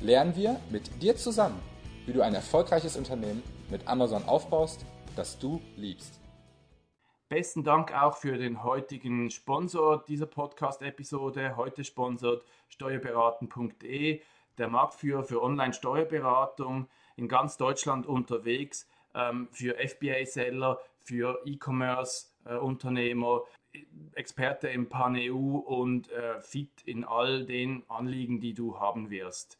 lernen 0.00 0.36
wir 0.36 0.60
mit 0.70 1.02
dir 1.02 1.16
zusammen, 1.16 1.60
wie 2.06 2.12
du 2.12 2.22
ein 2.22 2.34
erfolgreiches 2.34 2.96
Unternehmen 2.96 3.42
mit 3.70 3.86
Amazon 3.88 4.24
aufbaust, 4.24 4.84
das 5.16 5.38
du 5.38 5.60
liebst. 5.76 6.20
Besten 7.28 7.62
Dank 7.62 7.92
auch 7.92 8.16
für 8.16 8.38
den 8.38 8.62
heutigen 8.62 9.30
Sponsor 9.30 10.02
dieser 10.08 10.26
Podcast-Episode. 10.26 11.56
Heute 11.56 11.84
sponsert 11.84 12.42
steuerberaten.de, 12.68 14.22
der 14.56 14.68
Marktführer 14.68 15.24
für 15.24 15.42
Online-Steuerberatung 15.42 16.88
in 17.16 17.28
ganz 17.28 17.58
Deutschland 17.58 18.06
unterwegs, 18.06 18.88
ähm, 19.14 19.48
für 19.50 19.76
FBA-Seller, 19.76 20.78
für 21.02 21.42
E-Commerce-Unternehmer, 21.44 23.42
Experte 24.14 24.68
im 24.68 24.88
Pan-EU 24.88 25.58
und 25.58 26.10
äh, 26.10 26.40
fit 26.40 26.82
in 26.86 27.04
all 27.04 27.44
den 27.44 27.82
Anliegen, 27.88 28.40
die 28.40 28.54
du 28.54 28.80
haben 28.80 29.10
wirst. 29.10 29.58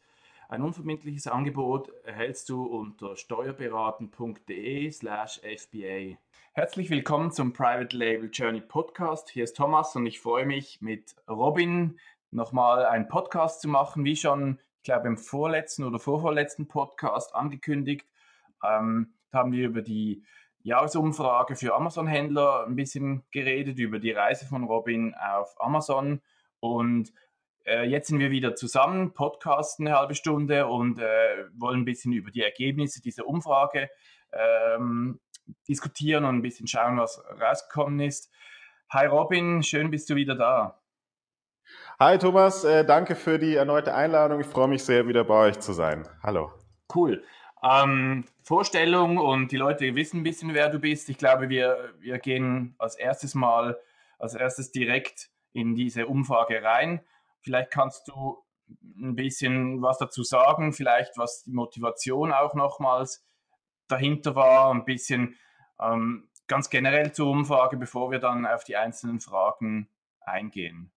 Ein 0.51 0.63
unverbindliches 0.63 1.27
Angebot 1.27 1.89
erhältst 2.03 2.49
du 2.49 2.63
unter 2.63 3.15
steuerberaten.de 3.15 4.89
slash 4.89 5.39
FBA. 5.41 6.17
Herzlich 6.53 6.89
willkommen 6.89 7.31
zum 7.31 7.53
Private 7.53 7.95
Label 7.95 8.31
Journey 8.33 8.59
Podcast. 8.59 9.29
Hier 9.29 9.43
ist 9.43 9.57
Thomas 9.57 9.95
und 9.95 10.07
ich 10.07 10.19
freue 10.19 10.47
mich 10.47 10.81
mit 10.81 11.15
Robin 11.29 11.99
nochmal 12.31 12.87
einen 12.87 13.07
Podcast 13.07 13.61
zu 13.61 13.67
machen, 13.67 14.05
wie 14.05 14.15
schon, 14.15 14.57
ich 14.77 14.85
glaube, 14.85 15.07
im 15.07 15.19
vorletzten 15.19 15.83
oder 15.83 15.99
vorvorletzten 15.99 16.67
Podcast 16.67 17.35
angekündigt. 17.35 18.07
Ähm, 18.63 19.13
da 19.29 19.37
haben 19.37 19.51
wir 19.51 19.67
über 19.67 19.83
die 19.83 20.23
Jahresumfrage 20.63 21.57
für 21.57 21.75
Amazon-Händler 21.75 22.65
ein 22.65 22.75
bisschen 22.75 23.23
geredet, 23.29 23.77
über 23.77 23.99
die 23.99 24.13
Reise 24.13 24.47
von 24.47 24.63
Robin 24.63 25.13
auf 25.13 25.53
Amazon 25.61 26.21
und 26.59 27.13
äh, 27.69 27.83
jetzt 27.83 28.07
sind 28.07 28.19
wir 28.19 28.31
wieder 28.31 28.55
zusammen, 28.55 29.13
podcasten 29.13 29.87
eine 29.87 29.97
halbe 29.97 30.15
Stunde 30.15 30.65
und 30.67 30.99
äh, 30.99 31.45
wollen 31.55 31.81
ein 31.81 31.85
bisschen 31.85 32.11
über 32.13 32.31
die 32.31 32.41
Ergebnisse 32.41 33.01
dieser 33.01 33.27
Umfrage 33.27 33.89
ähm, 34.33 35.19
diskutieren 35.67 36.25
und 36.25 36.35
ein 36.35 36.41
bisschen 36.41 36.67
schauen, 36.67 36.97
was 36.97 37.23
rausgekommen 37.39 37.99
ist. 37.99 38.31
Hi 38.89 39.05
Robin, 39.05 39.61
schön 39.61 39.91
bist 39.91 40.09
du 40.09 40.15
wieder 40.15 40.35
da. 40.35 40.81
Hi 41.99 42.17
Thomas, 42.17 42.63
äh, 42.63 42.83
danke 42.83 43.15
für 43.15 43.37
die 43.37 43.55
erneute 43.55 43.93
Einladung. 43.93 44.39
Ich 44.39 44.47
freue 44.47 44.67
mich 44.67 44.83
sehr, 44.83 45.07
wieder 45.07 45.23
bei 45.23 45.49
euch 45.49 45.59
zu 45.59 45.73
sein. 45.73 46.07
Hallo. 46.23 46.51
Cool. 46.93 47.23
Ähm, 47.61 48.25
Vorstellung 48.41 49.17
und 49.17 49.51
die 49.51 49.57
Leute 49.57 49.93
wissen 49.93 50.21
ein 50.21 50.23
bisschen, 50.23 50.55
wer 50.55 50.69
du 50.69 50.79
bist. 50.79 51.09
Ich 51.09 51.17
glaube, 51.17 51.49
wir, 51.49 51.93
wir 51.99 52.17
gehen 52.17 52.73
als 52.79 52.95
erstes 52.95 53.35
mal, 53.35 53.77
als 54.17 54.33
erstes 54.33 54.71
direkt 54.71 55.29
in 55.53 55.75
diese 55.75 56.07
Umfrage 56.07 56.63
rein. 56.63 57.01
Vielleicht 57.41 57.71
kannst 57.71 58.07
du 58.07 58.43
ein 59.01 59.15
bisschen 59.15 59.81
was 59.81 59.97
dazu 59.97 60.23
sagen, 60.23 60.73
vielleicht 60.73 61.17
was 61.17 61.43
die 61.43 61.51
Motivation 61.51 62.31
auch 62.31 62.53
nochmals 62.53 63.25
dahinter 63.87 64.35
war, 64.35 64.71
ein 64.71 64.85
bisschen 64.85 65.35
ähm, 65.81 66.29
ganz 66.47 66.69
generell 66.69 67.11
zur 67.11 67.29
Umfrage, 67.29 67.77
bevor 67.77 68.11
wir 68.11 68.19
dann 68.19 68.45
auf 68.45 68.63
die 68.63 68.75
einzelnen 68.75 69.19
Fragen 69.19 69.89
eingehen. 70.21 70.91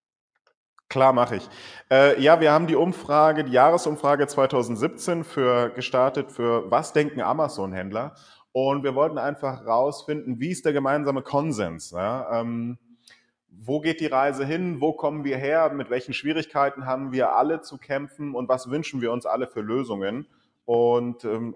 Klar 0.89 1.13
mache 1.13 1.37
ich. 1.37 1.49
Äh, 1.89 2.21
ja, 2.21 2.39
wir 2.39 2.51
haben 2.51 2.67
die 2.67 2.75
Umfrage, 2.75 3.43
die 3.43 3.51
Jahresumfrage 3.51 4.27
2017 4.27 5.23
für 5.23 5.71
gestartet 5.71 6.31
für 6.31 6.69
was 6.69 6.93
denken 6.93 7.21
Amazon-Händler 7.21 8.15
und 8.51 8.83
wir 8.83 8.93
wollten 8.93 9.17
einfach 9.17 9.65
rausfinden, 9.65 10.39
wie 10.39 10.51
ist 10.51 10.65
der 10.65 10.73
gemeinsame 10.73 11.23
Konsens. 11.23 11.91
Ja? 11.91 12.39
Ähm, 12.39 12.77
wo 13.65 13.79
geht 13.79 13.99
die 13.99 14.07
Reise 14.07 14.45
hin? 14.45 14.81
Wo 14.81 14.93
kommen 14.93 15.23
wir 15.23 15.37
her? 15.37 15.71
Mit 15.73 15.89
welchen 15.89 16.13
Schwierigkeiten 16.13 16.85
haben 16.85 17.11
wir 17.11 17.35
alle 17.35 17.61
zu 17.61 17.77
kämpfen? 17.77 18.35
Und 18.35 18.49
was 18.49 18.69
wünschen 18.69 19.01
wir 19.01 19.11
uns 19.11 19.25
alle 19.25 19.47
für 19.47 19.61
Lösungen? 19.61 20.27
Und 20.65 21.23
ähm, 21.25 21.55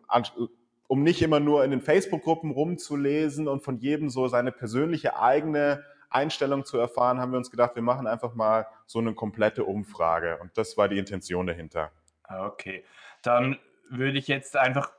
um 0.87 1.03
nicht 1.03 1.21
immer 1.21 1.39
nur 1.39 1.63
in 1.63 1.71
den 1.71 1.81
Facebook-Gruppen 1.81 2.51
rumzulesen 2.51 3.47
und 3.47 3.63
von 3.63 3.77
jedem 3.77 4.09
so 4.09 4.27
seine 4.27 4.51
persönliche 4.51 5.19
eigene 5.19 5.83
Einstellung 6.09 6.65
zu 6.65 6.77
erfahren, 6.77 7.19
haben 7.19 7.31
wir 7.31 7.37
uns 7.37 7.51
gedacht, 7.51 7.75
wir 7.75 7.83
machen 7.83 8.07
einfach 8.07 8.33
mal 8.33 8.67
so 8.85 8.99
eine 8.99 9.13
komplette 9.13 9.65
Umfrage. 9.65 10.37
Und 10.41 10.57
das 10.57 10.77
war 10.77 10.87
die 10.87 10.97
Intention 10.97 11.47
dahinter. 11.47 11.91
Okay, 12.29 12.83
dann 13.21 13.57
würde 13.89 14.17
ich 14.17 14.27
jetzt 14.27 14.55
einfach 14.55 14.91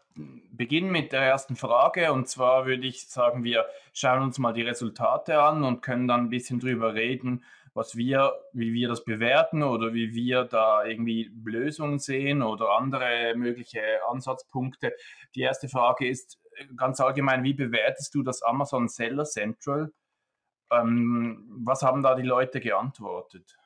beginnen 0.53 0.91
mit 0.91 1.12
der 1.12 1.23
ersten 1.23 1.56
Frage. 1.56 2.12
Und 2.12 2.29
zwar 2.29 2.67
würde 2.67 2.87
ich 2.87 3.09
sagen, 3.09 3.45
wir 3.45 3.67
schauen 3.93 4.23
uns 4.23 4.39
mal 4.39 4.53
die 4.53 4.62
Resultate 4.62 5.41
an 5.41 5.65
und 5.65 5.83
können 5.83 6.09
dann 6.09 6.23
ein 6.23 6.31
bisschen 6.31 6.61
drüber 6.61 6.95
reden, 6.95 7.45
was 7.75 7.97
wir, 7.97 8.33
wie 8.53 8.73
wir 8.73 8.89
das 8.89 9.05
bewerten 9.05 9.62
oder 9.62 9.95
wie 9.95 10.15
wir 10.15 10.45
da 10.45 10.84
irgendwie 10.84 11.31
Lösungen 11.45 11.99
sehen 11.99 12.43
oder 12.43 12.71
andere 12.77 13.34
mögliche 13.37 13.81
Ansatzpunkte. 14.11 14.95
Die 15.34 15.43
erste 15.43 15.69
Frage 15.69 16.09
ist 16.09 16.41
ganz 16.77 17.00
allgemein, 17.00 17.45
wie 17.45 17.55
bewertest 17.55 18.15
du 18.15 18.23
das 18.23 18.43
Amazon 18.43 18.89
Seller 18.89 19.25
Central? 19.25 19.93
Ähm, 20.71 21.45
was 21.65 21.83
haben 21.83 22.03
da 22.03 22.15
die 22.15 22.23
Leute 22.23 22.61
geantwortet? 22.61 23.58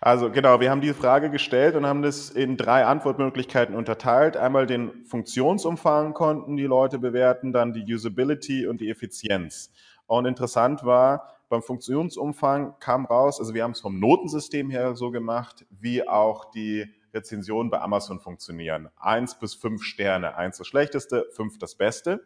Also 0.00 0.30
genau, 0.30 0.60
wir 0.60 0.70
haben 0.70 0.80
die 0.80 0.92
Frage 0.92 1.30
gestellt 1.30 1.74
und 1.74 1.86
haben 1.86 2.02
das 2.02 2.30
in 2.30 2.56
drei 2.56 2.84
Antwortmöglichkeiten 2.84 3.74
unterteilt. 3.74 4.36
Einmal 4.36 4.66
den 4.66 5.04
Funktionsumfang 5.04 6.14
konnten 6.14 6.56
die 6.56 6.66
Leute 6.66 6.98
bewerten, 6.98 7.52
dann 7.52 7.72
die 7.72 7.84
Usability 7.92 8.66
und 8.66 8.80
die 8.80 8.90
Effizienz. 8.90 9.72
Und 10.06 10.26
interessant 10.26 10.84
war, 10.84 11.34
beim 11.48 11.62
Funktionsumfang 11.62 12.78
kam 12.78 13.06
raus, 13.06 13.40
also 13.40 13.54
wir 13.54 13.64
haben 13.64 13.72
es 13.72 13.80
vom 13.80 13.98
Notensystem 13.98 14.70
her 14.70 14.94
so 14.94 15.10
gemacht, 15.10 15.66
wie 15.70 16.06
auch 16.06 16.50
die 16.50 16.86
Rezensionen 17.14 17.70
bei 17.70 17.80
Amazon 17.80 18.20
funktionieren. 18.20 18.90
Eins 18.96 19.38
bis 19.38 19.54
fünf 19.54 19.82
Sterne. 19.82 20.36
Eins 20.36 20.58
das 20.58 20.66
Schlechteste, 20.66 21.26
fünf 21.32 21.58
das 21.58 21.74
Beste. 21.74 22.22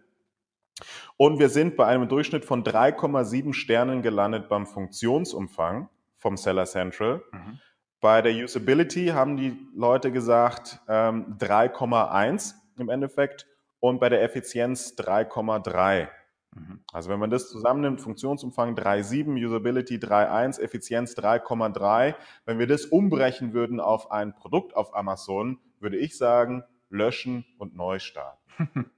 Und 1.16 1.38
wir 1.38 1.48
sind 1.48 1.76
bei 1.76 1.86
einem 1.86 2.08
Durchschnitt 2.08 2.44
von 2.44 2.64
3,7 2.64 3.52
Sternen 3.52 4.02
gelandet 4.02 4.48
beim 4.48 4.66
Funktionsumfang 4.66 5.88
vom 6.22 6.36
Seller 6.36 6.64
Central. 6.64 7.22
Mhm. 7.32 7.58
Bei 8.00 8.22
der 8.22 8.32
Usability 8.32 9.08
haben 9.08 9.36
die 9.36 9.58
Leute 9.74 10.10
gesagt 10.10 10.80
ähm, 10.88 11.36
3,1 11.38 12.54
im 12.78 12.88
Endeffekt 12.88 13.46
und 13.80 14.00
bei 14.00 14.08
der 14.08 14.22
Effizienz 14.22 14.94
3,3. 14.96 16.08
Mhm. 16.54 16.84
Also 16.92 17.10
wenn 17.10 17.18
man 17.18 17.30
das 17.30 17.50
zusammennimmt, 17.50 18.00
Funktionsumfang 18.00 18.74
3,7, 18.74 19.44
Usability 19.46 19.96
3,1, 19.96 20.60
Effizienz 20.60 21.14
3,3. 21.16 22.14
Wenn 22.44 22.58
wir 22.58 22.66
das 22.66 22.86
umbrechen 22.86 23.52
würden 23.52 23.80
auf 23.80 24.10
ein 24.10 24.34
Produkt 24.34 24.76
auf 24.76 24.94
Amazon, 24.94 25.58
würde 25.80 25.96
ich 25.96 26.16
sagen, 26.16 26.64
löschen 26.88 27.44
und 27.58 27.74
neu 27.74 27.98
starten. 27.98 28.38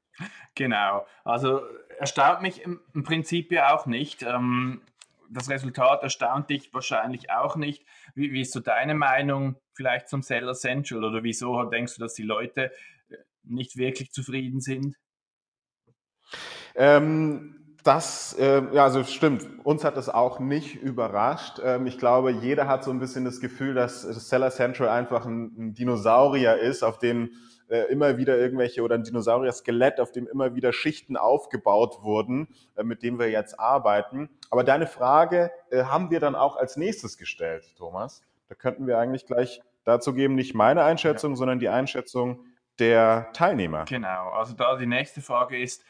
genau. 0.54 1.06
Also 1.24 1.62
erstaunt 1.98 2.42
mich 2.42 2.62
im, 2.62 2.80
Prinzip 3.04 3.52
ja 3.52 3.74
auch 3.74 3.86
nicht. 3.86 4.22
Ähm, 4.22 4.82
das 5.34 5.50
Resultat 5.50 6.02
erstaunt 6.02 6.50
dich 6.50 6.72
wahrscheinlich 6.72 7.30
auch 7.30 7.56
nicht. 7.56 7.84
Wie, 8.14 8.32
wie, 8.32 8.40
ist 8.40 8.52
so 8.52 8.60
deine 8.60 8.94
Meinung 8.94 9.56
vielleicht 9.74 10.08
zum 10.08 10.22
Seller 10.22 10.54
Central 10.54 11.04
oder 11.04 11.22
wieso 11.22 11.62
denkst 11.64 11.96
du, 11.96 12.00
dass 12.00 12.14
die 12.14 12.22
Leute 12.22 12.72
äh, 13.08 13.16
nicht 13.42 13.76
wirklich 13.76 14.12
zufrieden 14.12 14.60
sind? 14.60 14.96
Ähm, 16.74 17.76
das, 17.82 18.34
äh, 18.38 18.62
ja, 18.72 18.84
also 18.84 19.04
stimmt. 19.04 19.46
Uns 19.64 19.84
hat 19.84 19.96
das 19.96 20.08
auch 20.08 20.40
nicht 20.40 20.76
überrascht. 20.76 21.60
Ähm, 21.62 21.86
ich 21.86 21.98
glaube, 21.98 22.30
jeder 22.30 22.66
hat 22.66 22.82
so 22.82 22.90
ein 22.90 22.98
bisschen 22.98 23.24
das 23.24 23.40
Gefühl, 23.40 23.74
dass 23.74 24.02
Seller 24.02 24.50
Central 24.50 24.88
einfach 24.88 25.26
ein, 25.26 25.54
ein 25.58 25.74
Dinosaurier 25.74 26.56
ist, 26.56 26.82
auf 26.82 26.98
dem 26.98 27.30
äh, 27.74 27.86
immer 27.86 28.18
wieder 28.18 28.38
irgendwelche 28.38 28.82
oder 28.82 28.94
ein 28.94 29.02
Dinosaurier-Skelett, 29.02 29.98
auf 29.98 30.12
dem 30.12 30.28
immer 30.28 30.54
wieder 30.54 30.72
Schichten 30.72 31.16
aufgebaut 31.16 32.02
wurden, 32.02 32.54
äh, 32.76 32.84
mit 32.84 33.02
dem 33.02 33.18
wir 33.18 33.30
jetzt 33.30 33.58
arbeiten. 33.58 34.30
Aber 34.50 34.62
deine 34.62 34.86
Frage 34.86 35.50
äh, 35.70 35.82
haben 35.82 36.10
wir 36.10 36.20
dann 36.20 36.36
auch 36.36 36.56
als 36.56 36.76
nächstes 36.76 37.18
gestellt, 37.18 37.64
Thomas. 37.76 38.22
Da 38.48 38.54
könnten 38.54 38.86
wir 38.86 38.98
eigentlich 38.98 39.26
gleich 39.26 39.60
dazu 39.82 40.14
geben, 40.14 40.36
nicht 40.36 40.54
meine 40.54 40.84
Einschätzung, 40.84 41.32
ja. 41.32 41.36
sondern 41.36 41.58
die 41.58 41.68
Einschätzung 41.68 42.44
der 42.78 43.30
Teilnehmer. 43.32 43.86
Genau, 43.86 44.30
also 44.30 44.54
da 44.54 44.76
die 44.76 44.86
nächste 44.86 45.20
Frage 45.20 45.60
ist, 45.60 45.84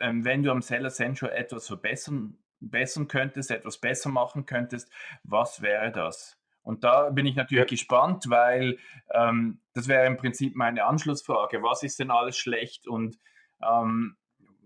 ähm, 0.00 0.26
wenn 0.26 0.42
du 0.42 0.50
am 0.50 0.60
Seller 0.60 0.90
Central 0.90 1.32
etwas 1.32 1.66
verbessern, 1.66 2.36
verbessern 2.58 3.08
könntest, 3.08 3.50
etwas 3.50 3.78
besser 3.78 4.10
machen 4.10 4.44
könntest, 4.44 4.90
was 5.24 5.62
wäre 5.62 5.90
das? 5.92 6.38
Und 6.62 6.84
da 6.84 7.10
bin 7.10 7.26
ich 7.26 7.34
natürlich 7.34 7.64
ja. 7.64 7.68
gespannt, 7.68 8.24
weil 8.28 8.78
ähm, 9.12 9.60
das 9.74 9.88
wäre 9.88 10.06
im 10.06 10.16
Prinzip 10.16 10.54
meine 10.54 10.84
Anschlussfrage. 10.84 11.62
Was 11.62 11.82
ist 11.82 11.98
denn 11.98 12.10
alles 12.10 12.36
schlecht 12.36 12.86
und 12.86 13.18
ähm, 13.62 14.16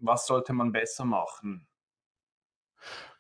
was 0.00 0.26
sollte 0.26 0.52
man 0.52 0.72
besser 0.72 1.04
machen? 1.04 1.66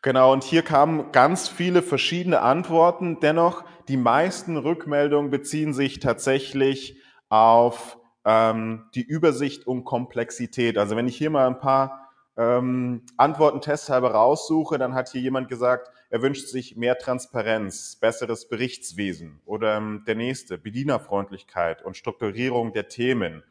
Genau, 0.02 0.32
und 0.32 0.44
hier 0.44 0.62
kamen 0.62 1.10
ganz 1.10 1.48
viele 1.48 1.82
verschiedene 1.82 2.40
Antworten. 2.40 3.18
Dennoch, 3.20 3.64
die 3.88 3.96
meisten 3.96 4.56
Rückmeldungen 4.56 5.30
beziehen 5.30 5.72
sich 5.72 5.98
tatsächlich 5.98 7.00
auf 7.28 7.98
ähm, 8.24 8.84
die 8.94 9.02
Übersicht 9.02 9.66
und 9.66 9.84
Komplexität. 9.84 10.78
Also 10.78 10.96
wenn 10.96 11.08
ich 11.08 11.16
hier 11.16 11.30
mal 11.30 11.46
ein 11.46 11.58
paar 11.58 12.05
ähm, 12.36 13.02
Antworten 13.16 13.60
testhalber 13.60 14.10
raussuche, 14.12 14.78
dann 14.78 14.94
hat 14.94 15.08
hier 15.10 15.20
jemand 15.20 15.48
gesagt, 15.48 15.90
er 16.10 16.22
wünscht 16.22 16.48
sich 16.48 16.76
mehr 16.76 16.98
Transparenz, 16.98 17.96
besseres 17.96 18.48
Berichtswesen 18.48 19.40
oder 19.44 19.76
ähm, 19.76 20.04
der 20.06 20.14
nächste, 20.14 20.58
Bedienerfreundlichkeit 20.58 21.82
und 21.82 21.96
Strukturierung 21.96 22.72
der 22.72 22.88
Themen 22.88 23.42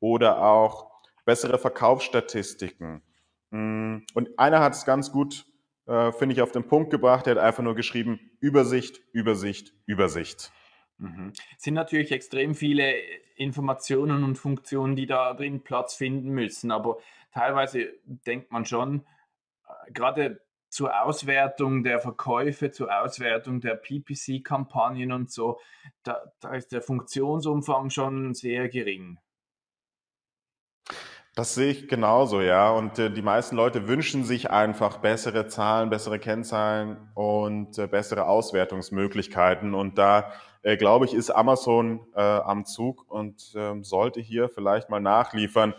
oder 0.00 0.42
auch 0.42 0.90
bessere 1.24 1.58
Verkaufsstatistiken. 1.58 3.02
Mm, 3.50 3.98
und 4.14 4.38
einer 4.38 4.60
hat 4.60 4.74
es 4.74 4.84
ganz 4.84 5.10
gut, 5.10 5.44
äh, 5.86 6.12
finde 6.12 6.34
ich, 6.34 6.42
auf 6.42 6.52
den 6.52 6.66
Punkt 6.66 6.90
gebracht. 6.90 7.26
Er 7.26 7.32
hat 7.32 7.42
einfach 7.42 7.62
nur 7.62 7.74
geschrieben, 7.74 8.20
Übersicht, 8.40 9.00
Übersicht, 9.12 9.72
Übersicht. 9.86 10.52
Mhm. 10.98 11.32
Es 11.56 11.64
sind 11.64 11.74
natürlich 11.74 12.12
extrem 12.12 12.54
viele 12.54 12.94
Informationen 13.36 14.24
und 14.24 14.36
Funktionen, 14.36 14.96
die 14.96 15.06
da 15.06 15.32
drin 15.34 15.60
Platz 15.60 15.94
finden 15.94 16.30
müssen, 16.30 16.70
aber 16.70 16.98
teilweise 17.32 17.88
denkt 18.04 18.50
man 18.52 18.64
schon, 18.64 19.06
äh, 19.66 19.92
gerade 19.92 20.40
zur 20.68 21.02
Auswertung 21.02 21.82
der 21.82 21.98
Verkäufe, 21.98 22.70
zur 22.70 22.94
Auswertung 23.02 23.60
der 23.60 23.74
PPC-Kampagnen 23.74 25.12
und 25.12 25.30
so, 25.30 25.58
da, 26.02 26.22
da 26.40 26.54
ist 26.54 26.72
der 26.72 26.82
Funktionsumfang 26.82 27.90
schon 27.90 28.34
sehr 28.34 28.68
gering. 28.68 29.18
Das 31.38 31.54
sehe 31.54 31.70
ich 31.70 31.86
genauso, 31.86 32.40
ja. 32.40 32.70
Und 32.72 32.98
äh, 32.98 33.12
die 33.12 33.22
meisten 33.22 33.54
Leute 33.54 33.86
wünschen 33.86 34.24
sich 34.24 34.50
einfach 34.50 34.98
bessere 34.98 35.46
Zahlen, 35.46 35.88
bessere 35.88 36.18
Kennzahlen 36.18 36.96
und 37.14 37.78
äh, 37.78 37.86
bessere 37.86 38.26
Auswertungsmöglichkeiten. 38.26 39.72
Und 39.72 39.98
da, 39.98 40.32
äh, 40.62 40.76
glaube 40.76 41.04
ich, 41.04 41.14
ist 41.14 41.30
Amazon 41.30 42.00
äh, 42.16 42.20
am 42.20 42.64
Zug 42.64 43.08
und 43.08 43.52
ähm, 43.54 43.84
sollte 43.84 44.20
hier 44.20 44.48
vielleicht 44.48 44.90
mal 44.90 44.98
nachliefern. 44.98 45.74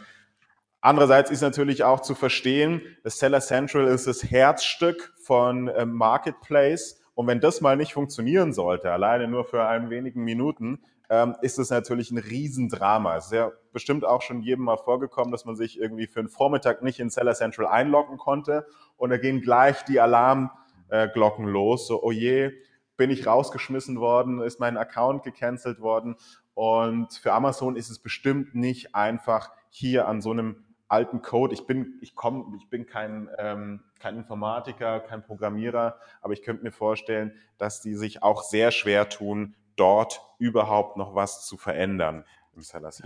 Andererseits 0.81 1.30
ist 1.30 1.42
natürlich 1.42 1.84
auch 1.84 2.02
zu 2.02 2.16
verstehen, 2.16 2.81
das 3.04 3.20
Seller 3.20 3.42
Central 3.42 3.88
ist 3.88 4.08
das 4.08 4.24
Herzstück 4.24 5.14
von 5.22 5.68
äh, 5.68 5.86
Marketplace. 5.86 7.02
Und 7.16 7.28
wenn 7.28 7.42
das 7.42 7.60
mal 7.60 7.76
nicht 7.76 7.94
funktionieren 7.94 8.54
sollte, 8.54 8.92
alleine 8.92 9.28
nur 9.28 9.44
für 9.44 9.68
ein 9.68 9.90
wenigen 9.90 10.24
Minuten, 10.24 10.80
ähm, 11.10 11.36
ist 11.42 11.60
es 11.60 11.70
natürlich 11.70 12.12
ein 12.12 12.18
Riesendrama. 12.18 13.18
Es 13.18 13.26
ist 13.26 13.34
ja 13.34 13.52
bestimmt 13.74 14.06
auch 14.06 14.22
schon 14.22 14.42
jedem 14.42 14.64
mal 14.64 14.78
vorgekommen, 14.78 15.31
dass 15.31 15.44
man 15.44 15.58
sich 15.58 15.78
irgendwie 15.78 16.08
für 16.08 16.22
einen 16.22 16.30
Vormittag 16.30 16.81
nicht 16.81 17.00
in 17.00 17.10
Seller 17.10 17.34
Central 17.34 17.68
einloggen 17.68 18.18
konnte 18.18 18.66
und 18.96 19.10
da 19.10 19.18
gehen 19.18 19.42
gleich 19.42 19.84
die 19.84 20.00
Alarmglocken 20.00 21.46
los. 21.46 21.88
So, 21.88 22.02
oh 22.02 22.12
je, 22.12 22.52
bin 22.96 23.10
ich 23.10 23.28
rausgeschmissen 23.28 24.00
worden, 24.00 24.42
ist 24.42 24.60
mein 24.60 24.78
Account 24.78 25.24
gecancelt 25.24 25.81
worden. 25.81 26.16
Und 26.54 27.14
für 27.14 27.34
Amazon 27.34 27.76
ist 27.76 27.90
es 27.90 28.00
bestimmt 28.00 28.56
nicht 28.56 28.96
einfach, 28.96 29.52
hier 29.70 30.08
an 30.08 30.22
so 30.22 30.31
einem 30.31 30.66
alten 30.90 31.22
Code. 31.22 31.54
Ich 31.54 31.66
bin, 31.66 31.98
ich 32.02 32.16
komme, 32.16 32.58
ich 32.58 32.68
bin 32.70 32.86
kein, 32.86 33.30
ähm, 33.38 33.84
kein 34.00 34.18
Informatiker, 34.18 35.00
kein 35.00 35.24
Programmierer, 35.24 36.00
aber 36.22 36.34
ich 36.34 36.42
könnte 36.42 36.64
mir 36.64 36.72
vorstellen, 36.72 37.34
dass 37.58 37.82
die 37.82 37.96
sich 37.96 38.22
auch 38.24 38.44
sehr 38.44 38.72
schwer 38.72 39.08
tun, 39.08 39.56
dort 39.76 40.22
überhaupt 40.40 40.98
noch 40.98 41.16
was 41.16 41.46
zu 41.46 41.58
verändern. 41.58 42.26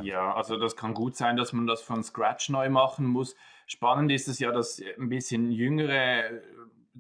Ja, 0.04 0.34
also 0.34 0.58
das 0.58 0.76
kann 0.76 0.94
gut 0.94 1.16
sein, 1.16 1.38
dass 1.38 1.54
man 1.54 1.68
das 1.68 1.82
von 1.82 2.04
Scratch 2.04 2.50
neu 2.50 2.70
machen 2.70 3.06
muss. 3.06 3.36
Spannend 3.68 4.12
ist 4.12 4.28
es 4.28 4.40
ja, 4.40 4.52
dass 4.52 4.82
ein 4.98 5.10
bisschen 5.10 5.52
jüngere 5.52 6.42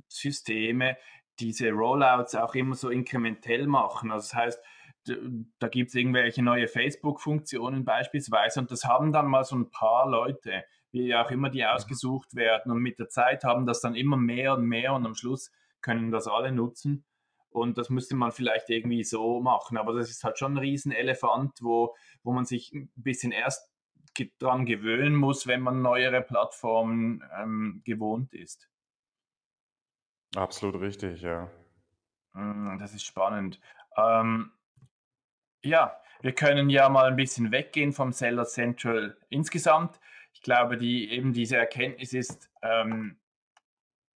Systeme 0.08 0.98
diese 1.40 1.72
Rollouts 1.72 2.36
auch 2.36 2.54
immer 2.54 2.76
so 2.76 2.90
inkrementell 2.90 3.66
machen. 3.66 4.12
Also 4.12 4.26
das 4.30 4.36
heißt, 4.36 4.64
da 5.06 5.68
gibt 5.68 5.90
es 5.90 5.96
irgendwelche 5.96 6.42
neue 6.44 6.68
Facebook-Funktionen 6.68 7.86
beispielsweise 7.86 8.60
und 8.60 8.72
das 8.72 8.86
haben 8.86 9.12
dann 9.12 9.28
mal 9.28 9.44
so 9.44 9.56
ein 9.56 9.70
paar 9.70 10.10
Leute, 10.10 10.64
wie 10.92 11.14
auch 11.16 11.30
immer 11.32 11.50
die 11.50 11.62
mhm. 11.62 11.68
ausgesucht 11.68 12.36
werden 12.36 12.72
und 12.72 12.80
mit 12.80 13.00
der 13.00 13.10
Zeit 13.10 13.44
haben 13.44 13.66
das 13.66 13.82
dann 13.82 13.96
immer 13.96 14.18
mehr 14.18 14.54
und 14.54 14.66
mehr 14.66 14.94
und 14.94 15.06
am 15.06 15.16
Schluss 15.16 15.52
können 15.82 16.12
das 16.12 16.28
alle 16.28 16.52
nutzen 16.52 17.06
und 17.50 17.78
das 17.78 17.90
müsste 17.90 18.16
man 18.16 18.32
vielleicht 18.32 18.70
irgendwie 18.70 19.04
so 19.04 19.40
machen, 19.40 19.78
aber 19.78 19.94
das 19.94 20.10
ist 20.10 20.24
halt 20.24 20.38
schon 20.40 20.54
ein 20.54 20.58
Riesenelefant, 20.60 21.60
wo, 21.62 21.96
wo 22.24 22.34
man 22.34 22.46
sich 22.46 22.72
ein 22.74 22.92
bisschen 22.96 23.32
erst 23.32 23.70
dran 24.40 24.66
gewöhnen 24.66 25.16
muss, 25.16 25.48
wenn 25.48 25.62
man 25.62 25.82
neuere 25.82 26.22
Plattformen 26.22 27.24
ähm, 27.38 27.82
gewohnt 27.84 28.34
ist. 28.34 28.70
Absolut 30.36 30.82
richtig, 30.82 31.22
ja. 31.22 31.50
Mm, 32.34 32.78
das 32.80 32.94
ist 32.94 33.04
spannend. 33.04 33.60
Ähm, 33.98 34.52
ja, 35.63 36.00
wir 36.21 36.33
können 36.33 36.69
ja 36.69 36.89
mal 36.89 37.07
ein 37.07 37.15
bisschen 37.15 37.51
weggehen 37.51 37.92
vom 37.92 38.12
Seller 38.12 38.45
Central 38.45 39.18
insgesamt. 39.30 40.00
Ich 40.33 40.42
glaube, 40.42 40.77
die, 40.77 41.10
eben 41.12 41.33
diese 41.33 41.57
Erkenntnis 41.57 42.13
ist 42.13 42.50
ähm, 42.62 43.19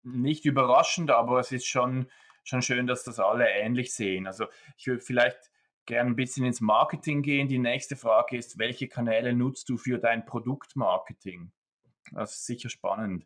nicht 0.03 0.45
überraschend, 0.45 1.12
aber 1.12 1.39
es 1.39 1.51
ist 1.51 1.68
schon, 1.68 2.07
schon 2.44 2.62
schön, 2.62 2.88
dass 2.88 3.03
das 3.03 3.19
alle 3.19 3.50
ähnlich 3.50 3.94
sehen. 3.94 4.27
Also 4.27 4.45
ich 4.77 4.88
würde 4.88 5.01
vielleicht 5.01 5.51
gerne 5.86 6.12
ein 6.12 6.15
bisschen 6.15 6.45
ins 6.45 6.62
Marketing 6.62 7.21
gehen. 7.21 7.47
Die 7.47 7.59
nächste 7.59 7.95
Frage 7.95 8.38
ist, 8.38 8.59
welche 8.59 8.88
Kanäle 8.88 9.33
nutzt 9.33 9.69
du 9.69 9.77
für 9.77 9.97
dein 10.00 10.25
Produktmarketing? 10.25 11.51
Das 12.12 12.33
ist 12.33 12.45
sicher 12.45 12.69
spannend. 12.69 13.25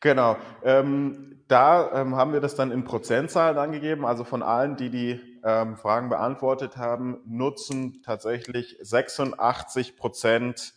Genau. 0.00 0.36
Ähm, 0.64 1.44
da 1.48 2.00
ähm, 2.00 2.16
haben 2.16 2.32
wir 2.32 2.40
das 2.40 2.54
dann 2.54 2.70
in 2.70 2.84
Prozentzahlen 2.84 3.58
angegeben. 3.58 4.06
Also 4.06 4.24
von 4.24 4.42
allen, 4.42 4.76
die 4.76 4.90
die 4.90 5.29
ähm, 5.44 5.76
Fragen 5.76 6.08
beantwortet 6.08 6.76
haben, 6.76 7.20
nutzen 7.26 8.02
tatsächlich 8.02 8.76
86 8.80 9.96
Prozent 9.96 10.74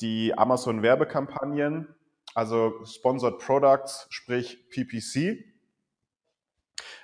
die 0.00 0.36
Amazon 0.36 0.82
Werbekampagnen, 0.82 1.94
also 2.34 2.84
Sponsored 2.84 3.38
Products, 3.38 4.06
sprich 4.10 4.68
PPC. 4.70 5.44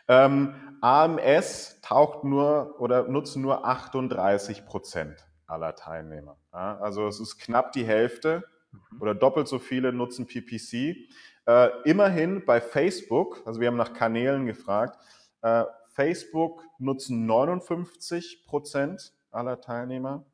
Ähm, 0.09 0.79
AMS 0.81 1.81
taucht 1.81 2.25
nur 2.25 2.77
oder 2.81 3.09
nutzen 3.09 3.41
nur 3.41 3.65
38 3.65 4.67
Prozent 4.67 5.27
aller 5.47 5.75
Teilnehmer. 5.75 6.37
Ja, 6.53 6.79
also 6.79 7.07
es 7.07 7.21
ist 7.21 7.39
knapp 7.39 7.73
die 7.73 7.87
Hälfte 7.87 8.45
mhm. 8.73 9.01
oder 9.01 9.15
doppelt 9.15 9.49
so 9.49 9.59
viele 9.59 9.93
nutzen 9.93 10.27
PPC. 10.27 10.97
Äh, 11.47 11.69
immerhin 11.85 12.45
bei 12.45 12.61
Facebook, 12.61 13.43
also 13.47 13.61
wir 13.61 13.69
haben 13.69 13.77
nach 13.77 13.95
Kanälen 13.95 14.47
gefragt, 14.47 14.99
äh, 15.43 15.65
Facebook 15.93 16.65
nutzen 16.79 17.27
59 17.27 18.45
Prozent 18.47 19.13
aller 19.31 19.61
Teilnehmer. 19.61 20.25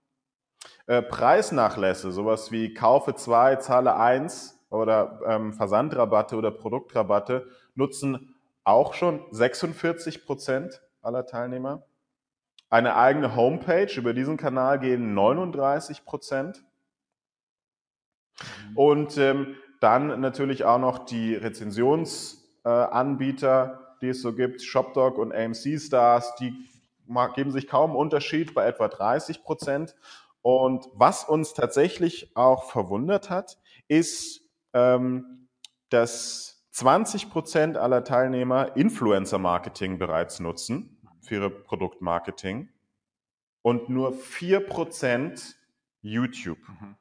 Äh, 0.87 1.03
Preisnachlässe, 1.03 2.13
sowas 2.13 2.51
wie 2.51 2.75
Kaufe 2.75 3.15
2, 3.15 3.57
Zahle 3.57 3.97
1 3.97 4.59
oder 4.71 5.21
ähm, 5.27 5.53
Versandrabatte 5.53 6.37
oder 6.37 6.51
Produktrabatte, 6.51 7.47
nutzen 7.75 8.35
auch 8.65 8.95
schon 8.95 9.25
46 9.31 10.25
Prozent 10.25 10.83
aller 11.01 11.27
Teilnehmer. 11.27 11.85
Eine 12.71 12.97
eigene 12.97 13.35
Homepage, 13.35 13.91
über 13.97 14.13
diesen 14.13 14.37
Kanal 14.37 14.79
gehen 14.79 15.15
39 15.15 16.05
Prozent. 16.05 16.63
Und 18.75 19.17
ähm, 19.17 19.57
dann 19.81 20.21
natürlich 20.21 20.65
auch 20.65 20.79
noch 20.79 20.99
die 20.99 21.35
Rezensionsanbieter, 21.35 23.73
äh, 23.73 23.88
die 24.01 24.09
es 24.09 24.23
so 24.23 24.35
gibt, 24.35 24.63
ShopDog 24.63 25.19
und 25.19 25.35
AMC 25.35 25.81
Stars, 25.81 26.35
die 26.37 26.53
geben 27.35 27.53
sich 27.53 27.67
kaum 27.67 27.97
Unterschied 27.97 28.55
bei 28.55 28.67
etwa 28.67 28.89
30 28.89 29.43
Prozent. 29.43 29.95
Und 30.43 30.89
was 30.95 31.25
uns 31.25 31.55
tatsächlich 31.55 32.37
auch 32.37 32.71
verwundert 32.71 33.31
hat, 33.31 33.59
ist, 33.89 34.43
ähm, 34.73 35.49
dass 35.89 36.67
20 36.73 37.31
Prozent 37.31 37.77
aller 37.77 38.05
Teilnehmer 38.05 38.77
Influencer-Marketing 38.77 39.99
bereits 39.99 40.39
nutzen 40.39 41.01
für 41.21 41.37
ihre 41.37 41.51
Produktmarketing 41.51 42.69
und 43.63 43.89
nur 43.89 44.13
4 44.13 44.61
Prozent 44.61 45.57
YouTube. 46.01 46.59
Mhm. 46.69 46.97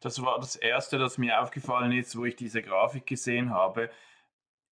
Das 0.00 0.22
war 0.22 0.38
das 0.38 0.56
Erste, 0.56 0.98
das 0.98 1.18
mir 1.18 1.42
aufgefallen 1.42 1.92
ist, 1.92 2.16
wo 2.16 2.24
ich 2.24 2.36
diese 2.36 2.62
Grafik 2.62 3.06
gesehen 3.06 3.50
habe. 3.50 3.90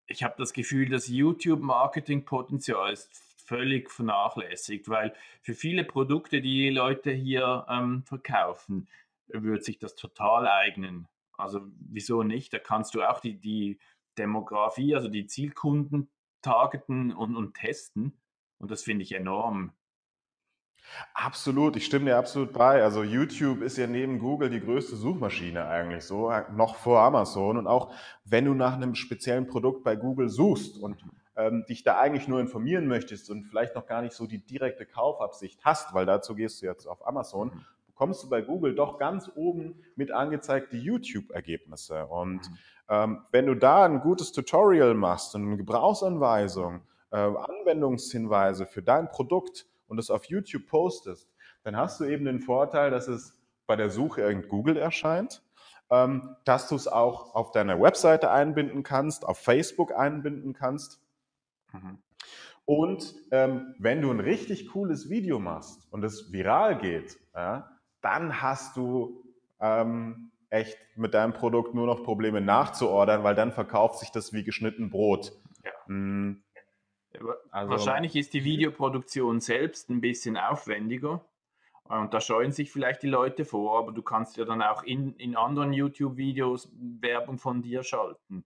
Ich 0.09 0.23
habe 0.23 0.35
das 0.39 0.53
Gefühl, 0.53 0.89
das 0.89 1.09
YouTube-Marketing-Potenzial 1.09 2.93
ist 2.93 3.11
völlig 3.45 3.91
vernachlässigt, 3.91 4.89
weil 4.89 5.15
für 5.43 5.55
viele 5.55 5.85
Produkte, 5.85 6.41
die 6.41 6.69
Leute 6.71 7.13
hier 7.13 7.67
ähm, 7.69 8.03
verkaufen, 8.05 8.89
wird 9.29 9.65
sich 9.65 9.79
das 9.79 9.95
total 9.95 10.47
eignen. 10.47 11.09
Also 11.37 11.61
wieso 11.79 12.23
nicht? 12.23 12.53
Da 12.53 12.59
kannst 12.59 12.95
du 12.95 13.03
auch 13.03 13.21
die, 13.21 13.39
die 13.39 13.79
Demografie, 14.19 14.95
also 14.95 15.09
die 15.09 15.27
Zielkunden 15.27 16.09
targeten 16.43 17.13
und, 17.13 17.37
und 17.37 17.55
testen. 17.55 18.19
Und 18.59 18.71
das 18.71 18.83
finde 18.83 19.03
ich 19.03 19.13
enorm. 19.13 19.73
Absolut, 21.15 21.77
ich 21.77 21.85
stimme 21.85 22.07
dir 22.07 22.17
absolut 22.17 22.53
bei. 22.53 22.83
Also 22.83 23.03
YouTube 23.03 23.63
ist 23.63 23.77
ja 23.77 23.87
neben 23.87 24.19
Google 24.19 24.51
die 24.51 24.61
größte 24.61 24.97
Suchmaschine 24.97 25.67
eigentlich 25.67 26.05
so, 26.05 26.33
noch 26.55 26.77
vor 26.77 27.01
Amazon. 27.01 27.57
Und 27.57 27.67
auch 27.67 27.93
wenn 28.25 28.45
du 28.45 28.55
nach 28.55 28.75
einem 28.75 28.95
speziellen 28.95 29.47
Produkt 29.47 29.85
bei 29.85 29.97
Google 29.97 30.29
suchst 30.29 30.79
und 30.79 31.05
ähm, 31.37 31.65
dich 31.69 31.83
da 31.83 31.99
eigentlich 31.99 32.29
nur 32.29 32.41
informieren 32.41 32.87
möchtest 32.87 33.31
und 33.31 33.45
vielleicht 33.45 33.75
noch 33.75 33.87
gar 33.87 34.03
nicht 34.03 34.15
so 34.15 34.27
die 34.27 34.39
direkte 34.39 34.87
Kaufabsicht 34.87 35.61
hast, 35.65 35.95
weil 35.95 36.07
dazu 36.07 36.35
gehst 36.35 36.63
du 36.63 36.67
jetzt 36.67 36.87
auf 36.87 37.07
Amazon, 37.07 37.53
bekommst 37.87 38.23
du 38.23 38.29
bei 38.29 38.43
Google 38.43 38.75
doch 38.75 38.99
ganz 38.99 39.31
oben 39.35 39.83
mit 39.97 40.11
angezeigt 40.11 40.73
die 40.73 40.81
YouTube-Ergebnisse. 40.81 42.07
Und 42.07 42.51
ähm, 42.89 43.23
wenn 43.33 43.47
du 43.47 43.55
da 43.55 43.85
ein 43.85 44.01
gutes 44.01 44.33
Tutorial 44.33 44.95
machst 44.95 45.35
und 45.35 45.47
eine 45.47 45.57
Gebrauchsanweisung, 45.57 46.81
äh, 47.11 47.17
Anwendungshinweise 47.17 48.67
für 48.67 48.83
dein 48.83 49.09
Produkt, 49.09 49.67
und 49.89 49.99
es 49.99 50.11
auf 50.11 50.25
YouTube 50.27 50.67
postest, 50.67 51.29
dann 51.63 51.77
hast 51.77 52.01
du 52.01 52.05
eben 52.05 52.25
den 52.25 52.41
Vorteil, 52.41 52.91
dass 52.91 53.09
es 53.09 53.41
bei 53.67 53.77
der 53.77 53.91
Suche 53.91 54.23
in 54.23 54.49
Google 54.49 54.77
erscheint, 54.77 55.43
ähm, 55.91 56.37
dass 56.45 56.69
du 56.69 56.75
es 56.75 56.89
auch 56.89 57.35
auf 57.35 57.53
deiner 57.53 57.81
Webseite 57.81 58.31
einbinden 58.31 58.83
kannst, 58.83 59.25
auf 59.25 59.39
Facebook 59.39 59.93
einbinden 59.93 60.53
kannst. 60.53 61.01
Mhm. 61.73 61.99
Und 62.65 63.15
ähm, 63.31 63.75
wenn 63.79 64.03
du 64.03 64.11
ein 64.11 64.21
richtig 64.21 64.69
cooles 64.71 65.09
Video 65.09 65.39
machst 65.39 65.87
und 65.93 66.03
es 66.05 66.33
viral 66.33 66.79
geht, 66.79 67.17
ja, 67.35 67.71
dann 68.01 68.43
hast 68.43 68.77
du 68.77 69.25
ähm, 69.61 70.33
echt 70.51 70.77
mit 70.97 71.15
deinem 71.15 71.33
Produkt 71.33 71.75
nur 71.75 71.87
noch 71.87 72.03
Probleme 72.03 72.41
nachzuordern, 72.41 73.23
weil 73.23 73.35
dann 73.35 73.53
verkauft 73.53 74.01
sich 74.01 74.11
das 74.11 74.33
wie 74.33 74.43
geschnitten 74.43 74.91
Brot. 74.91 75.33
Ja. 75.65 75.73
Mm, 75.87 76.43
also, 77.51 77.71
Wahrscheinlich 77.71 78.17
ist 78.17 78.35
die 78.35 78.45
Videoproduktion 78.45 79.41
selbst 79.41 79.91
ein 79.91 80.01
bisschen 80.01 80.37
aufwendiger. 80.37 81.25
Und 81.85 82.15
da 82.15 82.21
scheuen 82.21 82.51
sich 82.51 82.73
vielleicht 82.73 83.03
die 83.03 83.09
Leute 83.09 83.45
vor, 83.45 83.79
aber 83.79 83.93
du 83.93 84.03
kannst 84.03 84.37
ja 84.37 84.45
dann 84.45 84.61
auch 84.61 84.83
in, 84.83 85.15
in 85.17 85.37
anderen 85.37 85.73
YouTube-Videos 85.73 86.73
Werbung 86.73 87.39
von 87.39 87.63
dir 87.63 87.85
schalten. 87.85 88.45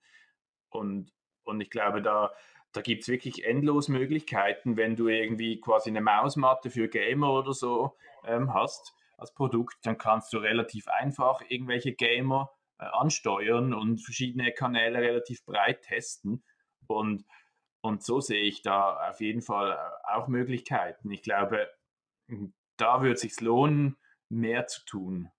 Und, 0.68 1.12
und 1.44 1.60
ich 1.60 1.70
glaube, 1.70 2.02
da, 2.02 2.32
da 2.72 2.82
gibt 2.82 3.02
es 3.02 3.08
wirklich 3.08 3.46
endlos 3.46 3.88
Möglichkeiten, 3.88 4.76
wenn 4.76 4.94
du 4.94 5.08
irgendwie 5.08 5.58
quasi 5.58 5.88
eine 5.88 6.02
Mausmatte 6.02 6.70
für 6.70 6.88
Gamer 6.88 7.32
oder 7.32 7.54
so 7.54 7.96
ähm, 8.24 8.52
hast 8.52 8.94
als 9.16 9.32
Produkt, 9.34 9.78
dann 9.82 9.98
kannst 9.98 10.32
du 10.32 10.38
relativ 10.38 10.88
einfach 10.88 11.42
irgendwelche 11.48 11.92
Gamer 11.92 12.50
äh, 12.78 12.84
ansteuern 12.84 13.74
und 13.74 13.98
verschiedene 13.98 14.52
Kanäle 14.52 15.00
relativ 15.00 15.44
breit 15.44 15.82
testen. 15.82 16.42
Und 16.86 17.24
und 17.80 18.02
so 18.02 18.20
sehe 18.20 18.42
ich 18.42 18.62
da 18.62 19.08
auf 19.08 19.20
jeden 19.20 19.42
Fall 19.42 19.72
äh, 19.72 20.12
auch 20.12 20.28
Möglichkeiten. 20.28 21.10
Ich 21.10 21.22
glaube, 21.22 21.68
hm, 22.28 22.52
da 22.76 23.02
wird 23.02 23.14
es 23.16 23.20
sich 23.22 23.40
lohnen, 23.40 23.96
mehr 24.28 24.66
zu 24.66 24.84
tun. 24.84 25.30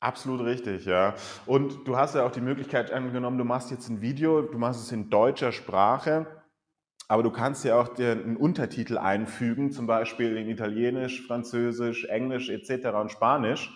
Absolut 0.00 0.42
richtig, 0.42 0.84
ja. 0.84 1.14
Und 1.46 1.88
du 1.88 1.96
hast 1.96 2.14
ja 2.14 2.26
auch 2.26 2.30
die 2.30 2.42
Möglichkeit 2.42 2.92
angenommen, 2.92 3.38
du 3.38 3.44
machst 3.44 3.70
jetzt 3.70 3.88
ein 3.88 4.02
Video, 4.02 4.42
du 4.42 4.58
machst 4.58 4.82
es 4.82 4.92
in 4.92 5.08
deutscher 5.08 5.50
Sprache, 5.50 6.26
aber 7.08 7.22
du 7.22 7.30
kannst 7.30 7.64
ja 7.64 7.80
auch 7.80 7.88
dir 7.88 8.12
einen 8.12 8.36
Untertitel 8.36 8.98
einfügen, 8.98 9.72
zum 9.72 9.86
Beispiel 9.86 10.36
in 10.36 10.48
Italienisch, 10.48 11.26
Französisch, 11.26 12.04
Englisch 12.04 12.50
etc. 12.50 12.88
und 12.88 13.12
Spanisch 13.12 13.70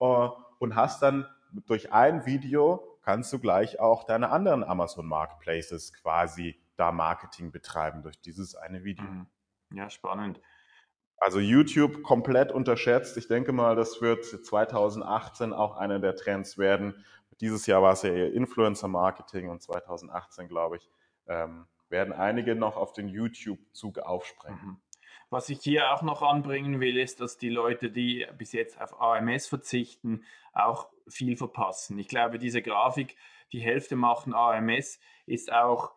äh, 0.00 0.28
und 0.58 0.74
hast 0.74 1.02
dann 1.02 1.26
durch 1.66 1.92
ein 1.92 2.24
Video 2.24 2.93
kannst 3.04 3.32
du 3.32 3.38
gleich 3.38 3.80
auch 3.80 4.04
deine 4.04 4.30
anderen 4.30 4.64
Amazon 4.64 5.06
Marketplaces 5.06 5.92
quasi 5.92 6.58
da 6.76 6.90
Marketing 6.90 7.52
betreiben 7.52 8.02
durch 8.02 8.20
dieses 8.20 8.54
eine 8.54 8.82
Video. 8.82 9.04
Mhm. 9.04 9.26
Ja, 9.72 9.90
spannend. 9.90 10.40
Also 11.18 11.38
YouTube 11.38 12.02
komplett 12.02 12.50
unterschätzt. 12.50 13.16
Ich 13.16 13.28
denke 13.28 13.52
mal, 13.52 13.76
das 13.76 14.00
wird 14.00 14.24
2018 14.24 15.52
auch 15.52 15.76
einer 15.76 16.00
der 16.00 16.16
Trends 16.16 16.58
werden. 16.58 17.04
Dieses 17.40 17.66
Jahr 17.66 17.82
war 17.82 17.92
es 17.92 18.02
ja 18.02 18.10
eher 18.10 18.32
Influencer-Marketing 18.32 19.48
und 19.48 19.62
2018, 19.62 20.48
glaube 20.48 20.78
ich, 20.78 20.90
ähm, 21.26 21.66
werden 21.88 22.12
einige 22.12 22.54
noch 22.54 22.76
auf 22.76 22.92
den 22.92 23.08
YouTube-Zug 23.08 23.98
aufspringen. 23.98 24.80
Was 25.30 25.48
ich 25.48 25.60
hier 25.60 25.92
auch 25.92 26.02
noch 26.02 26.22
anbringen 26.22 26.80
will, 26.80 26.96
ist, 26.98 27.20
dass 27.20 27.38
die 27.38 27.48
Leute, 27.48 27.90
die 27.90 28.26
bis 28.38 28.52
jetzt 28.52 28.80
auf 28.80 29.00
AMS 29.00 29.46
verzichten, 29.46 30.24
auch 30.52 30.88
viel 31.08 31.36
verpassen. 31.36 31.98
Ich 31.98 32.08
glaube, 32.08 32.38
diese 32.38 32.62
Grafik, 32.62 33.16
die 33.52 33.60
Hälfte 33.60 33.96
machen 33.96 34.34
AMS, 34.34 35.00
ist 35.26 35.52
auch 35.52 35.92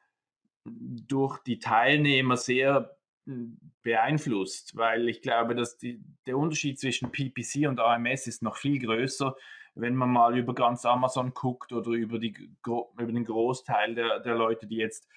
durch 0.65 1.39
die 1.39 1.59
Teilnehmer 1.59 2.37
sehr 2.37 2.97
hm, 3.25 3.59
beeinflusst, 3.83 4.75
weil 4.75 5.07
ich 5.09 5.21
glaube, 5.21 5.55
dass 5.55 5.77
die, 5.77 6.01
der 6.25 6.37
Unterschied 6.37 6.79
zwischen 6.79 7.11
PPC 7.11 7.67
und 7.67 7.79
AMS 7.79 8.27
ist 8.27 8.41
noch 8.41 8.57
viel 8.57 8.79
größer, 8.79 9.35
wenn 9.75 9.95
man 9.95 10.09
mal 10.09 10.37
über 10.37 10.53
ganz 10.53 10.85
Amazon 10.85 11.33
guckt 11.33 11.71
oder 11.71 11.91
über, 11.91 12.19
die, 12.19 12.35
über 12.65 13.11
den 13.11 13.25
Großteil 13.25 13.95
der, 13.95 14.19
der 14.19 14.35
Leute, 14.35 14.67
die 14.67 14.77
jetzt 14.77 15.07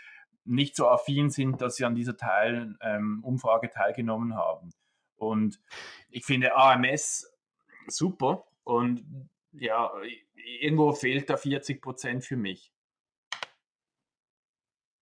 nicht 0.44 0.76
so 0.76 0.88
affin 0.88 1.30
sind, 1.30 1.60
dass 1.60 1.76
sie 1.76 1.84
an 1.84 1.94
dieser 1.94 2.16
Teil, 2.16 2.76
ähm, 2.80 3.20
Umfrage 3.22 3.70
teilgenommen 3.70 4.34
haben. 4.36 4.70
Und 5.16 5.60
ich 6.08 6.24
finde 6.24 6.56
AMS 6.56 7.30
super 7.88 8.44
und 8.64 9.04
ja, 9.52 9.92
irgendwo 10.60 10.92
fehlt 10.92 11.28
da 11.28 11.36
40 11.36 11.82
Prozent 11.82 12.24
für 12.24 12.36
mich. 12.36 12.72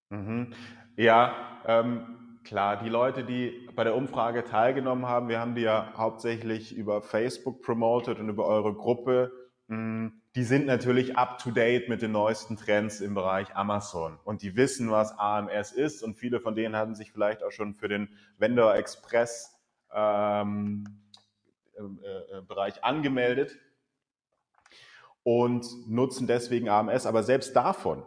Mhm. 0.09 0.53
Ja, 0.95 1.61
ähm, 1.65 2.39
klar, 2.43 2.77
die 2.77 2.89
Leute, 2.89 3.23
die 3.23 3.69
bei 3.75 3.83
der 3.83 3.95
Umfrage 3.95 4.43
teilgenommen 4.43 5.05
haben, 5.05 5.29
wir 5.29 5.39
haben 5.39 5.55
die 5.55 5.61
ja 5.61 5.93
hauptsächlich 5.95 6.75
über 6.75 7.01
Facebook 7.01 7.61
promoted 7.61 8.19
und 8.19 8.29
über 8.29 8.45
eure 8.45 8.73
Gruppe. 8.73 9.31
Mh, 9.67 10.11
die 10.35 10.43
sind 10.43 10.67
natürlich 10.67 11.17
up-to-date 11.17 11.89
mit 11.89 12.01
den 12.01 12.11
neuesten 12.11 12.55
Trends 12.55 13.01
im 13.01 13.15
Bereich 13.15 13.55
Amazon. 13.55 14.19
Und 14.23 14.41
die 14.43 14.55
wissen, 14.55 14.91
was 14.91 15.17
AMS 15.17 15.71
ist. 15.71 16.03
Und 16.03 16.15
viele 16.15 16.39
von 16.39 16.55
denen 16.55 16.75
hatten 16.75 16.95
sich 16.95 17.11
vielleicht 17.11 17.43
auch 17.43 17.51
schon 17.51 17.73
für 17.73 17.87
den 17.87 18.09
Vendor 18.37 18.75
Express 18.75 19.59
ähm, 19.91 20.85
äh, 21.79 22.37
äh, 22.37 22.41
Bereich 22.47 22.83
angemeldet 22.83 23.57
und 25.23 25.65
nutzen 25.87 26.27
deswegen 26.27 26.69
AMS, 26.69 27.05
aber 27.05 27.23
selbst 27.23 27.55
davon 27.55 28.03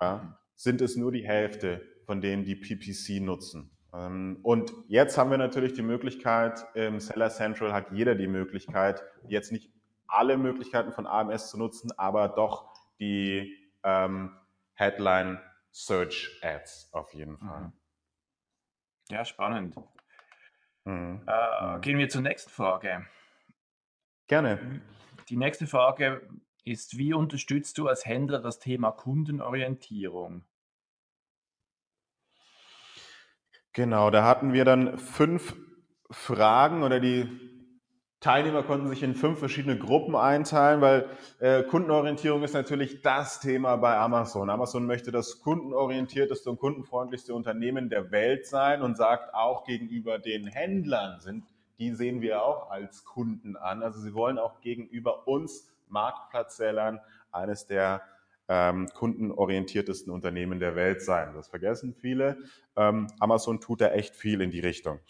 ja, 0.00 0.38
sind 0.54 0.80
es 0.80 0.96
nur 0.96 1.12
die 1.12 1.26
Hälfte 1.26 1.82
von 2.04 2.20
denen, 2.20 2.44
die 2.44 2.56
PPC 2.56 3.22
nutzen. 3.22 3.70
Ähm, 3.92 4.38
und 4.42 4.72
jetzt 4.88 5.18
haben 5.18 5.30
wir 5.30 5.38
natürlich 5.38 5.74
die 5.74 5.82
Möglichkeit, 5.82 6.64
im 6.74 7.00
Seller 7.00 7.30
Central 7.30 7.72
hat 7.72 7.92
jeder 7.92 8.14
die 8.14 8.28
Möglichkeit, 8.28 9.02
jetzt 9.28 9.52
nicht 9.52 9.70
alle 10.08 10.36
Möglichkeiten 10.36 10.92
von 10.92 11.06
AMS 11.06 11.50
zu 11.50 11.58
nutzen, 11.58 11.90
aber 11.98 12.28
doch 12.28 12.72
die 12.98 13.70
ähm, 13.82 14.36
Headline 14.74 15.40
Search 15.72 16.40
Ads 16.42 16.90
auf 16.92 17.12
jeden 17.14 17.38
Fall. 17.38 17.60
Mhm. 17.60 17.72
Ja, 19.10 19.24
spannend. 19.24 19.76
Mhm. 20.84 21.22
Äh, 21.26 21.80
gehen 21.80 21.98
wir 21.98 22.08
zur 22.08 22.22
nächsten 22.22 22.50
Frage. 22.50 23.06
Gerne. 24.26 24.80
Die 25.28 25.36
nächste 25.36 25.66
Frage 25.66 26.28
ist, 26.64 26.98
wie 26.98 27.14
unterstützt 27.14 27.78
du 27.78 27.88
als 27.88 28.06
Händler 28.06 28.40
das 28.40 28.58
Thema 28.58 28.90
Kundenorientierung? 28.90 30.44
Genau, 33.72 34.10
da 34.10 34.24
hatten 34.24 34.52
wir 34.52 34.64
dann 34.64 34.98
fünf 34.98 35.54
Fragen 36.10 36.82
oder 36.82 36.98
die 36.98 37.55
Teilnehmer 38.20 38.62
konnten 38.62 38.88
sich 38.88 39.02
in 39.02 39.14
fünf 39.14 39.38
verschiedene 39.38 39.78
Gruppen 39.78 40.16
einteilen, 40.16 40.80
weil 40.80 41.08
äh, 41.38 41.62
Kundenorientierung 41.62 42.42
ist 42.42 42.54
natürlich 42.54 43.02
das 43.02 43.40
Thema 43.40 43.76
bei 43.76 43.96
Amazon. 43.96 44.48
Amazon 44.48 44.86
möchte 44.86 45.12
das 45.12 45.40
kundenorientierteste 45.40 46.48
und 46.48 46.58
kundenfreundlichste 46.58 47.34
Unternehmen 47.34 47.90
der 47.90 48.10
Welt 48.10 48.46
sein 48.46 48.80
und 48.80 48.96
sagt 48.96 49.34
auch 49.34 49.64
gegenüber 49.64 50.18
den 50.18 50.46
Händlern 50.46 51.20
sind, 51.20 51.44
die 51.78 51.92
sehen 51.92 52.22
wir 52.22 52.42
auch 52.42 52.70
als 52.70 53.04
Kunden 53.04 53.56
an. 53.56 53.82
Also 53.82 54.00
sie 54.00 54.14
wollen 54.14 54.38
auch 54.38 54.60
gegenüber 54.60 55.28
uns 55.28 55.70
Marktplatzsellern 55.88 57.00
eines 57.32 57.66
der 57.66 58.02
ähm, 58.48 58.88
kundenorientiertesten 58.94 60.12
Unternehmen 60.12 60.58
der 60.58 60.74
Welt 60.74 61.02
sein. 61.02 61.34
Das 61.34 61.48
vergessen 61.48 61.94
viele. 61.94 62.38
Ähm, 62.76 63.08
Amazon 63.18 63.60
tut 63.60 63.80
da 63.80 63.88
echt 63.88 64.16
viel 64.16 64.40
in 64.40 64.50
die 64.50 64.60
Richtung. 64.60 65.00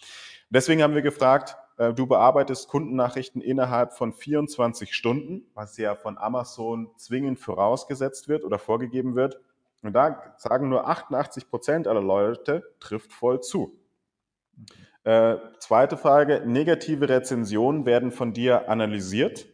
Deswegen 0.50 0.82
haben 0.82 0.94
wir 0.94 1.02
gefragt, 1.02 1.56
du 1.76 2.06
bearbeitest 2.06 2.68
Kundennachrichten 2.68 3.42
innerhalb 3.42 3.92
von 3.92 4.12
24 4.12 4.94
Stunden, 4.94 5.46
was 5.54 5.76
ja 5.76 5.94
von 5.94 6.16
Amazon 6.18 6.90
zwingend 6.96 7.38
vorausgesetzt 7.38 8.28
wird 8.28 8.44
oder 8.44 8.58
vorgegeben 8.58 9.14
wird. 9.14 9.40
Und 9.82 9.92
da 9.92 10.34
sagen 10.38 10.68
nur 10.68 10.88
88 10.88 11.48
Prozent 11.50 11.86
aller 11.86 12.00
Leute, 12.00 12.62
trifft 12.80 13.12
voll 13.12 13.40
zu. 13.40 13.78
Äh, 15.04 15.36
zweite 15.60 15.96
Frage, 15.96 16.42
negative 16.46 17.08
Rezensionen 17.08 17.86
werden 17.86 18.10
von 18.10 18.32
dir 18.32 18.68
analysiert, 18.68 19.46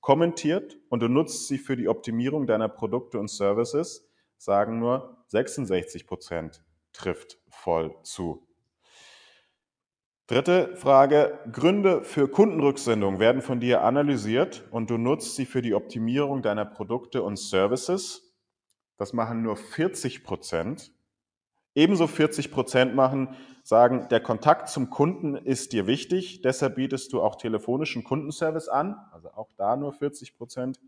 kommentiert 0.00 0.76
und 0.88 1.00
du 1.00 1.08
nutzt 1.08 1.48
sie 1.48 1.56
für 1.56 1.76
die 1.76 1.88
Optimierung 1.88 2.46
deiner 2.46 2.68
Produkte 2.68 3.18
und 3.18 3.30
Services, 3.30 4.10
sagen 4.36 4.78
nur 4.78 5.24
66 5.28 6.06
Prozent 6.06 6.62
trifft 6.92 7.38
voll 7.48 7.94
zu. 8.02 8.46
Dritte 10.30 10.76
Frage. 10.76 11.40
Gründe 11.50 12.04
für 12.04 12.28
Kundenrücksendung 12.28 13.18
werden 13.18 13.42
von 13.42 13.58
dir 13.58 13.82
analysiert 13.82 14.62
und 14.70 14.88
du 14.88 14.96
nutzt 14.96 15.34
sie 15.34 15.44
für 15.44 15.60
die 15.60 15.74
Optimierung 15.74 16.40
deiner 16.40 16.64
Produkte 16.64 17.24
und 17.24 17.36
Services. 17.36 18.32
Das 18.96 19.12
machen 19.12 19.42
nur 19.42 19.56
40 19.56 20.22
Prozent. 20.22 20.92
Ebenso 21.74 22.06
40 22.06 22.52
Prozent 22.52 22.94
machen, 22.94 23.34
sagen, 23.64 24.06
der 24.08 24.20
Kontakt 24.20 24.68
zum 24.68 24.88
Kunden 24.88 25.34
ist 25.34 25.72
dir 25.72 25.88
wichtig, 25.88 26.42
deshalb 26.42 26.76
bietest 26.76 27.12
du 27.12 27.20
auch 27.20 27.34
telefonischen 27.34 28.04
Kundenservice 28.04 28.68
an, 28.68 28.94
also 29.10 29.32
auch 29.32 29.50
da 29.56 29.74
nur 29.74 29.92
40 29.92 30.36
Prozent. 30.36 30.78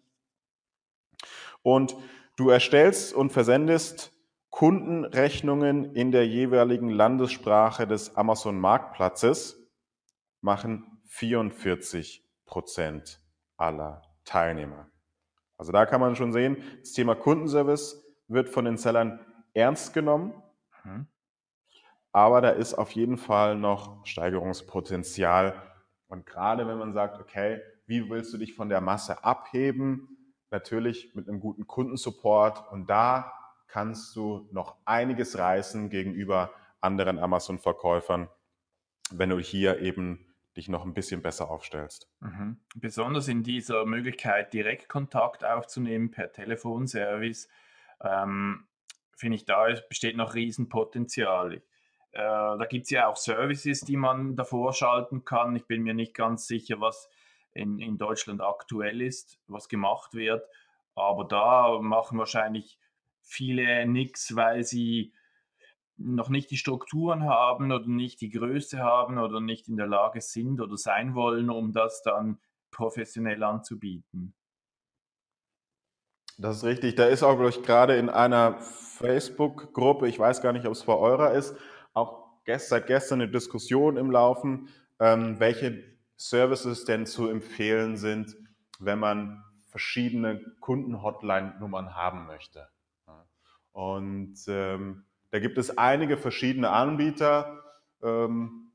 Und 1.62 1.96
du 2.36 2.48
erstellst 2.50 3.12
und 3.12 3.32
versendest 3.32 4.12
Kundenrechnungen 4.52 5.94
in 5.94 6.12
der 6.12 6.28
jeweiligen 6.28 6.90
Landessprache 6.90 7.86
des 7.86 8.16
Amazon 8.16 8.60
Marktplatzes, 8.60 9.66
machen 10.42 11.00
44 11.06 12.22
Prozent 12.44 13.18
aller 13.56 14.02
Teilnehmer. 14.24 14.90
Also 15.56 15.72
da 15.72 15.86
kann 15.86 16.02
man 16.02 16.16
schon 16.16 16.34
sehen, 16.34 16.62
das 16.80 16.92
Thema 16.92 17.14
Kundenservice 17.14 18.04
wird 18.28 18.50
von 18.50 18.66
den 18.66 18.76
Sellern 18.76 19.20
ernst 19.54 19.94
genommen. 19.94 20.34
Mhm. 20.84 21.06
Aber 22.12 22.42
da 22.42 22.50
ist 22.50 22.74
auf 22.74 22.90
jeden 22.90 23.16
Fall 23.16 23.56
noch 23.56 24.04
Steigerungspotenzial. 24.04 25.54
Und 26.08 26.26
gerade 26.26 26.68
wenn 26.68 26.78
man 26.78 26.92
sagt, 26.92 27.18
okay, 27.18 27.62
wie 27.86 28.10
willst 28.10 28.34
du 28.34 28.38
dich 28.38 28.54
von 28.54 28.68
der 28.68 28.82
Masse 28.82 29.24
abheben? 29.24 30.34
Natürlich 30.50 31.14
mit 31.14 31.26
einem 31.26 31.40
guten 31.40 31.66
Kundensupport. 31.66 32.70
Und 32.70 32.90
da 32.90 33.32
kannst 33.72 34.14
du 34.16 34.46
noch 34.52 34.76
einiges 34.84 35.38
reißen 35.38 35.88
gegenüber 35.88 36.52
anderen 36.82 37.18
Amazon-Verkäufern, 37.18 38.28
wenn 39.10 39.30
du 39.30 39.38
hier 39.38 39.80
eben 39.80 40.34
dich 40.58 40.68
noch 40.68 40.84
ein 40.84 40.92
bisschen 40.92 41.22
besser 41.22 41.50
aufstellst. 41.50 42.06
Mhm. 42.20 42.60
Besonders 42.74 43.28
in 43.28 43.42
dieser 43.42 43.86
Möglichkeit, 43.86 44.52
Direktkontakt 44.52 45.42
aufzunehmen 45.42 46.10
per 46.10 46.30
Telefonservice, 46.30 47.48
ähm, 48.02 48.68
finde 49.16 49.36
ich, 49.36 49.46
da 49.46 49.68
besteht 49.88 50.18
noch 50.18 50.34
Riesenpotenzial. 50.34 51.54
Äh, 51.54 51.62
da 52.12 52.66
gibt 52.68 52.84
es 52.84 52.90
ja 52.90 53.06
auch 53.06 53.16
Services, 53.16 53.80
die 53.80 53.96
man 53.96 54.36
davor 54.36 54.74
schalten 54.74 55.24
kann. 55.24 55.56
Ich 55.56 55.66
bin 55.66 55.82
mir 55.82 55.94
nicht 55.94 56.12
ganz 56.12 56.46
sicher, 56.46 56.82
was 56.82 57.08
in, 57.54 57.78
in 57.78 57.96
Deutschland 57.96 58.42
aktuell 58.42 59.00
ist, 59.00 59.40
was 59.46 59.70
gemacht 59.70 60.12
wird. 60.12 60.46
Aber 60.94 61.24
da 61.24 61.78
machen 61.80 62.18
wahrscheinlich 62.18 62.78
viele 63.22 63.86
nichts, 63.86 64.36
weil 64.36 64.64
sie 64.64 65.12
noch 65.96 66.28
nicht 66.28 66.50
die 66.50 66.56
Strukturen 66.56 67.24
haben 67.24 67.70
oder 67.70 67.86
nicht 67.86 68.20
die 68.20 68.30
Größe 68.30 68.78
haben 68.78 69.18
oder 69.18 69.40
nicht 69.40 69.68
in 69.68 69.76
der 69.76 69.86
Lage 69.86 70.20
sind 70.20 70.60
oder 70.60 70.76
sein 70.76 71.14
wollen, 71.14 71.50
um 71.50 71.72
das 71.72 72.02
dann 72.02 72.38
professionell 72.70 73.42
anzubieten. 73.42 74.34
Das 76.38 76.56
ist 76.56 76.64
richtig. 76.64 76.96
Da 76.96 77.06
ist 77.06 77.22
auch, 77.22 77.36
glaube 77.36 77.50
ich, 77.50 77.62
gerade 77.62 77.96
in 77.96 78.08
einer 78.08 78.58
Facebook-Gruppe, 78.58 80.08
ich 80.08 80.18
weiß 80.18 80.40
gar 80.40 80.52
nicht, 80.52 80.66
ob 80.66 80.72
es 80.72 80.82
vor 80.82 80.98
eurer 80.98 81.32
ist, 81.32 81.54
auch 81.92 82.22
seit 82.56 82.86
gestern 82.86 83.20
eine 83.20 83.30
Diskussion 83.30 83.96
im 83.96 84.10
Laufen, 84.10 84.68
ähm, 84.98 85.38
welche 85.38 85.84
Services 86.16 86.84
denn 86.84 87.06
zu 87.06 87.28
empfehlen 87.28 87.96
sind, 87.96 88.36
wenn 88.80 88.98
man 88.98 89.44
verschiedene 89.66 90.40
Kunden-Hotline-Nummern 90.60 91.94
haben 91.94 92.26
möchte. 92.26 92.68
Und 93.72 94.36
ähm, 94.48 95.04
da 95.30 95.38
gibt 95.38 95.58
es 95.58 95.76
einige 95.78 96.16
verschiedene 96.16 96.70
Anbieter, 96.70 97.62
ähm, 98.02 98.70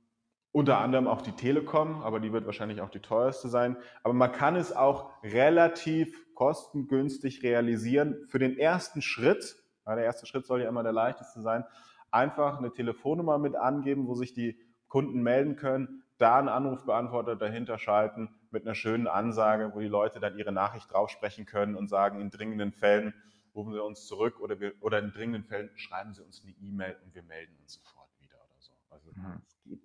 unter 0.51 0.80
anderem 0.80 1.08
auch 1.08 1.22
die 1.22 1.34
Telekom, 1.34 2.01
aber 2.01 2.20
die 2.20 2.34
wird 2.34 2.48
wahrscheinlich 2.48 2.82
auch 2.82 2.89
die 2.89 3.00
teuerste 3.00 3.48
sein. 3.48 3.77
Aber 4.04 4.13
man 4.13 4.32
kann 4.32 4.56
es 4.56 4.75
auch 4.75 5.12
relativ 5.24 6.34
kostengünstig 6.34 7.43
realisieren. 7.43 8.26
Für 8.28 8.39
den 8.39 8.58
ersten 8.58 9.04
Schritt, 9.04 9.56
der 9.86 10.04
erste 10.04 10.26
Schritt 10.26 10.48
soll 10.48 10.62
ja 10.62 10.69
immer 10.69 10.84
der 10.84 10.93
leichteste 10.93 11.41
sein, 11.41 11.63
einfach 12.10 12.58
eine 12.58 12.72
Telefonnummer 12.72 13.38
mit 13.38 13.56
angeben, 13.56 14.08
wo 14.08 14.15
sich 14.15 14.34
die 14.34 14.60
Kunden 14.88 15.22
melden 15.22 15.58
können, 15.58 16.04
da 16.17 16.39
einen 16.39 16.50
Anrufbeantworter 16.50 17.36
dahinter 17.36 17.78
schalten 17.78 18.30
mit 18.50 18.63
einer 18.63 18.76
schönen 18.76 19.08
Ansage, 19.08 19.72
wo 19.76 19.80
die 19.80 19.88
Leute 19.88 20.19
dann 20.19 20.38
ihre 20.38 20.52
Nachricht 20.52 20.91
draufsprechen 20.91 21.45
können 21.45 21.76
und 21.76 21.88
sagen, 21.88 22.19
in 22.19 22.32
dringenden 22.32 22.72
Fällen 22.72 23.13
rufen 23.58 23.74
Sie 23.74 23.84
uns 23.84 24.06
zurück 24.06 24.39
oder, 24.39 24.60
wir, 24.60 24.74
oder 24.82 25.00
in 25.00 25.12
dringenden 25.12 25.43
Fällen 25.43 25.70
schreiben 25.78 26.13
Sie 26.13 26.24
uns 26.24 26.41
eine 26.43 26.54
E-Mail 26.54 26.98
und 27.04 27.13
wir 27.13 27.24
melden 27.24 27.58
uns 27.60 27.74
sofort 27.74 28.10
wieder 28.20 28.38
oder 28.38 28.60
so. 28.60 28.74
Also 28.89 29.12
mhm. 29.13 29.41
es 29.46 29.60
geht 29.63 29.82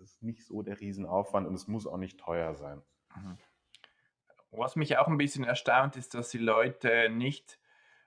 es 0.00 0.12
ist 0.12 0.22
nicht 0.22 0.44
so 0.44 0.62
der 0.62 0.80
Riesenaufwand 0.80 1.46
und 1.46 1.54
es 1.54 1.66
muss 1.66 1.86
auch 1.86 1.96
nicht 1.96 2.18
teuer 2.18 2.54
sein. 2.54 2.82
Mhm. 3.16 3.36
Was 4.50 4.76
mich 4.76 4.96
auch 4.96 5.08
ein 5.08 5.18
bisschen 5.18 5.44
erstaunt, 5.44 5.96
ist, 5.96 6.14
dass 6.14 6.30
die 6.30 6.38
Leute 6.38 7.10
nicht, 7.10 7.58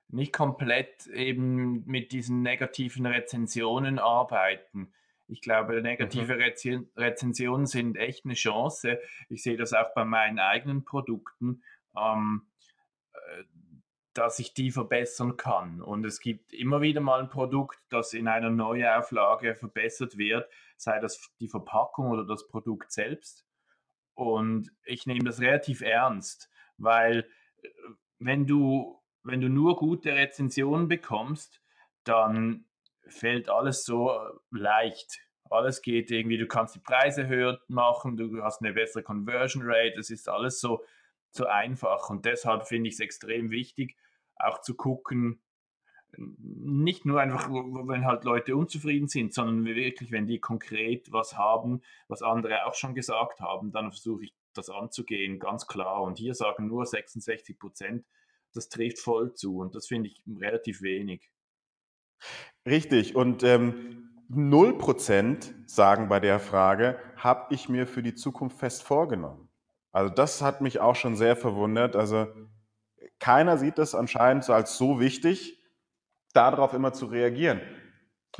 nicht 0.08 0.34
komplett 0.34 1.08
eben 1.08 1.86
mit 1.86 2.12
diesen 2.12 2.42
negativen 2.42 3.06
Rezensionen 3.06 4.00
arbeiten. 4.00 4.94
Ich 5.28 5.42
glaube, 5.42 5.82
negative 5.82 6.36
mhm. 6.36 6.88
Rezensionen 6.98 7.66
sind 7.66 7.96
echt 7.96 8.26
eine 8.26 8.34
Chance. 8.34 9.00
Ich 9.30 9.44
sehe 9.44 9.58
das 9.58 9.74
auch 9.74 9.94
bei 9.94 10.04
meinen 10.04 10.40
eigenen 10.40 10.84
Produkten, 10.84 11.64
ähm, 11.96 12.48
äh, 13.14 13.44
dass 14.14 14.40
ich 14.40 14.54
die 14.54 14.72
verbessern 14.72 15.38
kann. 15.38 15.82
Und 15.82 16.06
es 16.06 16.20
gibt 16.20 16.54
immer 16.54 16.82
wieder 16.82 17.02
mal 17.02 17.22
ein 17.22 17.30
Produkt, 17.30 17.80
das 17.90 18.14
in 18.14 18.28
einer 18.28 18.50
Neuauflage 18.50 19.56
verbessert 19.56 20.18
wird, 20.18 20.50
sei 20.76 21.00
das 21.00 21.32
die 21.40 21.48
Verpackung 21.48 22.12
oder 22.12 22.26
das 22.26 22.48
Produkt 22.48 22.92
selbst. 22.92 23.46
Und 24.14 24.72
ich 24.84 25.06
nehme 25.06 25.24
das 25.24 25.40
relativ 25.40 25.82
ernst, 25.82 26.50
weil 26.78 27.28
äh, 27.62 27.70
wenn 28.20 28.46
du, 28.46 29.02
wenn 29.24 29.42
du 29.42 29.50
nur 29.50 29.78
gute 29.78 30.14
Rezensionen 30.14 30.88
bekommst, 30.88 31.62
dann 32.04 32.66
fällt 33.08 33.50
alles 33.50 33.86
so 33.86 34.12
äh, 34.12 34.32
leicht. 34.52 35.22
Alles 35.50 35.82
geht 35.82 36.12
irgendwie, 36.12 36.38
du 36.38 36.48
kannst 36.48 36.76
die 36.76 36.80
Preise 36.80 37.28
höher 37.28 37.60
machen, 37.68 38.18
du 38.18 38.44
hast 38.44 38.62
eine 38.62 38.74
bessere 38.74 39.04
Conversion 39.04 39.64
Rate, 39.66 40.00
es 40.00 40.10
ist 40.10 40.30
alles 40.30 40.60
so, 40.60 40.84
so 41.32 41.46
einfach. 41.46 42.10
Und 42.10 42.26
deshalb 42.26 42.68
finde 42.68 42.90
ich 42.90 42.96
es 42.96 43.00
extrem 43.00 43.52
wichtig, 43.52 43.98
auch 44.36 44.62
zu 44.62 44.76
gucken, 44.76 45.42
nicht 46.18 47.06
nur 47.06 47.22
einfach, 47.22 47.50
wenn 47.50 48.06
halt 48.06 48.26
Leute 48.26 48.56
unzufrieden 48.56 49.08
sind, 49.08 49.34
sondern 49.34 49.64
wirklich, 49.64 50.12
wenn 50.12 50.28
die 50.28 50.40
konkret 50.40 51.12
was 51.12 51.38
haben, 51.38 51.82
was 52.08 52.22
andere 52.22 52.66
auch 52.66 52.74
schon 52.74 52.96
gesagt 52.96 53.40
haben, 53.40 53.72
dann 53.72 53.92
versuche 53.92 54.26
ich 54.26 54.36
das 54.54 54.70
anzugehen, 54.70 55.40
ganz 55.40 55.68
klar. 55.68 56.02
Und 56.02 56.18
hier 56.18 56.36
sagen 56.36 56.68
nur 56.68 56.86
66 56.86 57.58
Prozent, 57.58 58.06
das 58.54 58.68
trifft 58.68 59.00
voll 59.00 59.34
zu 59.34 59.60
und 59.60 59.76
das 59.76 59.88
finde 59.88 60.10
ich 60.10 60.22
relativ 60.28 60.82
wenig. 60.82 61.30
Richtig. 62.68 63.16
Und 63.16 63.44
ähm, 63.44 64.10
0 64.28 64.78
Prozent 64.78 65.54
sagen 65.66 66.10
bei 66.10 66.20
der 66.20 66.40
Frage, 66.40 67.00
habe 67.16 67.54
ich 67.54 67.70
mir 67.70 67.88
für 67.88 68.04
die 68.04 68.16
Zukunft 68.16 68.58
fest 68.60 68.84
vorgenommen. 68.84 69.51
Also 69.92 70.14
das 70.14 70.42
hat 70.42 70.62
mich 70.62 70.80
auch 70.80 70.96
schon 70.96 71.16
sehr 71.16 71.36
verwundert. 71.36 71.96
Also 71.96 72.28
keiner 73.20 73.58
sieht 73.58 73.78
das 73.78 73.94
anscheinend 73.96 74.44
so 74.44 74.54
als 74.54 74.78
so 74.78 75.00
wichtig, 75.00 75.60
darauf 76.34 76.74
immer 76.74 76.94
zu 76.94 77.08
reagieren. 77.08 77.62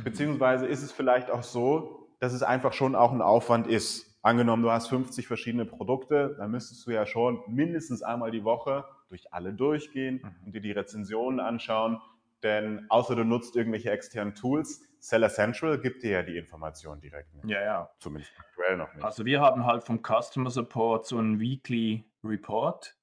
Beziehungsweise 0.02 0.66
ist 0.66 0.82
es 0.82 0.92
vielleicht 0.92 1.30
auch 1.30 1.42
so, 1.42 2.08
dass 2.20 2.32
es 2.32 2.42
einfach 2.42 2.72
schon 2.72 2.94
auch 2.94 3.12
ein 3.12 3.20
Aufwand 3.20 3.66
ist. 3.66 4.08
Angenommen, 4.22 4.62
du 4.62 4.70
hast 4.70 4.88
50 4.88 5.26
verschiedene 5.26 5.64
Produkte, 5.64 6.36
dann 6.38 6.52
müsstest 6.52 6.86
du 6.86 6.92
ja 6.92 7.04
schon 7.06 7.40
mindestens 7.48 8.02
einmal 8.02 8.30
die 8.30 8.44
Woche 8.44 8.84
durch 9.08 9.32
alle 9.32 9.52
durchgehen 9.52 10.20
mhm. 10.22 10.46
und 10.46 10.54
dir 10.54 10.60
die 10.60 10.70
Rezensionen 10.70 11.40
anschauen. 11.40 12.00
Denn 12.42 12.86
außer 12.88 13.16
du 13.16 13.24
nutzt 13.24 13.56
irgendwelche 13.56 13.90
externen 13.90 14.34
Tools, 14.34 14.82
Seller 15.02 15.30
Central 15.30 15.80
gibt 15.80 16.04
dir 16.04 16.10
ja 16.10 16.22
die 16.22 16.36
Information 16.36 17.00
direkt 17.00 17.34
nicht. 17.34 17.48
Ja, 17.48 17.60
ja. 17.60 17.90
Zumindest 17.98 18.32
aktuell 18.38 18.76
noch 18.76 18.94
nicht. 18.94 19.04
Also 19.04 19.24
wir 19.24 19.40
haben 19.40 19.66
halt 19.66 19.82
vom 19.82 20.00
Customer 20.00 20.48
Support 20.48 21.06
so 21.06 21.18
einen 21.18 21.40
Weekly 21.40 22.04
Report, 22.22 22.96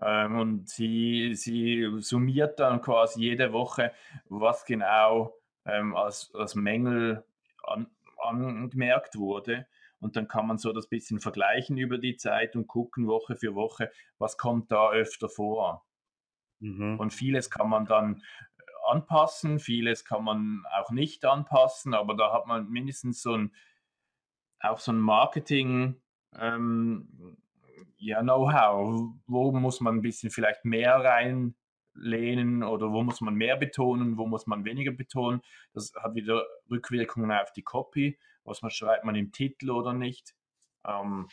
ähm, 0.00 0.38
und 0.38 0.68
sie, 0.68 1.34
sie 1.34 1.88
summiert 1.98 2.60
dann 2.60 2.82
quasi 2.82 3.20
jede 3.20 3.52
Woche, 3.52 3.92
was 4.28 4.64
genau 4.64 5.34
ähm, 5.64 5.96
als, 5.96 6.34
als 6.34 6.54
Mängel 6.54 7.24
an, 7.64 7.86
angemerkt 8.18 9.16
wurde. 9.16 9.66
Und 9.98 10.16
dann 10.16 10.28
kann 10.28 10.46
man 10.46 10.58
so 10.58 10.72
das 10.72 10.88
bisschen 10.88 11.20
vergleichen 11.20 11.78
über 11.78 11.98
die 11.98 12.16
Zeit 12.16 12.54
und 12.54 12.66
gucken 12.66 13.06
Woche 13.06 13.36
für 13.36 13.54
Woche, 13.54 13.90
was 14.18 14.36
kommt 14.36 14.70
da 14.70 14.90
öfter 14.90 15.28
vor. 15.28 15.86
Mhm. 16.60 17.00
Und 17.00 17.12
vieles 17.14 17.50
kann 17.50 17.70
man 17.70 17.86
dann 17.86 18.22
anpassen, 18.86 19.58
vieles 19.58 20.04
kann 20.04 20.24
man 20.24 20.64
auch 20.74 20.90
nicht 20.90 21.24
anpassen, 21.24 21.94
aber 21.94 22.14
da 22.14 22.32
hat 22.32 22.46
man 22.46 22.68
mindestens 22.68 23.22
so 23.22 23.34
ein, 23.34 23.54
auch 24.60 24.78
so 24.78 24.92
ein 24.92 24.98
Marketing, 24.98 26.00
ähm, 26.38 27.36
ja, 27.98 28.22
Know-how. 28.22 29.14
Wo 29.26 29.52
muss 29.52 29.80
man 29.80 29.96
ein 29.96 30.02
bisschen 30.02 30.30
vielleicht 30.30 30.64
mehr 30.64 30.96
reinlehnen 30.96 32.62
oder 32.62 32.92
wo 32.92 33.02
muss 33.02 33.20
man 33.20 33.34
mehr 33.34 33.56
betonen, 33.56 34.18
wo 34.18 34.26
muss 34.26 34.46
man 34.46 34.64
weniger 34.64 34.92
betonen. 34.92 35.40
Das 35.72 35.92
hat 35.94 36.14
wieder 36.14 36.44
Rückwirkungen 36.70 37.32
auf 37.32 37.52
die 37.52 37.62
Copy 37.62 38.18
was 38.46 38.62
man 38.62 38.70
schreibt 38.70 39.04
man 39.04 39.16
im 39.16 39.32
Titel 39.32 39.70
oder 39.70 39.92
nicht. 39.92 40.34
Ähm, 40.86 41.28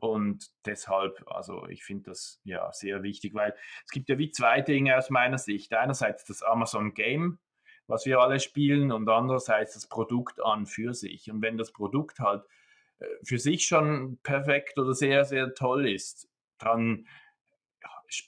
und 0.00 0.50
deshalb, 0.64 1.22
also 1.26 1.66
ich 1.68 1.84
finde 1.84 2.10
das 2.10 2.40
ja 2.44 2.72
sehr 2.72 3.02
wichtig, 3.02 3.34
weil 3.34 3.54
es 3.84 3.90
gibt 3.90 4.08
ja 4.08 4.18
wie 4.18 4.30
zwei 4.30 4.60
Dinge 4.60 4.96
aus 4.96 5.10
meiner 5.10 5.38
Sicht. 5.38 5.72
Einerseits 5.74 6.24
das 6.24 6.42
Amazon 6.42 6.94
Game, 6.94 7.38
was 7.86 8.04
wir 8.04 8.20
alle 8.20 8.40
spielen, 8.40 8.90
und 8.90 9.08
andererseits 9.08 9.74
das 9.74 9.88
Produkt 9.88 10.42
an 10.42 10.66
für 10.66 10.92
sich. 10.92 11.30
Und 11.30 11.40
wenn 11.40 11.56
das 11.56 11.72
Produkt 11.72 12.18
halt 12.18 12.44
äh, 12.98 13.06
für 13.24 13.38
sich 13.38 13.66
schon 13.66 14.18
perfekt 14.22 14.78
oder 14.78 14.92
sehr, 14.92 15.24
sehr 15.24 15.54
toll 15.54 15.88
ist, 15.88 16.28
dann 16.58 17.06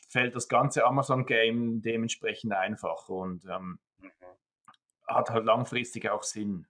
fällt 0.09 0.35
das 0.35 0.49
ganze 0.49 0.85
Amazon 0.85 1.27
Game 1.27 1.83
dementsprechend 1.83 2.53
einfach 2.53 3.09
und 3.09 3.45
ähm, 3.47 3.79
mhm. 4.01 4.11
hat 5.07 5.31
halt 5.31 5.45
langfristig 5.45 6.09
auch 6.09 6.23
Sinn. 6.23 6.67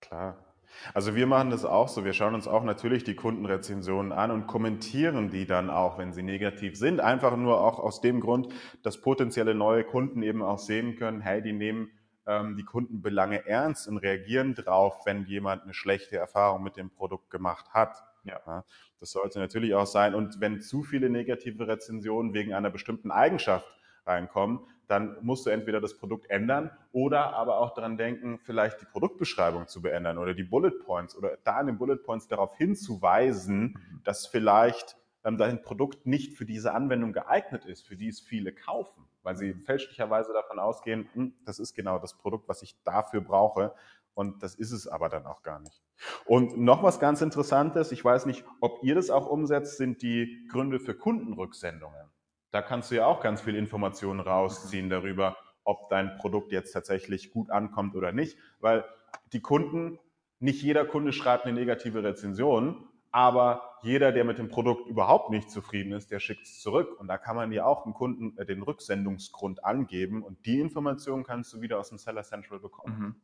Klar. 0.00 0.53
Also 0.92 1.14
wir 1.14 1.26
machen 1.26 1.50
das 1.50 1.64
auch 1.64 1.88
so. 1.88 2.04
Wir 2.04 2.12
schauen 2.12 2.34
uns 2.34 2.48
auch 2.48 2.64
natürlich 2.64 3.04
die 3.04 3.14
Kundenrezensionen 3.14 4.12
an 4.12 4.30
und 4.30 4.46
kommentieren 4.46 5.30
die 5.30 5.46
dann 5.46 5.70
auch, 5.70 5.98
wenn 5.98 6.12
sie 6.12 6.22
negativ 6.22 6.76
sind. 6.76 7.00
Einfach 7.00 7.36
nur 7.36 7.60
auch 7.60 7.78
aus 7.78 8.00
dem 8.00 8.20
Grund, 8.20 8.48
dass 8.82 9.00
potenzielle 9.00 9.54
neue 9.54 9.84
Kunden 9.84 10.22
eben 10.22 10.42
auch 10.42 10.58
sehen 10.58 10.96
können, 10.96 11.20
hey, 11.20 11.42
die 11.42 11.52
nehmen 11.52 11.90
ähm, 12.26 12.56
die 12.56 12.64
Kundenbelange 12.64 13.46
ernst 13.46 13.88
und 13.88 13.98
reagieren 13.98 14.54
drauf, 14.54 15.02
wenn 15.04 15.26
jemand 15.26 15.62
eine 15.64 15.74
schlechte 15.74 16.16
Erfahrung 16.16 16.62
mit 16.62 16.76
dem 16.76 16.90
Produkt 16.90 17.30
gemacht 17.30 17.66
hat. 17.70 18.02
Ja. 18.24 18.64
Das 19.00 19.10
sollte 19.10 19.38
natürlich 19.38 19.74
auch 19.74 19.86
sein. 19.86 20.14
Und 20.14 20.40
wenn 20.40 20.60
zu 20.60 20.82
viele 20.82 21.10
negative 21.10 21.68
Rezensionen 21.68 22.32
wegen 22.32 22.54
einer 22.54 22.70
bestimmten 22.70 23.10
Eigenschaft 23.10 23.66
reinkommen, 24.06 24.60
dann 24.88 25.16
musst 25.22 25.46
du 25.46 25.50
entweder 25.50 25.80
das 25.80 25.96
Produkt 25.96 26.30
ändern 26.30 26.70
oder 26.92 27.34
aber 27.34 27.58
auch 27.58 27.74
daran 27.74 27.96
denken, 27.96 28.38
vielleicht 28.38 28.80
die 28.80 28.86
Produktbeschreibung 28.86 29.66
zu 29.66 29.82
beändern 29.82 30.18
oder 30.18 30.34
die 30.34 30.44
Bullet 30.44 30.78
Points 30.84 31.16
oder 31.16 31.38
da 31.44 31.60
in 31.60 31.66
den 31.66 31.78
Bullet 31.78 31.96
Points 31.96 32.28
darauf 32.28 32.56
hinzuweisen, 32.56 33.60
mhm. 33.60 34.00
dass 34.04 34.26
vielleicht 34.26 34.96
ähm, 35.24 35.38
dein 35.38 35.62
Produkt 35.62 36.06
nicht 36.06 36.36
für 36.36 36.44
diese 36.44 36.72
Anwendung 36.72 37.12
geeignet 37.12 37.64
ist, 37.64 37.86
für 37.86 37.96
die 37.96 38.08
es 38.08 38.20
viele 38.20 38.52
kaufen, 38.52 39.04
weil 39.22 39.36
sie 39.36 39.54
fälschlicherweise 39.54 40.32
davon 40.32 40.58
ausgehen, 40.58 41.08
hm, 41.14 41.34
das 41.44 41.58
ist 41.58 41.74
genau 41.74 41.98
das 41.98 42.14
Produkt, 42.14 42.48
was 42.48 42.62
ich 42.62 42.76
dafür 42.84 43.22
brauche 43.22 43.74
und 44.14 44.42
das 44.42 44.54
ist 44.54 44.70
es 44.70 44.86
aber 44.86 45.08
dann 45.08 45.26
auch 45.26 45.42
gar 45.42 45.60
nicht. 45.60 45.82
Und 46.24 46.58
noch 46.58 46.82
was 46.82 47.00
ganz 47.00 47.20
Interessantes, 47.20 47.90
ich 47.92 48.04
weiß 48.04 48.26
nicht, 48.26 48.44
ob 48.60 48.82
ihr 48.82 48.94
das 48.94 49.10
auch 49.10 49.26
umsetzt, 49.26 49.76
sind 49.76 50.02
die 50.02 50.46
Gründe 50.50 50.78
für 50.78 50.94
Kundenrücksendungen. 50.94 52.10
Da 52.54 52.62
kannst 52.62 52.92
du 52.92 52.94
ja 52.94 53.06
auch 53.06 53.20
ganz 53.20 53.40
viel 53.40 53.56
Informationen 53.56 54.20
rausziehen 54.20 54.88
darüber, 54.88 55.36
ob 55.64 55.88
dein 55.88 56.16
Produkt 56.18 56.52
jetzt 56.52 56.70
tatsächlich 56.70 57.32
gut 57.32 57.50
ankommt 57.50 57.96
oder 57.96 58.12
nicht, 58.12 58.38
weil 58.60 58.84
die 59.32 59.40
Kunden, 59.40 59.98
nicht 60.38 60.62
jeder 60.62 60.84
Kunde 60.84 61.12
schreibt 61.12 61.46
eine 61.46 61.58
negative 61.58 62.04
Rezension, 62.04 62.86
aber 63.10 63.78
jeder, 63.82 64.12
der 64.12 64.22
mit 64.22 64.38
dem 64.38 64.50
Produkt 64.50 64.86
überhaupt 64.86 65.30
nicht 65.30 65.50
zufrieden 65.50 65.90
ist, 65.94 66.12
der 66.12 66.20
schickt 66.20 66.42
es 66.42 66.60
zurück. 66.60 66.94
Und 67.00 67.08
da 67.08 67.18
kann 67.18 67.34
man 67.34 67.50
ja 67.50 67.64
auch 67.64 67.82
dem 67.82 67.92
Kunden 67.92 68.38
äh, 68.38 68.46
den 68.46 68.62
Rücksendungsgrund 68.62 69.64
angeben 69.64 70.22
und 70.22 70.46
die 70.46 70.60
Information 70.60 71.24
kannst 71.24 71.52
du 71.54 71.60
wieder 71.60 71.80
aus 71.80 71.88
dem 71.88 71.98
Seller 71.98 72.22
Central 72.22 72.60
bekommen. 72.60 72.98
Mhm. 72.98 73.14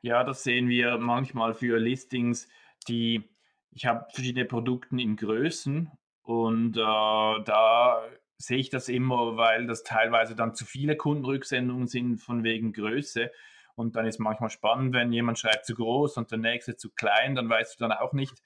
Ja, 0.00 0.24
das 0.24 0.42
sehen 0.42 0.70
wir 0.70 0.96
manchmal 0.96 1.52
für 1.52 1.78
Listings, 1.78 2.48
die 2.88 3.28
ich 3.72 3.84
habe 3.84 4.06
verschiedene 4.10 4.46
Produkte 4.46 4.96
in 4.98 5.16
Größen 5.16 5.90
und 6.22 6.78
äh, 6.78 6.80
da 6.80 8.02
sehe 8.40 8.56
ich 8.56 8.70
das 8.70 8.88
immer, 8.88 9.36
weil 9.36 9.66
das 9.66 9.82
teilweise 9.82 10.34
dann 10.34 10.54
zu 10.54 10.64
viele 10.64 10.96
Kundenrücksendungen 10.96 11.86
sind 11.86 12.18
von 12.18 12.42
wegen 12.42 12.72
Größe. 12.72 13.30
Und 13.74 13.96
dann 13.96 14.06
ist 14.06 14.18
manchmal 14.18 14.48
spannend, 14.48 14.94
wenn 14.94 15.12
jemand 15.12 15.38
schreibt 15.38 15.66
zu 15.66 15.74
groß 15.74 16.16
und 16.16 16.30
der 16.30 16.38
nächste 16.38 16.76
zu 16.76 16.90
klein, 16.90 17.34
dann 17.34 17.48
weißt 17.48 17.78
du 17.78 17.84
dann 17.84 17.92
auch 17.92 18.14
nicht, 18.14 18.42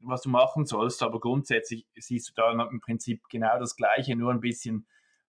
was 0.00 0.22
du 0.22 0.30
machen 0.30 0.64
sollst. 0.64 1.02
Aber 1.02 1.20
grundsätzlich 1.20 1.86
siehst 1.94 2.30
du 2.30 2.32
da 2.34 2.50
im 2.52 2.80
Prinzip 2.80 3.28
genau 3.28 3.58
das 3.58 3.76
Gleiche, 3.76 4.16
nur 4.16 4.32
ein 4.32 4.40
bisschen 4.40 4.86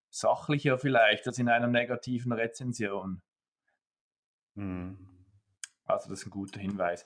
sachlicher 0.09 0.77
vielleicht 0.77 1.27
als 1.27 1.37
in 1.37 1.49
einer 1.49 1.67
negativen 1.67 2.31
Rezension. 2.31 3.21
Mhm. 4.55 4.97
Also 5.83 6.09
das 6.09 6.21
ist 6.21 6.27
ein 6.27 6.31
guter 6.31 6.59
Hinweis. 6.61 7.05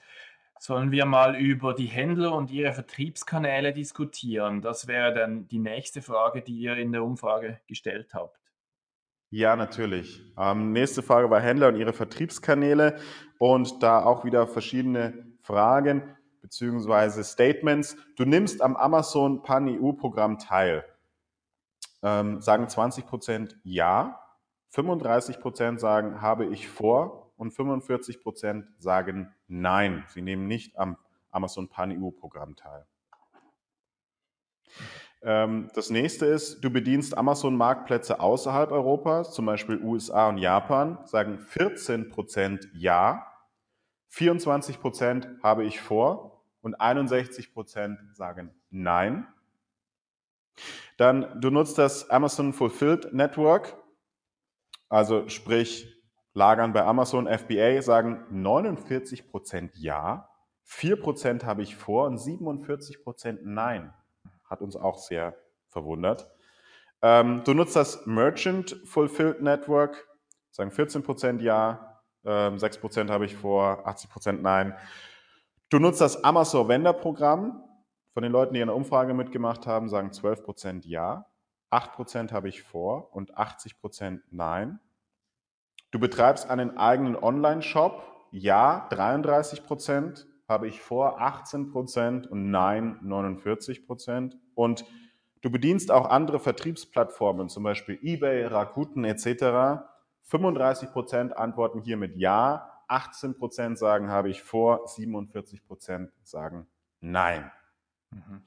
Sollen 0.59 0.91
wir 0.91 1.05
mal 1.05 1.37
über 1.37 1.73
die 1.73 1.85
Händler 1.85 2.33
und 2.33 2.51
ihre 2.51 2.73
Vertriebskanäle 2.73 3.71
diskutieren? 3.71 4.61
Das 4.61 4.87
wäre 4.87 5.13
dann 5.13 5.47
die 5.47 5.57
nächste 5.57 6.01
Frage, 6.01 6.41
die 6.41 6.57
ihr 6.59 6.75
in 6.75 6.91
der 6.91 7.01
Umfrage 7.01 7.61
gestellt 7.65 8.13
habt. 8.13 8.37
Ja, 9.29 9.55
natürlich. 9.55 10.21
Ähm, 10.37 10.73
nächste 10.73 11.01
Frage 11.01 11.29
war 11.29 11.39
Händler 11.39 11.69
und 11.69 11.77
ihre 11.77 11.93
Vertriebskanäle 11.93 12.99
und 13.37 13.81
da 13.81 14.03
auch 14.03 14.25
wieder 14.25 14.47
verschiedene 14.47 15.27
Fragen 15.39 16.03
bzw. 16.41 17.23
Statements. 17.23 17.95
Du 18.17 18.25
nimmst 18.25 18.61
am 18.61 18.75
Amazon 18.75 19.41
Pan-EU-Programm 19.43 20.39
teil. 20.39 20.83
Ähm, 22.03 22.41
sagen 22.41 22.67
20 22.67 23.05
Prozent 23.05 23.57
ja, 23.63 24.19
35 24.71 25.39
Prozent 25.39 25.79
sagen 25.79 26.21
habe 26.21 26.45
ich 26.47 26.67
vor 26.67 27.28
und 27.39 27.52
45 27.52 28.21
Prozent 28.21 28.67
sagen 28.78 29.34
Nein. 29.47 30.04
Sie 30.10 30.21
nehmen 30.21 30.47
nicht 30.47 30.78
am 30.78 30.97
Amazon 31.32 31.69
Pan-EU-Programm 31.69 32.56
teil. 32.56 32.86
Ähm, 35.21 35.69
das 35.73 35.89
nächste 35.89 36.25
ist, 36.25 36.62
du 36.62 36.69
bedienst 36.69 37.17
Amazon-Marktplätze 37.17 38.19
außerhalb 38.19 38.71
Europas, 38.71 39.34
zum 39.34 39.45
Beispiel 39.45 39.82
USA 39.82 40.28
und 40.28 40.38
Japan, 40.38 40.99
sagen 41.06 41.39
14 41.39 42.10
Prozent 42.10 42.67
Ja, 42.73 43.25
24 44.10 44.82
Prozent 44.82 45.30
habe 45.41 45.63
ich 45.63 45.80
vor 45.80 46.43
und 46.62 46.80
61 46.80 47.54
Prozent 47.54 47.99
sagen 48.13 48.54
Nein. 48.69 49.28
Dann, 50.97 51.39
du 51.39 51.49
nutzt 51.49 51.78
das 51.78 52.10
Amazon 52.10 52.52
Fulfilled 52.52 53.13
Network, 53.13 53.78
also 54.89 55.30
sprich 55.30 55.98
lagern 56.39 56.71
bei 56.71 56.86
Amazon 56.86 57.28
FBA, 57.28 57.82
sagen 57.82 58.23
49% 58.32 59.71
ja, 59.75 60.30
4% 60.65 61.43
habe 61.43 61.62
ich 61.62 61.75
vor 61.75 62.08
und 62.08 62.17
47% 62.17 63.39
nein. 63.43 63.93
Hat 64.45 64.62
uns 64.62 64.78
auch 64.78 64.97
sehr 64.97 65.36
verwundert. 65.67 66.32
Ähm, 67.02 67.43
du 67.43 67.54
nutzt 67.54 67.75
das 67.75 68.06
Merchant 68.06 68.80
Fulfilled 68.86 69.41
Network, 69.41 70.08
sagen 70.52 70.71
14% 70.71 71.41
ja, 71.41 71.99
ähm, 72.23 72.56
6% 72.56 73.10
habe 73.10 73.25
ich 73.25 73.36
vor, 73.36 73.86
80% 73.86 74.41
nein. 74.41 74.75
Du 75.69 75.78
nutzt 75.78 75.99
das 75.99 76.23
Amazon 76.23 76.67
Vendor 76.69 76.93
Programm. 76.93 77.63
Von 78.13 78.23
den 78.23 78.32
Leuten, 78.32 78.54
die 78.54 78.62
in 78.62 78.67
der 78.67 78.75
Umfrage 78.75 79.13
mitgemacht 79.13 79.67
haben, 79.67 79.88
sagen 79.88 80.10
12% 80.10 80.88
ja, 80.88 81.25
8% 81.69 82.32
habe 82.32 82.49
ich 82.49 82.63
vor 82.63 83.13
und 83.13 83.38
80% 83.38 84.21
nein. 84.32 84.80
Du 85.91 85.99
betreibst 85.99 86.49
einen 86.49 86.78
eigenen 86.78 87.15
Online-Shop. 87.15 88.28
Ja, 88.32 88.88
33 88.91 89.65
Prozent 89.65 90.28
habe 90.47 90.67
ich 90.67 90.82
vor, 90.82 91.21
18 91.21 91.71
Prozent 91.71 92.28
und 92.28 92.52
nein, 92.52 92.97
49 93.02 93.86
Prozent. 93.86 94.38
Und 94.56 94.86
du 95.41 95.52
bedienst 95.52 95.91
auch 95.91 96.10
andere 96.10 96.39
Vertriebsplattformen, 96.39 97.49
zum 97.49 97.63
Beispiel 97.63 97.99
eBay, 98.02 98.45
Rakuten 98.45 99.04
etc. 99.04 99.84
35 100.23 100.91
Prozent 100.91 101.38
antworten 101.38 101.82
hier 101.82 101.97
mit 101.97 102.15
Ja, 102.17 102.84
18 102.88 103.36
Prozent 103.36 103.78
sagen 103.78 104.10
habe 104.10 104.30
ich 104.30 104.41
vor, 104.41 104.88
47 104.88 105.65
Prozent 105.65 106.12
sagen 106.23 106.67
Nein. 106.99 107.52
Mhm. 108.12 108.43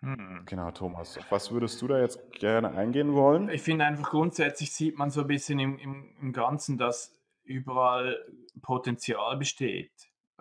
Hm. 0.00 0.42
Genau, 0.46 0.70
Thomas. 0.70 1.18
Auf 1.18 1.32
was 1.32 1.50
würdest 1.50 1.82
du 1.82 1.88
da 1.88 1.98
jetzt 2.00 2.32
gerne 2.32 2.70
eingehen 2.70 3.14
wollen? 3.14 3.48
Ich 3.48 3.62
finde 3.62 3.84
einfach 3.84 4.10
grundsätzlich 4.10 4.72
sieht 4.72 4.96
man 4.96 5.10
so 5.10 5.22
ein 5.22 5.26
bisschen 5.26 5.58
im, 5.58 5.78
im, 5.78 6.14
im 6.20 6.32
Ganzen, 6.32 6.78
dass 6.78 7.16
überall 7.44 8.16
Potenzial 8.62 9.36
besteht. 9.36 9.92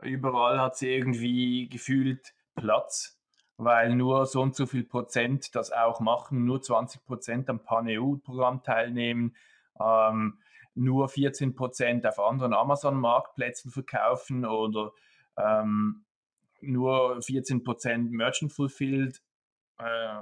Überall 0.02 0.62
hat 0.62 0.78
sie 0.78 0.90
irgendwie 0.90 1.70
gefühlt 1.70 2.36
Platz, 2.56 3.20
weil 3.58 3.96
nur 3.96 4.28
so 4.28 4.42
und 4.42 4.56
so 4.56 4.68
viel 4.68 4.84
Prozent 4.84 5.56
das 5.56 5.72
auch 5.72 6.00
machen, 6.02 6.46
nur 6.46 6.62
20 6.62 7.04
Prozent 7.06 7.50
am 7.50 7.64
Pan-EU-Programm 7.64 8.62
teilnehmen, 8.62 9.36
ähm, 9.80 10.38
nur 10.76 11.10
14 11.10 11.56
Prozent 11.56 12.06
auf 12.06 12.20
anderen 12.20 12.54
Amazon-Marktplätzen 12.54 13.72
verkaufen 13.72 14.46
oder 14.46 14.92
ähm, 15.36 16.06
nur 16.62 17.20
14 17.22 17.64
Prozent 17.64 18.12
Merchant 18.12 18.54
Fulfilled 18.54 19.22
äh, 19.80 20.20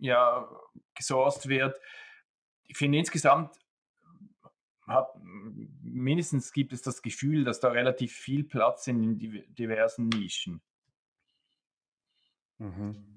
ja, 0.00 0.48
gesourced 0.94 1.48
wird. 1.48 1.78
Ich 2.64 2.76
finde 2.76 2.98
insgesamt 2.98 3.56
hat, 4.86 5.10
mindestens 5.82 6.52
gibt 6.52 6.72
es 6.72 6.82
das 6.82 7.02
Gefühl, 7.02 7.44
dass 7.44 7.60
da 7.60 7.68
relativ 7.68 8.12
viel 8.12 8.44
Platz 8.44 8.84
sind 8.84 9.02
in 9.02 9.54
diversen 9.54 10.08
Nischen. 10.08 10.62
Mhm. 12.58 13.16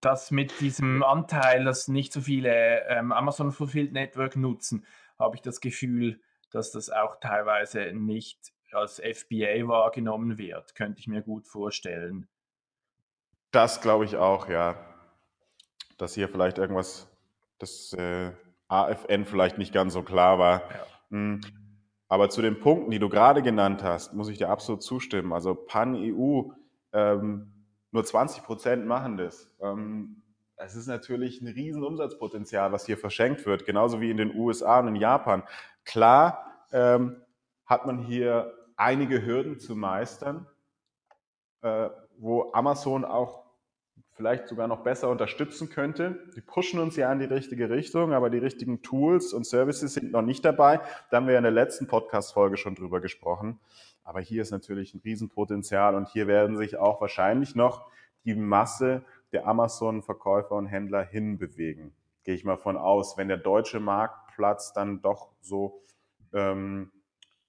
Das 0.00 0.30
mit 0.30 0.60
diesem 0.60 1.02
Anteil, 1.02 1.64
dass 1.64 1.88
nicht 1.88 2.12
so 2.12 2.20
viele 2.20 2.86
ähm, 2.88 3.12
Amazon 3.12 3.52
Fulfilled 3.52 3.92
Network 3.92 4.36
nutzen, 4.36 4.86
habe 5.18 5.36
ich 5.36 5.42
das 5.42 5.60
Gefühl, 5.60 6.20
dass 6.50 6.70
das 6.70 6.88
auch 6.88 7.20
teilweise 7.20 7.92
nicht 7.92 8.52
als 8.72 9.00
FBA 9.00 9.66
wahrgenommen 9.66 10.38
wird, 10.38 10.74
könnte 10.74 11.00
ich 11.00 11.08
mir 11.08 11.22
gut 11.22 11.46
vorstellen. 11.46 12.28
Das 13.50 13.80
glaube 13.80 14.04
ich 14.04 14.16
auch, 14.16 14.48
ja. 14.48 14.76
Dass 15.96 16.14
hier 16.14 16.28
vielleicht 16.28 16.58
irgendwas, 16.58 17.08
das 17.58 17.92
äh, 17.94 18.32
AFN 18.68 19.24
vielleicht 19.24 19.58
nicht 19.58 19.72
ganz 19.72 19.94
so 19.94 20.02
klar 20.02 20.38
war. 20.38 20.62
Ja. 20.70 20.86
Mhm. 21.10 21.40
Aber 22.08 22.30
zu 22.30 22.40
den 22.40 22.58
Punkten, 22.58 22.90
die 22.90 22.98
du 22.98 23.08
gerade 23.08 23.42
genannt 23.42 23.82
hast, 23.82 24.14
muss 24.14 24.28
ich 24.28 24.38
dir 24.38 24.48
absolut 24.48 24.82
zustimmen. 24.82 25.32
Also 25.32 25.54
Pan-EU, 25.54 26.50
ähm, 26.92 27.52
nur 27.90 28.04
20 28.04 28.44
Prozent 28.44 28.86
machen 28.86 29.18
das. 29.18 29.50
Ähm, 29.60 30.22
es 30.56 30.74
ist 30.74 30.86
natürlich 30.86 31.40
ein 31.40 31.48
riesen 31.48 31.84
Umsatzpotenzial, 31.84 32.72
was 32.72 32.86
hier 32.86 32.98
verschenkt 32.98 33.46
wird, 33.46 33.64
genauso 33.64 34.00
wie 34.00 34.10
in 34.10 34.16
den 34.16 34.34
USA 34.34 34.80
und 34.80 34.88
in 34.88 34.96
Japan. 34.96 35.42
Klar 35.84 36.66
ähm, 36.72 37.22
hat 37.66 37.86
man 37.86 37.98
hier 37.98 38.54
einige 38.76 39.24
Hürden 39.24 39.58
zu 39.58 39.76
meistern, 39.76 40.46
äh, 41.62 41.90
wo 42.18 42.50
Amazon 42.52 43.04
auch 43.04 43.44
vielleicht 44.12 44.48
sogar 44.48 44.66
noch 44.66 44.82
besser 44.82 45.08
unterstützen 45.08 45.70
könnte. 45.70 46.18
Die 46.34 46.40
pushen 46.40 46.80
uns 46.80 46.96
ja 46.96 47.12
in 47.12 47.20
die 47.20 47.24
richtige 47.24 47.70
Richtung, 47.70 48.12
aber 48.12 48.30
die 48.30 48.38
richtigen 48.38 48.82
Tools 48.82 49.32
und 49.32 49.46
Services 49.46 49.94
sind 49.94 50.10
noch 50.10 50.22
nicht 50.22 50.44
dabei. 50.44 50.80
Da 51.10 51.18
haben 51.18 51.26
wir 51.26 51.34
ja 51.34 51.38
in 51.38 51.44
der 51.44 51.52
letzten 51.52 51.86
Podcast-Folge 51.86 52.56
schon 52.56 52.74
drüber 52.74 53.00
gesprochen. 53.00 53.60
Aber 54.02 54.20
hier 54.20 54.42
ist 54.42 54.50
natürlich 54.50 54.92
ein 54.94 55.00
Riesenpotenzial 55.04 55.94
und 55.94 56.08
hier 56.08 56.26
werden 56.26 56.56
sich 56.56 56.76
auch 56.76 57.00
wahrscheinlich 57.00 57.54
noch 57.54 57.86
die 58.24 58.34
Masse 58.34 59.04
der 59.32 59.46
Amazon-Verkäufer 59.46 60.56
und 60.56 60.66
Händler 60.66 61.04
hinbewegen. 61.04 61.92
Gehe 62.24 62.34
ich 62.34 62.44
mal 62.44 62.56
von 62.56 62.76
aus, 62.76 63.16
wenn 63.16 63.28
der 63.28 63.36
deutsche 63.36 63.78
Marktplatz 63.78 64.72
dann 64.72 65.00
doch 65.00 65.30
so 65.40 65.80
ähm, 66.32 66.90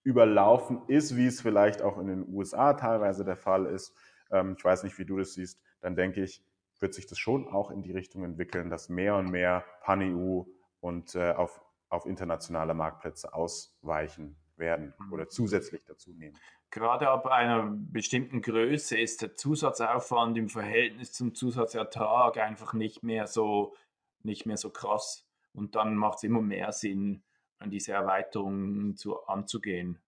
überlaufen 0.03 0.81
ist, 0.87 1.15
wie 1.15 1.25
es 1.25 1.41
vielleicht 1.41 1.81
auch 1.81 1.97
in 1.97 2.07
den 2.07 2.25
USA 2.33 2.73
teilweise 2.73 3.25
der 3.25 3.37
Fall 3.37 3.65
ist. 3.65 3.95
Ähm, 4.31 4.55
ich 4.57 4.63
weiß 4.63 4.83
nicht, 4.83 4.97
wie 4.97 5.05
du 5.05 5.17
das 5.17 5.33
siehst. 5.33 5.61
Dann 5.81 5.95
denke 5.95 6.23
ich, 6.23 6.43
wird 6.79 6.93
sich 6.93 7.07
das 7.07 7.17
schon 7.17 7.47
auch 7.47 7.71
in 7.71 7.81
die 7.81 7.91
Richtung 7.91 8.23
entwickeln, 8.23 8.69
dass 8.69 8.89
mehr 8.89 9.15
und 9.15 9.29
mehr 9.29 9.63
Pan-EU 9.81 10.43
und 10.79 11.15
äh, 11.15 11.31
auf, 11.31 11.61
auf 11.89 12.05
internationale 12.05 12.73
Marktplätze 12.73 13.33
ausweichen 13.33 14.37
werden 14.55 14.93
mhm. 14.97 15.13
oder 15.13 15.27
zusätzlich 15.27 15.83
dazu 15.85 16.11
nehmen. 16.13 16.37
Gerade 16.71 17.09
ab 17.09 17.25
einer 17.25 17.63
bestimmten 17.71 18.41
Größe 18.41 18.97
ist 18.97 19.23
der 19.23 19.35
Zusatzaufwand 19.35 20.37
im 20.37 20.49
Verhältnis 20.49 21.11
zum 21.11 21.33
Zusatzertrag 21.33 22.37
einfach 22.37 22.73
nicht 22.73 23.01
mehr 23.01 23.25
so, 23.25 23.73
nicht 24.21 24.45
mehr 24.45 24.57
so 24.57 24.69
krass. 24.69 25.25
Und 25.53 25.75
dann 25.75 25.95
macht 25.95 26.17
es 26.17 26.23
immer 26.23 26.41
mehr 26.41 26.71
Sinn, 26.71 27.23
diese 27.65 27.93
Erweiterung 27.93 28.95
zu, 28.95 29.25
anzugehen. 29.25 29.99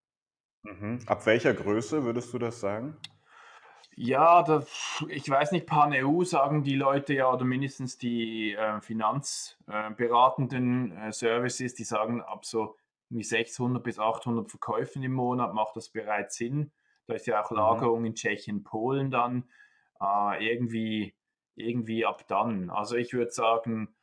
Mhm. 0.62 1.00
Ab 1.08 1.26
welcher 1.26 1.54
Größe 1.56 2.04
würdest 2.04 2.32
du 2.34 2.38
das 2.38 2.60
sagen? 2.60 2.96
Ja, 3.96 4.44
das, 4.44 5.04
ich 5.10 5.30
weiß 5.30 5.52
nicht, 5.52 5.68
Pan-EU 5.68 6.24
sagen 6.24 6.64
die 6.64 6.76
Leute 6.76 7.14
ja, 7.14 7.30
oder 7.32 7.44
mindestens 7.44 7.98
die 7.98 8.54
äh, 8.54 8.80
finanzberatenden 8.80 10.94
äh, 10.94 11.10
äh, 11.10 11.12
Services, 11.12 11.76
die 11.76 11.84
sagen, 11.84 12.22
ab 12.22 12.46
so 12.46 12.78
600 13.10 13.84
bis 13.84 14.00
800 14.00 14.50
Verkäufen 14.50 15.04
im 15.04 15.12
Monat 15.12 15.54
macht 15.54 15.76
das 15.76 15.90
bereits 15.90 16.38
Sinn. 16.38 16.72
Da 17.08 17.16
ist 17.16 17.28
ja 17.28 17.44
auch 17.44 17.52
mhm. 17.52 17.58
Lagerung 17.58 18.00
mhm. 18.00 18.06
in 18.06 18.16
Tschechien, 18.16 18.64
Polen 18.64 19.12
dann. 19.12 19.50
Äh, 20.00 20.52
irgendwie, 20.52 21.14
irgendwie 21.56 22.06
ab 22.06 22.26
dann. 22.28 22.70
Also 22.70 22.96
ich 22.96 23.12
würde 23.14 23.32
sagen, 23.32 23.94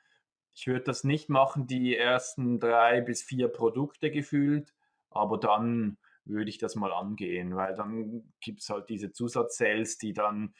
ich 0.52 0.66
würde 0.66 0.84
das 0.84 1.04
nicht 1.04 1.30
machen, 1.30 1.66
die 1.66 1.96
ersten 1.96 2.60
drei 2.60 3.00
bis 3.00 3.22
vier 3.22 3.48
Produkte 3.48 4.10
gefühlt, 4.10 4.74
aber 5.10 5.38
dann 5.38 5.96
würde 6.28 6.50
ich 6.50 6.58
das 6.58 6.74
mal 6.74 6.92
angehen, 6.92 7.56
weil 7.56 7.74
dann 7.74 8.32
gibt 8.40 8.60
es 8.60 8.70
halt 8.70 8.88
diese 8.88 9.12
Zusatzsales, 9.12 9.98
die 9.98 10.12
dann, 10.12 10.54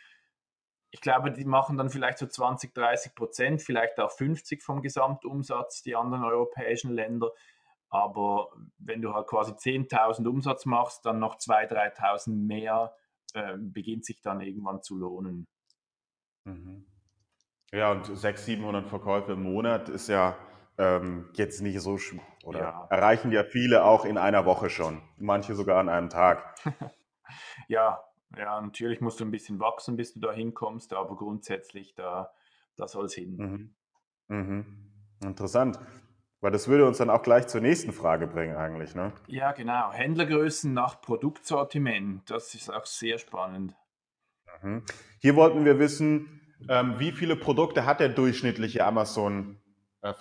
ich 0.91 1.01
glaube, 1.01 1.31
die 1.31 1.45
machen 1.45 1.77
dann 1.77 1.91
vielleicht 1.91 2.19
so 2.19 2.27
20, 2.27 2.75
30 2.75 3.15
Prozent, 3.15 3.63
vielleicht 3.63 4.01
auch 4.01 4.11
50 4.11 4.63
vom 4.63 4.83
Gesamtumsatz, 4.83 5.83
die 5.83 5.95
anderen 5.95 6.25
europäischen 6.25 6.93
Länder. 6.93 7.31
Aber 7.91 8.51
wenn 8.79 9.01
du 9.01 9.15
halt 9.15 9.27
quasi 9.27 9.53
10.000 9.53 10.27
Umsatz 10.27 10.67
machst, 10.67 11.07
dann 11.07 11.19
noch 11.19 11.37
2.000, 11.37 11.97
3.000 11.97 12.31
mehr, 12.31 12.95
äh, 13.35 13.57
beginnt 13.59 14.05
sich 14.05 14.21
dann 14.21 14.41
irgendwann 14.41 14.83
zu 14.83 14.97
lohnen. 14.97 15.47
Mhm. 16.45 16.87
Ja, 17.73 17.93
und 17.93 18.05
600, 18.05 18.39
700 18.39 18.89
Verkäufe 18.89 19.33
im 19.33 19.43
Monat 19.43 19.89
ist 19.89 20.09
ja 20.09 20.39
ähm, 20.79 21.29
jetzt 21.35 21.61
nicht 21.61 21.81
so 21.81 21.99
oder 22.49 22.61
ja. 22.61 22.87
erreichen 22.91 23.31
ja 23.31 23.45
viele 23.45 23.85
auch 23.85 24.05
in 24.05 24.17
einer 24.17 24.47
Woche 24.47 24.71
schon, 24.71 25.03
manche 25.19 25.55
sogar 25.55 25.79
an 25.79 25.89
einem 25.89 26.09
Tag. 26.09 26.55
ja, 27.69 28.03
ja, 28.37 28.61
natürlich 28.61 29.01
musst 29.01 29.21
du 29.21 29.25
ein 29.25 29.31
bisschen 29.31 29.61
wachsen, 29.61 29.97
bis 29.97 30.15
du 30.15 30.21
da 30.21 30.33
hinkommst, 30.33 30.93
aber 30.95 31.15
grundsätzlich 31.17 31.95
da, 31.95 32.33
da 32.77 32.89
soll 32.89 33.07
es 33.07 33.15
hin. 33.15 33.37
Mhm. 33.37 33.75
Mhm. 34.29 34.67
Interessant. 35.23 35.79
Weil 36.41 36.53
das 36.53 36.69
würde 36.69 36.87
uns 36.87 36.99
dann 36.99 37.11
auch 37.11 37.23
gleich 37.23 37.49
zur 37.49 37.61
nächsten 37.61 37.93
Frage 37.93 38.29
bringen 38.29 38.57
eigentlich, 38.57 38.95
ne? 38.95 39.13
Ja, 39.27 39.51
genau. 39.53 39.93
Händlergrößen 39.93 40.73
nach 40.73 41.01
Produktsortiment. 41.01 42.31
Das 42.31 42.55
ist 42.55 42.71
auch 42.73 42.87
sehr 42.87 43.19
spannend. 43.19 43.75
Mhm. 44.63 44.85
Hier 45.19 45.35
wollten 45.35 45.65
wir 45.65 45.81
wissen, 45.81 46.41
ähm, 46.69 46.99
wie 46.99 47.11
viele 47.11 47.35
Produkte 47.35 47.87
hat 47.87 47.99
der 47.99 48.09
durchschnittliche 48.09 48.85
Amazon 48.85 49.61
äh, 50.03 50.15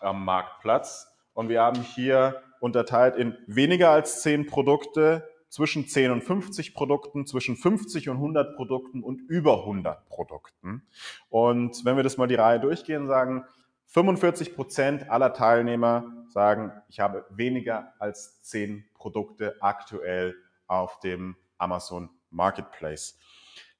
am 0.00 0.24
Marktplatz. 0.24 1.11
Und 1.34 1.48
wir 1.48 1.62
haben 1.62 1.82
hier 1.82 2.42
unterteilt 2.60 3.16
in 3.16 3.36
weniger 3.46 3.90
als 3.90 4.22
10 4.22 4.46
Produkte, 4.46 5.28
zwischen 5.52 5.86
10 5.86 6.12
und 6.12 6.22
50 6.22 6.72
Produkten, 6.72 7.26
zwischen 7.26 7.56
50 7.56 8.08
und 8.08 8.16
100 8.16 8.56
Produkten 8.56 9.02
und 9.02 9.20
über 9.28 9.58
100 9.60 10.08
Produkten. 10.08 10.86
Und 11.28 11.84
wenn 11.84 11.96
wir 11.96 12.02
das 12.02 12.16
mal 12.16 12.26
die 12.26 12.36
Reihe 12.36 12.58
durchgehen, 12.58 13.06
sagen 13.06 13.44
45 13.88 14.56
Prozent 14.56 15.10
aller 15.10 15.34
Teilnehmer 15.34 16.24
sagen, 16.28 16.72
ich 16.88 17.00
habe 17.00 17.26
weniger 17.28 17.92
als 17.98 18.40
10 18.40 18.86
Produkte 18.94 19.56
aktuell 19.60 20.34
auf 20.66 20.98
dem 21.00 21.36
Amazon 21.58 22.08
Marketplace. 22.30 23.18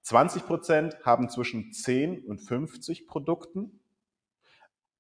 20 0.02 0.44
Prozent 0.44 0.98
haben 1.04 1.30
zwischen 1.30 1.72
10 1.72 2.26
und 2.26 2.40
50 2.40 3.06
Produkten 3.06 3.80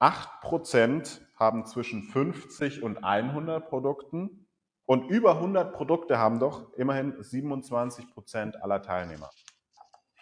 8% 0.02 1.20
haben 1.36 1.64
zwischen 1.64 2.02
50 2.02 2.82
und 2.82 3.04
100 3.04 3.68
Produkten 3.68 4.48
und 4.84 5.08
über 5.08 5.36
100 5.36 5.72
Produkte 5.72 6.18
haben 6.18 6.40
doch 6.40 6.72
immerhin 6.72 7.14
27% 7.14 8.56
aller 8.56 8.82
Teilnehmer. 8.82 9.30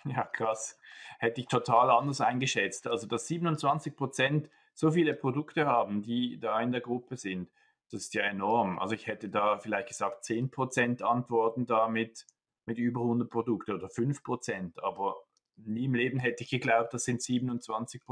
Ja, 0.05 0.25
krass. 0.25 0.79
Hätte 1.19 1.41
ich 1.41 1.47
total 1.47 1.91
anders 1.91 2.21
eingeschätzt. 2.21 2.87
Also, 2.87 3.07
dass 3.07 3.29
27% 3.29 4.49
so 4.75 4.93
viele 4.93 5.15
Produkte 5.15 5.67
haben, 5.67 6.03
die 6.03 6.39
da 6.39 6.61
in 6.61 6.73
der 6.73 6.81
Gruppe 6.81 7.17
sind, 7.17 7.51
das 7.91 8.03
ist 8.03 8.15
ja 8.15 8.23
enorm. 8.23 8.79
Also, 8.79 8.95
ich 8.95 9.07
hätte 9.07 9.29
da 9.29 9.59
vielleicht 9.59 9.89
gesagt 9.89 10.25
10% 10.25 11.03
antworten 11.03 11.67
damit 11.67 12.27
mit 12.67 12.79
über 12.79 13.01
100 13.01 13.29
Produkten 13.29 13.73
oder 13.73 13.89
5%, 13.89 14.79
aber 14.83 15.17
nie 15.57 15.87
im 15.87 15.95
Leben 15.95 16.19
hätte 16.19 16.45
ich 16.45 16.51
geglaubt, 16.51 16.95
das 16.95 17.05
sind 17.05 17.23
27 17.23 18.03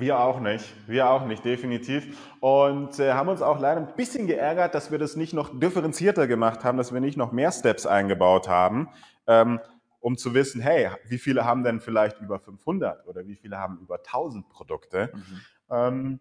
wir 0.00 0.20
auch 0.20 0.40
nicht, 0.40 0.64
wir 0.86 1.10
auch 1.10 1.26
nicht, 1.26 1.44
definitiv. 1.44 2.18
Und 2.40 2.98
äh, 2.98 3.12
haben 3.12 3.28
uns 3.28 3.42
auch 3.42 3.58
leider 3.58 3.80
ein 3.80 3.94
bisschen 3.96 4.26
geärgert, 4.26 4.74
dass 4.74 4.90
wir 4.90 4.98
das 4.98 5.16
nicht 5.16 5.32
noch 5.32 5.58
differenzierter 5.58 6.26
gemacht 6.26 6.64
haben, 6.64 6.78
dass 6.78 6.92
wir 6.92 7.00
nicht 7.00 7.16
noch 7.16 7.32
mehr 7.32 7.52
Steps 7.52 7.86
eingebaut 7.86 8.48
haben, 8.48 8.88
ähm, 9.26 9.60
um 10.00 10.16
zu 10.16 10.34
wissen, 10.34 10.60
hey, 10.60 10.90
wie 11.08 11.18
viele 11.18 11.44
haben 11.44 11.64
denn 11.64 11.80
vielleicht 11.80 12.20
über 12.20 12.38
500 12.38 13.06
oder 13.06 13.26
wie 13.26 13.36
viele 13.36 13.58
haben 13.58 13.78
über 13.80 13.96
1000 13.96 14.48
Produkte? 14.48 15.10
Mhm. 15.14 15.40
Ähm, 15.70 16.20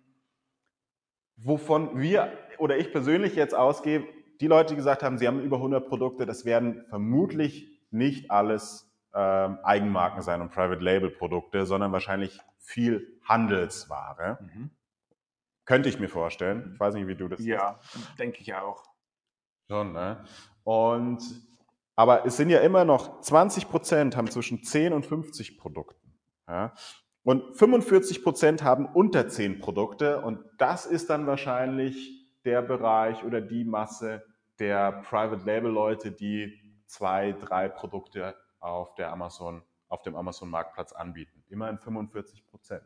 wovon 1.37 1.99
wir 1.99 2.31
oder 2.57 2.77
ich 2.77 2.91
persönlich 2.91 3.35
jetzt 3.35 3.55
ausgehe, 3.55 4.03
die 4.41 4.47
Leute, 4.47 4.73
die 4.73 4.75
gesagt 4.75 5.03
haben, 5.03 5.17
sie 5.17 5.27
haben 5.27 5.41
über 5.41 5.57
100 5.57 5.87
Produkte, 5.87 6.25
das 6.25 6.45
werden 6.45 6.85
vermutlich 6.89 7.67
nicht 7.91 8.29
alles 8.29 8.87
ähm, 9.13 9.57
Eigenmarken 9.63 10.21
sein 10.21 10.41
und 10.41 10.51
Private 10.51 10.83
Label 10.83 11.09
Produkte, 11.09 11.65
sondern 11.65 11.91
wahrscheinlich 11.91 12.39
viel 12.67 13.19
Handelsware. 13.23 14.39
Mhm. 14.41 14.71
Könnte 15.65 15.89
ich 15.89 15.99
mir 15.99 16.09
vorstellen. 16.09 16.71
Ich 16.73 16.79
weiß 16.79 16.93
nicht, 16.93 17.07
wie 17.07 17.15
du 17.15 17.27
das 17.27 17.43
Ja, 17.43 17.79
denke 18.19 18.41
ich 18.41 18.53
auch. 18.53 18.83
Schon, 19.69 19.93
ne? 19.93 20.23
Und, 20.63 21.21
aber 21.95 22.25
es 22.25 22.37
sind 22.37 22.49
ja 22.49 22.59
immer 22.59 22.83
noch 22.83 23.21
20 23.21 23.69
Prozent 23.69 24.15
haben 24.15 24.29
zwischen 24.29 24.63
10 24.63 24.93
und 24.93 25.05
50 25.05 25.57
Produkten. 25.57 26.13
Ja? 26.47 26.73
Und 27.23 27.57
45 27.57 28.23
Prozent 28.23 28.63
haben 28.63 28.85
unter 28.85 29.27
10 29.27 29.59
Produkte. 29.59 30.21
Und 30.21 30.39
das 30.57 30.85
ist 30.85 31.09
dann 31.09 31.25
wahrscheinlich 31.25 32.29
der 32.43 32.61
Bereich 32.61 33.23
oder 33.23 33.41
die 33.41 33.63
Masse 33.63 34.25
der 34.59 35.03
Private 35.03 35.45
Label 35.45 35.71
Leute, 35.71 36.11
die 36.11 36.53
zwei, 36.85 37.31
drei 37.33 37.69
Produkte 37.69 38.35
auf 38.59 38.95
der 38.95 39.11
Amazon, 39.11 39.63
auf 39.87 40.01
dem 40.01 40.15
Amazon 40.15 40.49
Marktplatz 40.49 40.91
anbieten. 40.93 41.36
Immerhin 41.49 41.77
45 41.77 42.45
Prozent. 42.45 42.83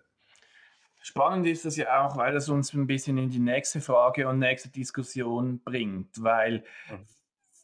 Spannend 1.02 1.48
ist 1.48 1.66
das 1.66 1.78
ja 1.78 2.06
auch, 2.06 2.16
weil 2.16 2.36
es 2.36 2.48
uns 2.48 2.74
ein 2.74 2.86
bisschen 2.86 3.18
in 3.18 3.30
die 3.30 3.40
nächste 3.40 3.82
Frage 3.82 4.28
und 4.28 4.38
nächste 4.38 4.70
Diskussion 4.70 5.62
bringt, 5.64 6.22
weil 6.22 6.64
mhm. 6.90 7.06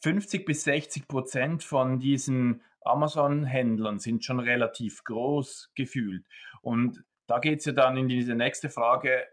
50 0.02 0.46
bis 0.46 0.64
60 0.64 1.08
Prozent 1.08 1.64
von 1.64 2.00
diesen 2.00 2.64
Amazon-Händlern 2.82 4.00
sind 4.00 4.26
schon 4.26 4.40
relativ 4.40 5.04
groß 5.04 5.72
gefühlt. 5.76 6.26
Und 6.62 7.04
da 7.28 7.40
geht 7.40 7.60
es 7.60 7.66
ja 7.66 7.74
dann 7.74 7.98
in 7.98 8.08
diese 8.08 8.34
nächste 8.34 8.70
Frage, 8.70 9.28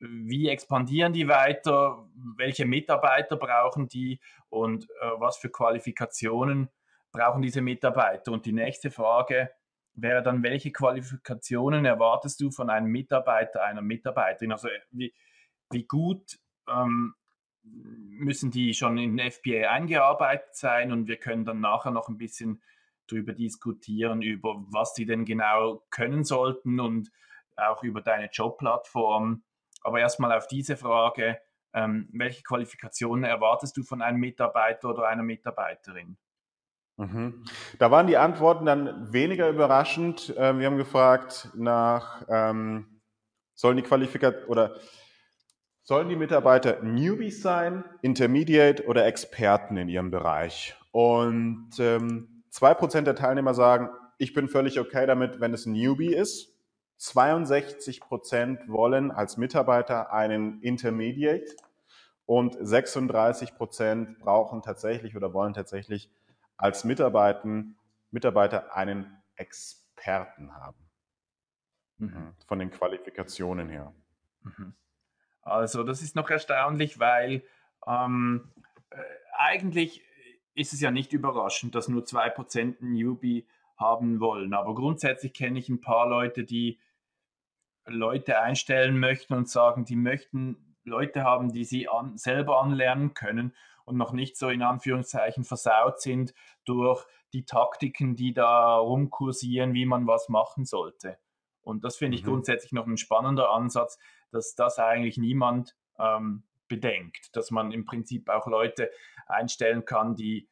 wie 0.00 0.48
expandieren 0.48 1.12
die 1.12 1.28
weiter, 1.28 2.06
welche 2.36 2.66
Mitarbeiter 2.66 3.36
brauchen 3.36 3.88
die 3.88 4.20
und 4.50 4.84
äh, 5.00 5.10
was 5.18 5.38
für 5.38 5.48
Qualifikationen 5.48 6.68
brauchen 7.12 7.40
diese 7.40 7.62
Mitarbeiter. 7.62 8.32
Und 8.32 8.44
die 8.44 8.52
nächste 8.52 8.90
Frage 8.90 9.50
wäre 9.96 10.22
dann, 10.22 10.42
welche 10.42 10.72
Qualifikationen 10.72 11.84
erwartest 11.84 12.40
du 12.40 12.50
von 12.50 12.70
einem 12.70 12.88
Mitarbeiter, 12.88 13.64
einer 13.64 13.82
Mitarbeiterin? 13.82 14.52
Also 14.52 14.68
wie, 14.90 15.14
wie 15.70 15.84
gut 15.84 16.38
ähm, 16.68 17.14
müssen 17.62 18.50
die 18.50 18.74
schon 18.74 18.98
in 18.98 19.18
FBA 19.18 19.70
eingearbeitet 19.70 20.54
sein 20.54 20.92
und 20.92 21.08
wir 21.08 21.16
können 21.16 21.44
dann 21.44 21.60
nachher 21.60 21.90
noch 21.90 22.08
ein 22.08 22.18
bisschen 22.18 22.62
darüber 23.08 23.32
diskutieren, 23.32 24.22
über 24.22 24.64
was 24.70 24.94
die 24.94 25.06
denn 25.06 25.24
genau 25.24 25.84
können 25.90 26.24
sollten 26.24 26.80
und 26.80 27.10
auch 27.56 27.82
über 27.82 28.00
deine 28.00 28.28
Jobplattform. 28.30 29.44
Aber 29.82 30.00
erstmal 30.00 30.36
auf 30.36 30.46
diese 30.46 30.76
Frage, 30.76 31.38
ähm, 31.72 32.08
welche 32.12 32.42
Qualifikationen 32.42 33.24
erwartest 33.24 33.76
du 33.76 33.82
von 33.82 34.02
einem 34.02 34.18
Mitarbeiter 34.18 34.90
oder 34.90 35.06
einer 35.08 35.22
Mitarbeiterin? 35.22 36.16
Mhm. 36.96 37.44
Da 37.78 37.90
waren 37.90 38.06
die 38.06 38.16
Antworten 38.16 38.64
dann 38.64 39.12
weniger 39.12 39.48
überraschend. 39.48 40.34
Ähm, 40.36 40.58
wir 40.58 40.66
haben 40.66 40.78
gefragt 40.78 41.50
nach, 41.54 42.24
ähm, 42.28 43.00
sollen 43.54 43.76
die 43.76 43.82
Qualifikationen 43.82 44.48
oder 44.48 44.76
sollen 45.82 46.08
die 46.08 46.16
Mitarbeiter 46.16 46.82
Newbies 46.82 47.42
sein, 47.42 47.84
Intermediate 48.02 48.86
oder 48.86 49.06
Experten 49.06 49.76
in 49.76 49.88
ihrem 49.88 50.10
Bereich? 50.10 50.74
Und 50.90 51.70
ähm, 51.78 52.42
zwei 52.50 52.70
ähm, 52.70 52.76
Prozent 52.76 53.06
der 53.06 53.14
Teilnehmer 53.14 53.54
sagen, 53.54 53.90
ich 54.18 54.32
bin 54.32 54.48
völlig 54.48 54.80
okay 54.80 55.06
damit, 55.06 55.40
wenn 55.40 55.52
es 55.52 55.66
ein 55.66 55.74
Newbie 55.74 56.14
ist. 56.14 56.54
62 56.96 58.00
Prozent 58.00 58.68
wollen 58.68 59.10
als 59.10 59.36
Mitarbeiter 59.36 60.12
einen 60.12 60.62
Intermediate 60.62 61.54
und 62.24 62.56
36 62.58 63.54
Prozent 63.54 64.18
brauchen 64.18 64.62
tatsächlich 64.62 65.14
oder 65.14 65.34
wollen 65.34 65.52
tatsächlich 65.52 66.10
als 66.56 66.84
Mitarbeiter 66.84 68.74
einen 68.74 69.22
Experten 69.36 70.54
haben. 70.54 70.78
Mhm. 71.98 72.34
Von 72.46 72.58
den 72.58 72.70
Qualifikationen 72.70 73.68
her. 73.68 73.94
Mhm. 74.42 74.74
Also 75.42 75.84
das 75.84 76.02
ist 76.02 76.16
noch 76.16 76.28
erstaunlich, 76.28 76.98
weil 76.98 77.42
ähm, 77.86 78.52
äh, 78.90 78.96
eigentlich 79.38 80.02
ist 80.54 80.72
es 80.72 80.80
ja 80.80 80.90
nicht 80.90 81.12
überraschend, 81.12 81.74
dass 81.74 81.88
nur 81.88 82.02
2% 82.02 82.76
Newbie 82.80 83.46
haben 83.76 84.20
wollen. 84.20 84.54
Aber 84.54 84.74
grundsätzlich 84.74 85.34
kenne 85.34 85.58
ich 85.58 85.68
ein 85.68 85.80
paar 85.80 86.08
Leute, 86.08 86.44
die 86.44 86.80
Leute 87.84 88.40
einstellen 88.40 88.98
möchten 88.98 89.34
und 89.34 89.48
sagen, 89.48 89.84
die 89.84 89.96
möchten 89.96 90.76
Leute 90.82 91.24
haben, 91.24 91.52
die 91.52 91.64
sie 91.64 91.88
an, 91.88 92.16
selber 92.16 92.60
anlernen 92.60 93.14
können 93.14 93.54
und 93.86 93.96
noch 93.96 94.12
nicht 94.12 94.36
so 94.36 94.50
in 94.50 94.62
Anführungszeichen 94.62 95.44
versaut 95.44 96.00
sind 96.00 96.34
durch 96.64 97.06
die 97.32 97.44
Taktiken, 97.44 98.16
die 98.16 98.34
da 98.34 98.76
rumkursieren, 98.76 99.72
wie 99.72 99.86
man 99.86 100.06
was 100.06 100.28
machen 100.28 100.64
sollte. 100.64 101.18
Und 101.62 101.84
das 101.84 101.96
finde 101.96 102.16
ich 102.16 102.24
mhm. 102.24 102.28
grundsätzlich 102.28 102.72
noch 102.72 102.86
ein 102.86 102.98
spannender 102.98 103.50
Ansatz, 103.50 103.98
dass 104.30 104.54
das 104.54 104.78
eigentlich 104.78 105.16
niemand 105.16 105.76
ähm, 105.98 106.44
bedenkt, 106.68 107.34
dass 107.34 107.50
man 107.50 107.72
im 107.72 107.84
Prinzip 107.84 108.28
auch 108.28 108.46
Leute 108.46 108.90
einstellen 109.26 109.84
kann, 109.84 110.16
die 110.16 110.48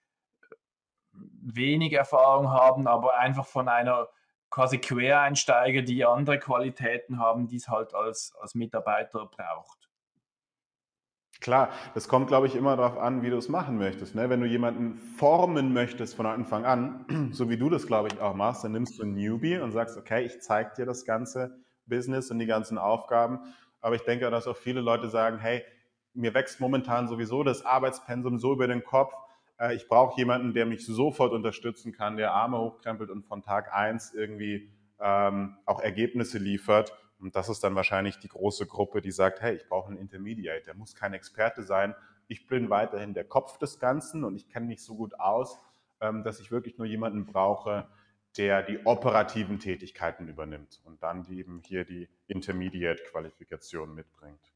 wenig 1.13 1.93
Erfahrung 1.93 2.51
haben, 2.51 2.87
aber 2.87 3.19
einfach 3.19 3.47
von 3.47 3.69
einer 3.69 4.09
quasi 4.51 4.79
Quereinsteiger, 4.79 5.83
die 5.83 6.05
andere 6.05 6.39
Qualitäten 6.39 7.19
haben, 7.19 7.49
die 7.49 7.57
es 7.57 7.69
halt 7.69 7.95
als, 7.95 8.35
als 8.41 8.55
Mitarbeiter 8.55 9.27
braucht. 9.27 9.84
Klar, 11.45 11.69
das 11.93 12.09
kommt, 12.09 12.29
glaube 12.29 12.47
ich, 12.47 12.57
immer 12.57 12.75
darauf 12.75 12.97
an, 12.97 13.21
wie 13.21 13.29
du 13.29 13.37
es 13.37 13.51
machen 13.51 13.77
möchtest. 13.77 14.15
Ne? 14.15 14.31
Wenn 14.31 14.41
du 14.41 14.47
jemanden 14.47 14.97
formen 14.97 15.75
möchtest 15.75 16.15
von 16.15 16.25
Anfang 16.25 16.65
an, 16.65 17.05
so 17.33 17.51
wie 17.51 17.59
du 17.59 17.69
das, 17.69 17.87
glaube 17.87 18.09
ich, 18.09 18.19
auch 18.19 18.35
machst, 18.35 18.65
dann 18.65 18.73
nimmst 18.73 18.99
du 18.99 19.03
einen 19.03 19.13
Newbie 19.13 19.59
und 19.59 19.71
sagst, 19.71 19.99
okay, 19.99 20.25
ich 20.25 20.41
zeige 20.41 20.71
dir 20.75 20.87
das 20.87 21.05
ganze 21.05 21.55
Business 21.85 22.31
und 22.31 22.39
die 22.39 22.47
ganzen 22.47 22.79
Aufgaben. 22.79 23.41
Aber 23.83 23.95
ich 23.95 24.01
denke, 24.05 24.31
dass 24.31 24.47
auch 24.47 24.57
viele 24.57 24.81
Leute 24.81 25.11
sagen, 25.11 25.37
hey, 25.39 25.63
mir 26.15 26.33
wächst 26.33 26.61
momentan 26.61 27.09
sowieso 27.09 27.43
das 27.43 27.63
Arbeitspensum 27.67 28.39
so 28.39 28.55
über 28.55 28.67
den 28.67 28.83
Kopf. 28.83 29.13
Äh, 29.59 29.75
ich 29.75 29.87
brauche 29.87 30.19
jemanden, 30.19 30.55
der 30.55 30.65
mich 30.65 30.87
sofort 30.87 31.35
unterstützen 31.35 31.93
kann, 31.93 32.17
der 32.17 32.33
Arme 32.33 32.57
hochkrempelt 32.57 33.11
und 33.11 33.27
von 33.27 33.43
Tag 33.43 33.71
eins 33.75 34.15
irgendwie 34.15 34.71
ähm, 34.99 35.59
auch 35.67 35.83
Ergebnisse 35.83 36.39
liefert. 36.39 36.95
Und 37.19 37.37
das 37.37 37.49
ist 37.49 37.65
dann 37.65 37.75
wahrscheinlich 37.75 38.19
die 38.19 38.29
große 38.29 38.67
Gruppe, 38.67 39.01
die 39.01 39.13
sagt, 39.13 39.41
hey, 39.41 39.55
ich 39.55 39.69
brauche 39.69 39.89
einen 39.89 39.99
Intermediate, 39.99 40.65
der 40.65 40.75
muss 40.75 40.95
kein 40.95 41.15
Experte 41.15 41.63
sein. 41.63 41.95
Ich 42.27 42.47
bin 42.47 42.71
weiterhin 42.71 43.15
der 43.15 43.25
Kopf 43.25 43.59
des 43.59 43.79
Ganzen 43.79 44.25
und 44.25 44.37
ich 44.37 44.49
kenne 44.49 44.67
mich 44.67 44.83
so 44.83 44.97
gut 44.97 45.19
aus, 45.21 45.59
ähm, 46.01 46.23
dass 46.23 46.41
ich 46.41 46.51
wirklich 46.51 46.79
nur 46.79 46.87
jemanden 46.87 47.27
brauche, 47.27 47.89
der 48.37 48.63
die 48.63 48.85
operativen 48.85 49.61
Tätigkeiten 49.61 50.29
übernimmt 50.29 50.81
und 50.85 51.03
dann 51.03 51.31
eben 51.31 51.63
hier 51.65 51.85
die 51.85 52.09
Intermediate-Qualifikation 52.27 53.95
mitbringt. 53.95 54.53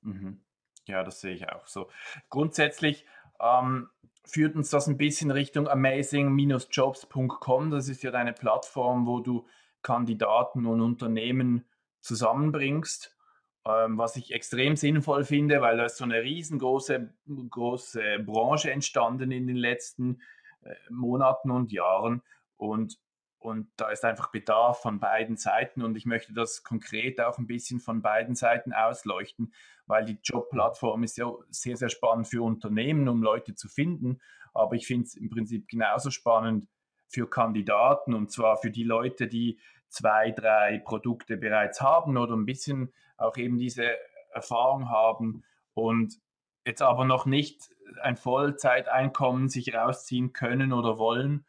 Mhm. 0.00 0.40
Ja, 0.86 1.04
das 1.04 1.20
sehe 1.20 1.34
ich 1.34 1.48
auch 1.48 1.68
so. 1.68 1.88
Grundsätzlich 2.28 3.06
ähm, 3.40 3.88
führt 4.24 4.56
uns 4.56 4.70
das 4.70 4.88
ein 4.88 4.96
bisschen 4.96 5.30
Richtung 5.30 5.68
amazing-jobs.com. 5.68 7.70
Das 7.70 7.88
ist 7.88 8.02
ja 8.02 8.10
deine 8.10 8.32
Plattform, 8.32 9.06
wo 9.06 9.20
du 9.20 9.46
Kandidaten 9.82 10.66
und 10.66 10.80
Unternehmen 10.80 11.64
zusammenbringst, 12.02 13.16
ähm, 13.64 13.96
was 13.96 14.16
ich 14.16 14.32
extrem 14.32 14.76
sinnvoll 14.76 15.24
finde, 15.24 15.60
weil 15.60 15.76
da 15.76 15.86
ist 15.86 15.96
so 15.96 16.04
eine 16.04 16.22
riesengroße 16.22 17.14
große 17.50 18.18
Branche 18.24 18.70
entstanden 18.70 19.30
in 19.30 19.46
den 19.46 19.56
letzten 19.56 20.20
äh, 20.62 20.74
Monaten 20.90 21.50
und 21.50 21.72
Jahren 21.72 22.22
und 22.56 22.98
und 23.42 23.68
da 23.76 23.90
ist 23.90 24.04
einfach 24.04 24.30
Bedarf 24.30 24.82
von 24.82 25.00
beiden 25.00 25.36
Seiten 25.36 25.82
und 25.82 25.96
ich 25.96 26.06
möchte 26.06 26.32
das 26.32 26.62
konkret 26.62 27.20
auch 27.20 27.38
ein 27.38 27.48
bisschen 27.48 27.80
von 27.80 28.00
beiden 28.00 28.36
Seiten 28.36 28.72
ausleuchten, 28.72 29.52
weil 29.86 30.04
die 30.04 30.18
Jobplattform 30.22 31.02
ist 31.02 31.18
ja 31.18 31.28
sehr, 31.50 31.76
sehr 31.76 31.88
spannend 31.88 32.28
für 32.28 32.42
Unternehmen, 32.42 33.08
um 33.08 33.20
Leute 33.20 33.56
zu 33.56 33.68
finden. 33.68 34.20
Aber 34.54 34.76
ich 34.76 34.86
finde 34.86 35.06
es 35.06 35.14
im 35.14 35.28
Prinzip 35.28 35.66
genauso 35.66 36.10
spannend 36.10 36.68
für 37.08 37.28
Kandidaten 37.28 38.14
und 38.14 38.30
zwar 38.30 38.58
für 38.58 38.70
die 38.70 38.84
Leute, 38.84 39.26
die 39.26 39.58
zwei, 39.92 40.30
drei 40.30 40.78
Produkte 40.78 41.36
bereits 41.36 41.80
haben 41.80 42.16
oder 42.16 42.34
ein 42.34 42.46
bisschen 42.46 42.92
auch 43.16 43.36
eben 43.36 43.58
diese 43.58 43.96
Erfahrung 44.32 44.88
haben 44.88 45.44
und 45.74 46.18
jetzt 46.64 46.82
aber 46.82 47.04
noch 47.04 47.26
nicht 47.26 47.70
ein 48.00 48.16
Vollzeiteinkommen 48.16 49.48
sich 49.48 49.74
rausziehen 49.74 50.32
können 50.32 50.72
oder 50.72 50.98
wollen 50.98 51.44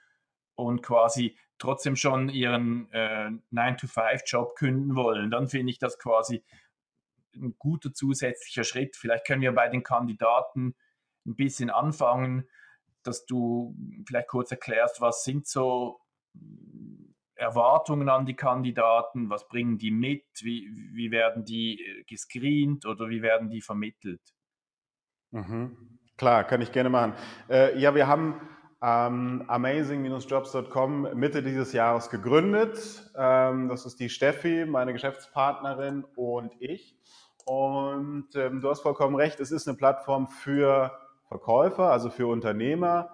und 0.56 0.82
quasi 0.84 1.38
trotzdem 1.58 1.96
schon 1.96 2.30
ihren 2.30 2.92
äh, 2.92 3.30
9-to-5-Job 3.54 4.56
künden 4.56 4.96
wollen, 4.96 5.32
dann 5.32 5.48
finde 5.48 5.72
ich 5.72 5.80
das 5.80 5.98
quasi 5.98 6.44
ein 7.36 7.56
guter 7.58 7.94
zusätzlicher 7.94 8.64
Schritt. 8.66 8.98
Vielleicht 8.98 9.26
können 9.26 9.42
wir 9.42 9.54
bei 9.54 9.70
den 9.70 9.84
Kandidaten 9.84 10.76
ein 11.26 11.36
bisschen 11.36 11.70
anfangen, 11.70 12.48
dass 13.04 13.26
du 13.26 13.76
vielleicht 14.06 14.28
kurz 14.28 14.52
erklärst, 14.52 15.00
was 15.00 15.24
sind 15.24 15.48
so 15.48 16.02
Erwartungen 17.44 18.10
an 18.10 18.26
die 18.26 18.36
Kandidaten? 18.36 19.30
Was 19.30 19.48
bringen 19.48 19.78
die 19.78 19.92
mit? 19.92 20.26
Wie, 20.42 20.70
wie 20.94 21.12
werden 21.12 21.46
die 21.46 21.80
äh, 21.80 22.04
gescreent 22.04 22.86
oder 22.86 23.10
wie 23.10 23.22
werden 23.22 23.50
die 23.50 23.62
vermittelt? 23.62 24.22
Mhm. 25.32 26.00
Klar, 26.18 26.44
kann 26.44 26.62
ich 26.62 26.72
gerne 26.72 26.90
machen. 26.90 27.14
Äh, 27.50 27.78
ja, 27.80 27.96
wir 27.96 28.08
haben 28.08 28.40
ähm, 28.82 29.44
amazing-jobs.com 29.48 31.10
Mitte 31.14 31.42
dieses 31.42 31.74
Jahres 31.74 32.10
gegründet. 32.10 33.12
Ähm, 33.16 33.70
das 33.70 33.86
ist 33.86 34.00
die 34.00 34.10
Steffi, 34.10 34.66
meine 34.66 34.94
Geschäftspartnerin 34.94 36.06
und 36.16 36.54
ich. 36.60 36.98
Und 37.46 38.28
ähm, 38.36 38.62
du 38.62 38.70
hast 38.70 38.82
vollkommen 38.82 39.16
recht, 39.16 39.40
es 39.40 39.52
ist 39.52 39.68
eine 39.68 39.78
Plattform 39.78 40.28
für 40.28 40.92
Verkäufer, 41.28 41.92
also 41.92 42.10
für 42.10 42.28
Unternehmer, 42.28 43.10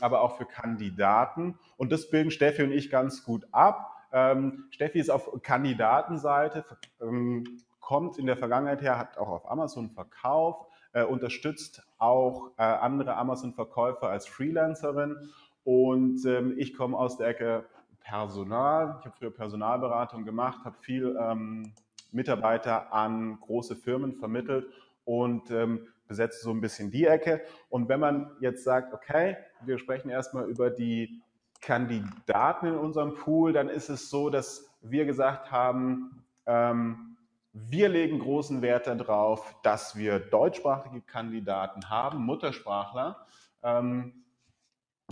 aber 0.00 0.22
auch 0.22 0.36
für 0.36 0.46
Kandidaten. 0.46 1.58
Und 1.76 1.92
das 1.92 2.10
bilden 2.10 2.30
Steffi 2.30 2.62
und 2.62 2.72
ich 2.72 2.90
ganz 2.90 3.24
gut 3.24 3.46
ab. 3.52 3.92
Ähm, 4.12 4.64
Steffi 4.70 4.98
ist 4.98 5.10
auf 5.10 5.30
Kandidatenseite, 5.42 6.64
ähm, 7.00 7.44
kommt 7.80 8.18
in 8.18 8.26
der 8.26 8.36
Vergangenheit 8.36 8.82
her, 8.82 8.98
hat 8.98 9.18
auch 9.18 9.28
auf 9.28 9.50
Amazon 9.50 9.90
verkauft, 9.90 10.66
äh, 10.92 11.04
unterstützt 11.04 11.86
auch 11.98 12.50
äh, 12.56 12.62
andere 12.62 13.16
Amazon-Verkäufer 13.16 14.08
als 14.08 14.26
Freelancerin. 14.26 15.30
Und 15.64 16.24
ähm, 16.24 16.54
ich 16.56 16.74
komme 16.74 16.96
aus 16.96 17.16
der 17.16 17.28
Ecke 17.28 17.64
Personal. 18.00 18.96
Ich 19.00 19.06
habe 19.06 19.16
früher 19.18 19.30
Personalberatung 19.32 20.24
gemacht, 20.24 20.64
habe 20.64 20.76
viel 20.80 21.16
ähm, 21.20 21.72
Mitarbeiter 22.12 22.92
an 22.92 23.38
große 23.40 23.76
Firmen 23.76 24.14
vermittelt 24.14 24.66
und 25.04 25.50
ähm, 25.50 25.86
besetzt 26.08 26.42
so 26.42 26.50
ein 26.50 26.60
bisschen 26.60 26.90
die 26.90 27.06
Ecke. 27.06 27.42
Und 27.68 27.88
wenn 27.88 28.00
man 28.00 28.30
jetzt 28.40 28.64
sagt, 28.64 28.92
okay, 28.94 29.36
wir 29.64 29.78
sprechen 29.78 30.10
erstmal 30.10 30.48
über 30.48 30.70
die 30.70 31.22
Kandidaten 31.60 32.66
in 32.66 32.76
unserem 32.76 33.14
Pool, 33.14 33.52
dann 33.52 33.68
ist 33.68 33.88
es 33.88 34.10
so, 34.10 34.30
dass 34.30 34.68
wir 34.82 35.04
gesagt 35.06 35.50
haben, 35.50 36.24
ähm, 36.46 37.16
wir 37.52 37.88
legen 37.88 38.18
großen 38.18 38.60
Wert 38.60 38.86
darauf, 38.86 39.56
dass 39.62 39.96
wir 39.96 40.18
deutschsprachige 40.18 41.00
Kandidaten 41.00 41.88
haben, 41.88 42.24
Muttersprachler, 42.24 43.26
ähm, 43.62 44.24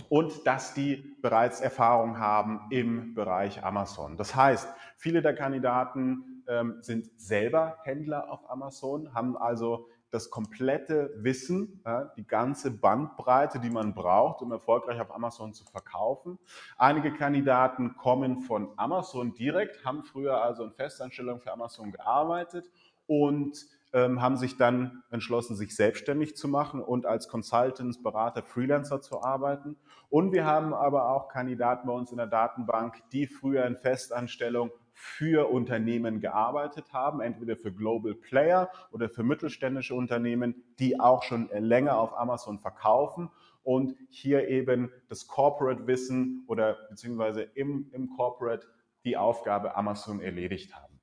und 0.09 0.45
dass 0.45 0.73
die 0.73 1.15
bereits 1.21 1.61
Erfahrung 1.61 2.19
haben 2.19 2.67
im 2.69 3.13
Bereich 3.13 3.63
Amazon. 3.63 4.17
Das 4.17 4.35
heißt, 4.35 4.67
viele 4.97 5.21
der 5.21 5.33
Kandidaten 5.33 6.43
ähm, 6.47 6.77
sind 6.81 7.09
selber 7.19 7.77
Händler 7.83 8.29
auf 8.29 8.49
Amazon, 8.49 9.13
haben 9.13 9.37
also 9.37 9.87
das 10.15 10.29
komplette 10.29 11.13
Wissen, 11.17 11.83
die 12.17 12.25
ganze 12.25 12.71
Bandbreite, 12.71 13.59
die 13.59 13.69
man 13.69 13.93
braucht, 13.93 14.41
um 14.41 14.51
erfolgreich 14.51 14.99
auf 15.01 15.13
Amazon 15.13 15.53
zu 15.53 15.65
verkaufen. 15.65 16.39
Einige 16.77 17.13
Kandidaten 17.13 17.97
kommen 17.97 18.39
von 18.39 18.69
Amazon 18.77 19.33
direkt, 19.35 19.83
haben 19.83 20.03
früher 20.03 20.41
also 20.41 20.63
in 20.63 20.71
Festanstellung 20.71 21.41
für 21.41 21.51
Amazon 21.51 21.91
gearbeitet 21.91 22.71
und 23.07 23.67
ähm, 23.91 24.21
haben 24.21 24.37
sich 24.37 24.57
dann 24.57 25.03
entschlossen, 25.09 25.55
sich 25.55 25.75
selbstständig 25.75 26.35
zu 26.35 26.47
machen 26.47 26.81
und 26.81 27.05
als 27.05 27.27
Consultants, 27.27 28.01
Berater, 28.01 28.41
Freelancer 28.41 29.01
zu 29.01 29.21
arbeiten. 29.21 29.75
Und 30.09 30.31
wir 30.31 30.45
haben 30.45 30.73
aber 30.73 31.09
auch 31.09 31.27
Kandidaten 31.27 31.87
bei 31.87 31.93
uns 31.93 32.11
in 32.11 32.17
der 32.17 32.27
Datenbank, 32.27 33.03
die 33.11 33.27
früher 33.27 33.65
in 33.65 33.77
Festanstellung 33.77 34.71
für 34.97 35.51
Unternehmen 35.51 36.21
gearbeitet 36.21 36.93
haben, 36.93 37.19
entweder 37.19 37.57
für 37.57 37.71
Global 37.71 38.15
Player 38.15 38.71
oder 38.91 39.09
für 39.09 39.23
mittelständische 39.23 39.93
Unternehmen, 39.93 40.63
die 40.79 40.99
auch 40.99 41.21
schon 41.21 41.49
länger 41.51 41.97
auf 41.97 42.17
Amazon 42.17 42.59
verkaufen 42.59 43.29
und 43.63 43.95
hier 44.09 44.47
eben 44.47 44.89
das 45.09 45.27
Corporate 45.27 45.85
Wissen 45.85 46.45
oder 46.47 46.77
beziehungsweise 46.89 47.41
im, 47.41 47.89
im 47.91 48.09
Corporate 48.15 48.65
die 49.03 49.17
Aufgabe 49.17 49.75
Amazon 49.75 50.21
erledigt 50.21 50.73
haben. 50.73 50.99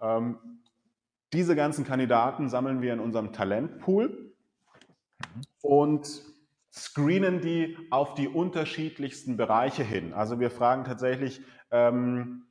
Ähm, 0.00 0.38
diese 1.32 1.56
ganzen 1.56 1.86
Kandidaten 1.86 2.50
sammeln 2.50 2.82
wir 2.82 2.92
in 2.92 3.00
unserem 3.00 3.32
Talentpool 3.32 4.34
und 5.62 6.22
screenen 6.70 7.40
die 7.40 7.78
auf 7.90 8.14
die 8.14 8.28
unterschiedlichsten 8.28 9.38
Bereiche 9.38 9.82
hin. 9.82 10.12
Also 10.12 10.38
wir 10.38 10.50
fragen 10.50 10.84
tatsächlich, 10.84 11.40
ähm, 11.70 12.44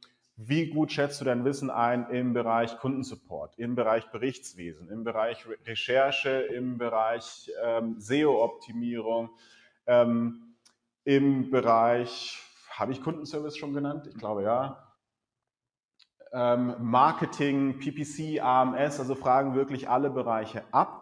wie 0.48 0.70
gut 0.70 0.92
schätzt 0.92 1.22
du 1.22 1.26
dein 1.26 1.46
Wissen 1.46 1.70
ein 1.70 2.10
im 2.10 2.34
Bereich 2.34 2.78
Kundensupport, 2.78 3.58
im 3.58 3.76
Bereich 3.76 4.10
Berichtswesen, 4.12 4.90
im 4.90 5.04
Bereich 5.04 5.46
Re 5.48 5.56
Recherche, 5.66 6.30
im 6.30 6.78
Bereich 6.78 7.52
ähm, 7.64 8.00
SEO-Optimierung, 8.00 9.30
ähm, 9.86 10.56
im 11.04 11.50
Bereich, 11.52 12.40
habe 12.72 12.92
ich 12.92 13.02
Kundenservice 13.02 13.58
schon 13.58 13.74
genannt? 13.74 14.08
Ich 14.08 14.18
glaube 14.18 14.44
ja. 14.44 14.94
Ähm, 16.34 16.76
Marketing, 16.80 17.80
PPC, 17.80 18.42
AMS, 18.42 19.00
also 19.00 19.16
fragen 19.16 19.54
wirklich 19.54 19.90
alle 19.90 20.10
Bereiche 20.10 20.64
ab 20.72 21.01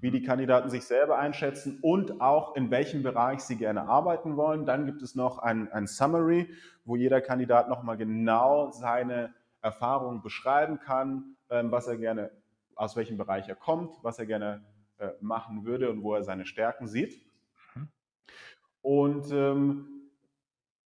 wie 0.00 0.10
die 0.10 0.22
Kandidaten 0.22 0.70
sich 0.70 0.84
selber 0.84 1.18
einschätzen 1.18 1.78
und 1.82 2.22
auch 2.22 2.56
in 2.56 2.70
welchem 2.70 3.02
Bereich 3.02 3.40
sie 3.40 3.56
gerne 3.56 3.82
arbeiten 3.82 4.36
wollen. 4.36 4.64
Dann 4.64 4.86
gibt 4.86 5.02
es 5.02 5.14
noch 5.14 5.38
ein, 5.38 5.70
ein 5.72 5.86
Summary, 5.86 6.48
wo 6.84 6.96
jeder 6.96 7.20
Kandidat 7.20 7.68
nochmal 7.68 7.98
genau 7.98 8.70
seine 8.70 9.34
Erfahrungen 9.60 10.22
beschreiben 10.22 10.80
kann, 10.80 11.36
ähm, 11.50 11.70
was 11.70 11.86
er 11.86 11.98
gerne, 11.98 12.30
aus 12.74 12.96
welchem 12.96 13.18
Bereich 13.18 13.48
er 13.48 13.54
kommt, 13.54 13.94
was 14.02 14.18
er 14.18 14.26
gerne 14.26 14.64
äh, 14.98 15.10
machen 15.20 15.64
würde 15.64 15.90
und 15.90 16.02
wo 16.02 16.14
er 16.14 16.22
seine 16.22 16.46
Stärken 16.46 16.88
sieht. 16.88 17.22
Mhm. 17.74 17.88
Und 18.80 19.30
ähm, 19.32 19.88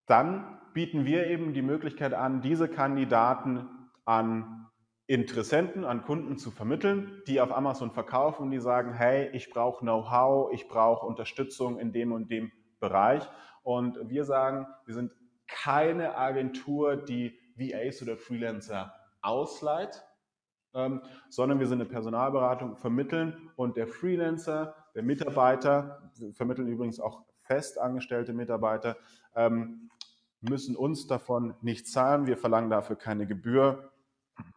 dann 0.07 0.59
bieten 0.74 1.05
wir 1.05 1.28
eben 1.28 1.53
die 1.53 1.61
Möglichkeit 1.61 2.13
an, 2.13 2.41
diese 2.41 2.68
Kandidaten 2.68 3.70
an 4.05 4.64
Interessenten, 5.08 5.86
an 5.86 6.01
Kunden 6.01 6.38
zu 6.38 6.49
vermitteln, 6.49 7.22
die 7.28 7.39
auf 7.39 7.56
Amazon 7.56 7.91
verkaufen 7.91 8.43
und 8.43 8.51
die 8.51 8.60
sagen, 8.60 8.93
hey, 8.93 9.30
ich 9.34 9.51
brauche 9.51 9.82
Know-how, 9.82 10.51
ich 10.51 10.68
brauche 10.68 11.06
Unterstützung 11.06 11.78
in 11.78 11.91
dem 11.91 12.12
und 12.12 12.32
dem 12.32 12.51
Bereich. 12.80 13.24
Und 13.62 13.97
wir 14.10 14.26
sagen, 14.26 14.66
wir 14.86 14.95
sind 14.95 15.12
keine 15.47 16.18
Agentur, 16.18 16.95
die 16.95 17.38
VAs 17.56 18.01
oder 18.01 18.18
Freelancer 18.18 18.95
ausleiht, 19.22 20.03
ähm, 20.74 21.01
sondern 21.30 21.60
wir 21.60 21.68
sind 21.68 21.82
eine 21.82 21.89
Personalberatung, 21.89 22.76
vermitteln 22.76 23.51
und 23.56 23.78
der 23.78 23.88
Freelancer, 23.88 24.76
der 24.95 25.03
Mitarbeiter, 25.03 26.12
wir 26.16 26.34
vermitteln 26.34 26.68
übrigens 26.68 26.99
auch 26.99 27.24
festangestellte 27.41 28.34
Mitarbeiter, 28.34 28.97
ähm, 29.36 29.91
müssen 30.41 30.76
uns 30.76 31.08
davon 31.08 31.56
nicht 31.62 31.88
zahlen. 31.88 32.28
Wir 32.28 32.38
verlangen 32.38 32.70
dafür 32.70 32.95
keine 32.95 33.26
Gebühr 33.28 33.91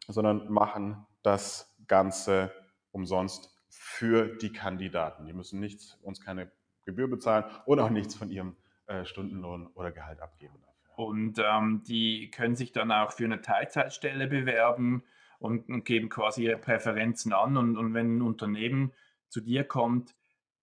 sondern 0.09 0.51
machen 0.51 1.07
das 1.23 1.75
Ganze 1.87 2.53
umsonst 2.93 3.55
für 3.69 4.37
die 4.37 4.53
Kandidaten. 4.53 5.27
Die 5.27 5.33
müssen 5.33 5.61
nichts, 5.61 5.99
uns 6.03 6.21
keine 6.21 6.51
Gebühr 6.85 7.09
bezahlen 7.09 7.45
und 7.67 7.81
auch 7.81 7.91
nichts 7.91 8.15
von 8.15 8.31
ihrem 8.31 8.57
äh, 8.87 9.05
Stundenlohn 9.05 9.67
oder 9.69 9.93
Gehalt 9.93 10.21
abgeben. 10.21 10.55
Und 10.97 11.39
ähm, 11.39 11.83
die 11.87 12.31
können 12.31 12.57
sich 12.57 12.73
dann 12.73 12.91
auch 12.91 13.13
für 13.13 13.25
eine 13.25 13.41
Teilzeitstelle 13.41 14.27
bewerben 14.27 15.05
und, 15.39 15.69
und 15.69 15.85
geben 15.85 16.09
quasi 16.09 16.45
ihre 16.45 16.57
Präferenzen 16.57 17.33
an. 17.33 17.57
Und, 17.57 17.77
und 17.77 17.95
wenn 17.95 18.17
ein 18.17 18.23
Unternehmen 18.23 18.93
zu 19.29 19.41
dir 19.41 19.65
kommt, 19.65 20.17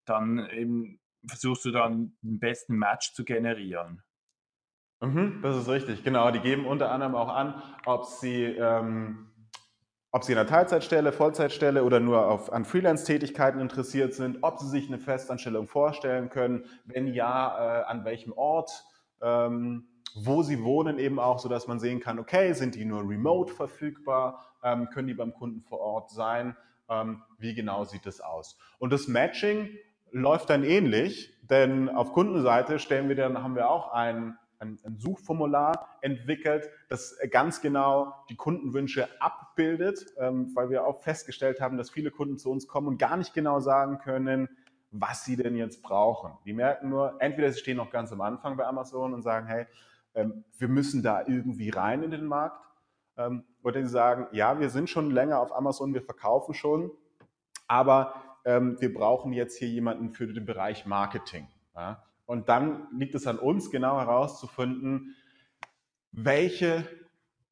dann 0.03 0.99
versuchst 1.25 1.65
du 1.65 1.71
dann 1.71 2.17
den 2.21 2.39
besten 2.39 2.75
Match 2.75 3.13
zu 3.13 3.23
generieren. 3.23 4.03
Mhm, 5.01 5.39
das 5.41 5.57
ist 5.57 5.67
richtig, 5.67 6.03
genau. 6.03 6.31
Die 6.31 6.39
geben 6.39 6.65
unter 6.65 6.91
anderem 6.91 7.15
auch 7.15 7.29
an, 7.29 7.61
ob 7.85 8.05
sie, 8.05 8.43
ähm, 8.43 9.29
ob 10.11 10.23
sie 10.23 10.31
in 10.31 10.37
einer 10.37 10.47
Teilzeitstelle, 10.47 11.11
Vollzeitstelle 11.11 11.83
oder 11.83 11.99
nur 11.99 12.27
auf, 12.27 12.51
an 12.51 12.65
Freelance-Tätigkeiten 12.65 13.59
interessiert 13.59 14.13
sind, 14.13 14.39
ob 14.41 14.59
sie 14.59 14.69
sich 14.69 14.87
eine 14.87 14.97
Festanstellung 14.97 15.67
vorstellen 15.67 16.29
können, 16.29 16.65
wenn 16.85 17.07
ja, 17.07 17.81
äh, 17.81 17.83
an 17.85 18.05
welchem 18.05 18.31
Ort, 18.33 18.71
ähm, 19.21 19.87
wo 20.15 20.43
sie 20.43 20.63
wohnen 20.63 20.97
eben 20.97 21.19
auch, 21.19 21.39
sodass 21.39 21.67
man 21.67 21.79
sehen 21.79 21.99
kann, 21.99 22.19
okay, 22.19 22.53
sind 22.53 22.75
die 22.75 22.85
nur 22.85 23.01
remote 23.01 23.53
verfügbar, 23.53 24.45
ähm, 24.63 24.89
können 24.89 25.09
die 25.09 25.13
beim 25.13 25.33
Kunden 25.33 25.61
vor 25.61 25.79
Ort 25.81 26.09
sein, 26.09 26.55
ähm, 26.89 27.21
wie 27.37 27.53
genau 27.53 27.83
sieht 27.83 28.05
es 28.05 28.21
aus. 28.21 28.57
Und 28.79 28.93
das 28.93 29.09
Matching 29.09 29.69
läuft 30.11 30.49
dann 30.49 30.63
ähnlich, 30.63 31.37
denn 31.41 31.89
auf 31.89 32.13
Kundenseite 32.13 32.79
stellen 32.79 33.09
wir 33.09 33.15
dann, 33.17 33.43
haben 33.43 33.55
wir 33.55 33.69
auch 33.69 33.91
einen 33.91 34.37
ein, 34.59 34.79
ein 34.83 34.97
Suchformular 34.97 35.97
entwickelt, 36.01 36.69
das 36.89 37.17
ganz 37.31 37.61
genau 37.61 38.13
die 38.29 38.35
Kundenwünsche 38.35 39.07
abbildet, 39.21 40.05
ähm, 40.17 40.51
weil 40.55 40.69
wir 40.69 40.85
auch 40.85 41.01
festgestellt 41.01 41.61
haben, 41.61 41.77
dass 41.77 41.89
viele 41.89 42.11
Kunden 42.11 42.37
zu 42.37 42.51
uns 42.51 42.67
kommen 42.67 42.87
und 42.87 42.97
gar 42.97 43.17
nicht 43.17 43.33
genau 43.33 43.59
sagen 43.59 43.99
können, 43.99 44.49
was 44.91 45.25
sie 45.25 45.35
denn 45.35 45.55
jetzt 45.55 45.81
brauchen. 45.83 46.31
Die 46.45 46.53
merken 46.53 46.89
nur, 46.89 47.15
entweder 47.19 47.51
sie 47.51 47.59
stehen 47.59 47.77
noch 47.77 47.89
ganz 47.89 48.11
am 48.11 48.21
Anfang 48.21 48.55
bei 48.57 48.65
Amazon 48.65 49.13
und 49.13 49.21
sagen, 49.21 49.47
hey, 49.47 49.65
ähm, 50.13 50.45
wir 50.57 50.67
müssen 50.67 51.03
da 51.03 51.21
irgendwie 51.25 51.69
rein 51.69 52.03
in 52.03 52.11
den 52.11 52.25
Markt. 52.25 52.61
Ähm, 53.17 53.43
oder 53.63 53.81
sie 53.81 53.89
sagen, 53.89 54.27
ja, 54.31 54.59
wir 54.59 54.69
sind 54.69 54.89
schon 54.89 55.11
länger 55.11 55.39
auf 55.39 55.55
Amazon, 55.55 55.93
wir 55.93 56.01
verkaufen 56.01 56.53
schon, 56.53 56.91
aber 57.67 58.13
ähm, 58.45 58.77
wir 58.79 58.93
brauchen 58.93 59.33
jetzt 59.33 59.57
hier 59.57 59.69
jemanden 59.69 60.13
für 60.13 60.27
den 60.27 60.45
Bereich 60.45 60.85
Marketing. 60.85 61.47
Ja? 61.75 62.03
Und 62.25 62.49
dann 62.49 62.87
liegt 62.97 63.15
es 63.15 63.27
an 63.27 63.37
uns, 63.37 63.69
genau 63.71 63.99
herauszufinden, 63.99 65.15
welche 66.11 66.87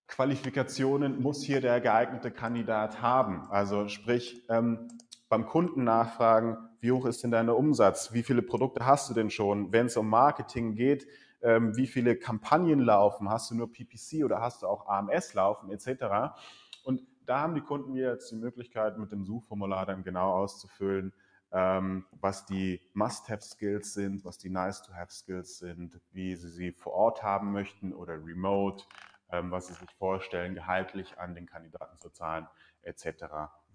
Qualifikationen 0.08 1.22
muss 1.22 1.44
hier 1.44 1.62
der 1.62 1.82
geeignete 1.82 2.32
Kandidat 2.32 3.02
haben. 3.02 3.48
Also 3.50 3.88
sprich, 3.88 4.46
ähm, 4.50 4.88
beim 5.30 5.46
Kunden 5.46 5.84
nachfragen, 5.84 6.58
wie 6.80 6.92
hoch 6.92 7.06
ist 7.06 7.24
denn 7.24 7.32
dein 7.32 7.50
Umsatz? 7.50 8.14
Wie 8.14 8.24
viele 8.24 8.42
Produkte 8.42 8.86
hast 8.86 9.10
du 9.10 9.14
denn 9.14 9.30
schon? 9.30 9.72
Wenn 9.72 9.88
es 9.88 9.98
um 9.98 10.08
Marketing 10.08 10.76
geht, 10.76 11.08
ähm, 11.42 11.76
wie 11.76 11.88
viele 11.88 12.16
Kampagnen 12.16 12.80
laufen? 12.80 13.30
Hast 13.30 13.50
du 13.50 13.56
nur 13.56 13.72
PPC 13.72 14.24
oder 14.24 14.42
hast 14.42 14.62
du 14.62 14.68
auch 14.68 14.88
AMS 14.88 15.34
laufen 15.34 15.72
etc.? 15.72 16.36
Und 16.84 17.02
da 17.26 17.40
haben 17.40 17.56
die 17.56 17.62
Kunden 17.62 17.96
jetzt 17.96 18.32
die 18.32 18.36
Möglichkeit, 18.36 18.98
mit 18.98 19.12
dem 19.12 19.26
Suchformular 19.26 19.86
dann 19.86 20.04
genau 20.04 20.34
auszufüllen, 20.34 21.14
ähm, 21.54 22.06
was 22.20 22.46
die 22.46 22.82
Must-Have-Skills 22.94 23.94
sind, 23.94 24.26
was 24.26 24.40
die 24.40 24.50
Nice-to-Have-Skills 24.50 25.60
sind, 25.60 26.02
wie 26.12 26.36
sie 26.36 26.50
sie 26.50 26.72
vor 26.72 26.94
Ort 26.94 27.22
haben 27.22 27.52
möchten 27.52 27.94
oder 27.94 28.14
remote, 28.14 28.84
ähm, 29.30 29.52
was 29.52 29.68
sie 29.68 29.74
sich 29.74 29.90
vorstellen, 30.00 30.56
gehaltlich 30.56 31.20
an 31.20 31.36
den 31.36 31.46
Kandidaten 31.46 32.00
zu 32.00 32.10
zahlen, 32.10 32.48
etc., 32.82 33.26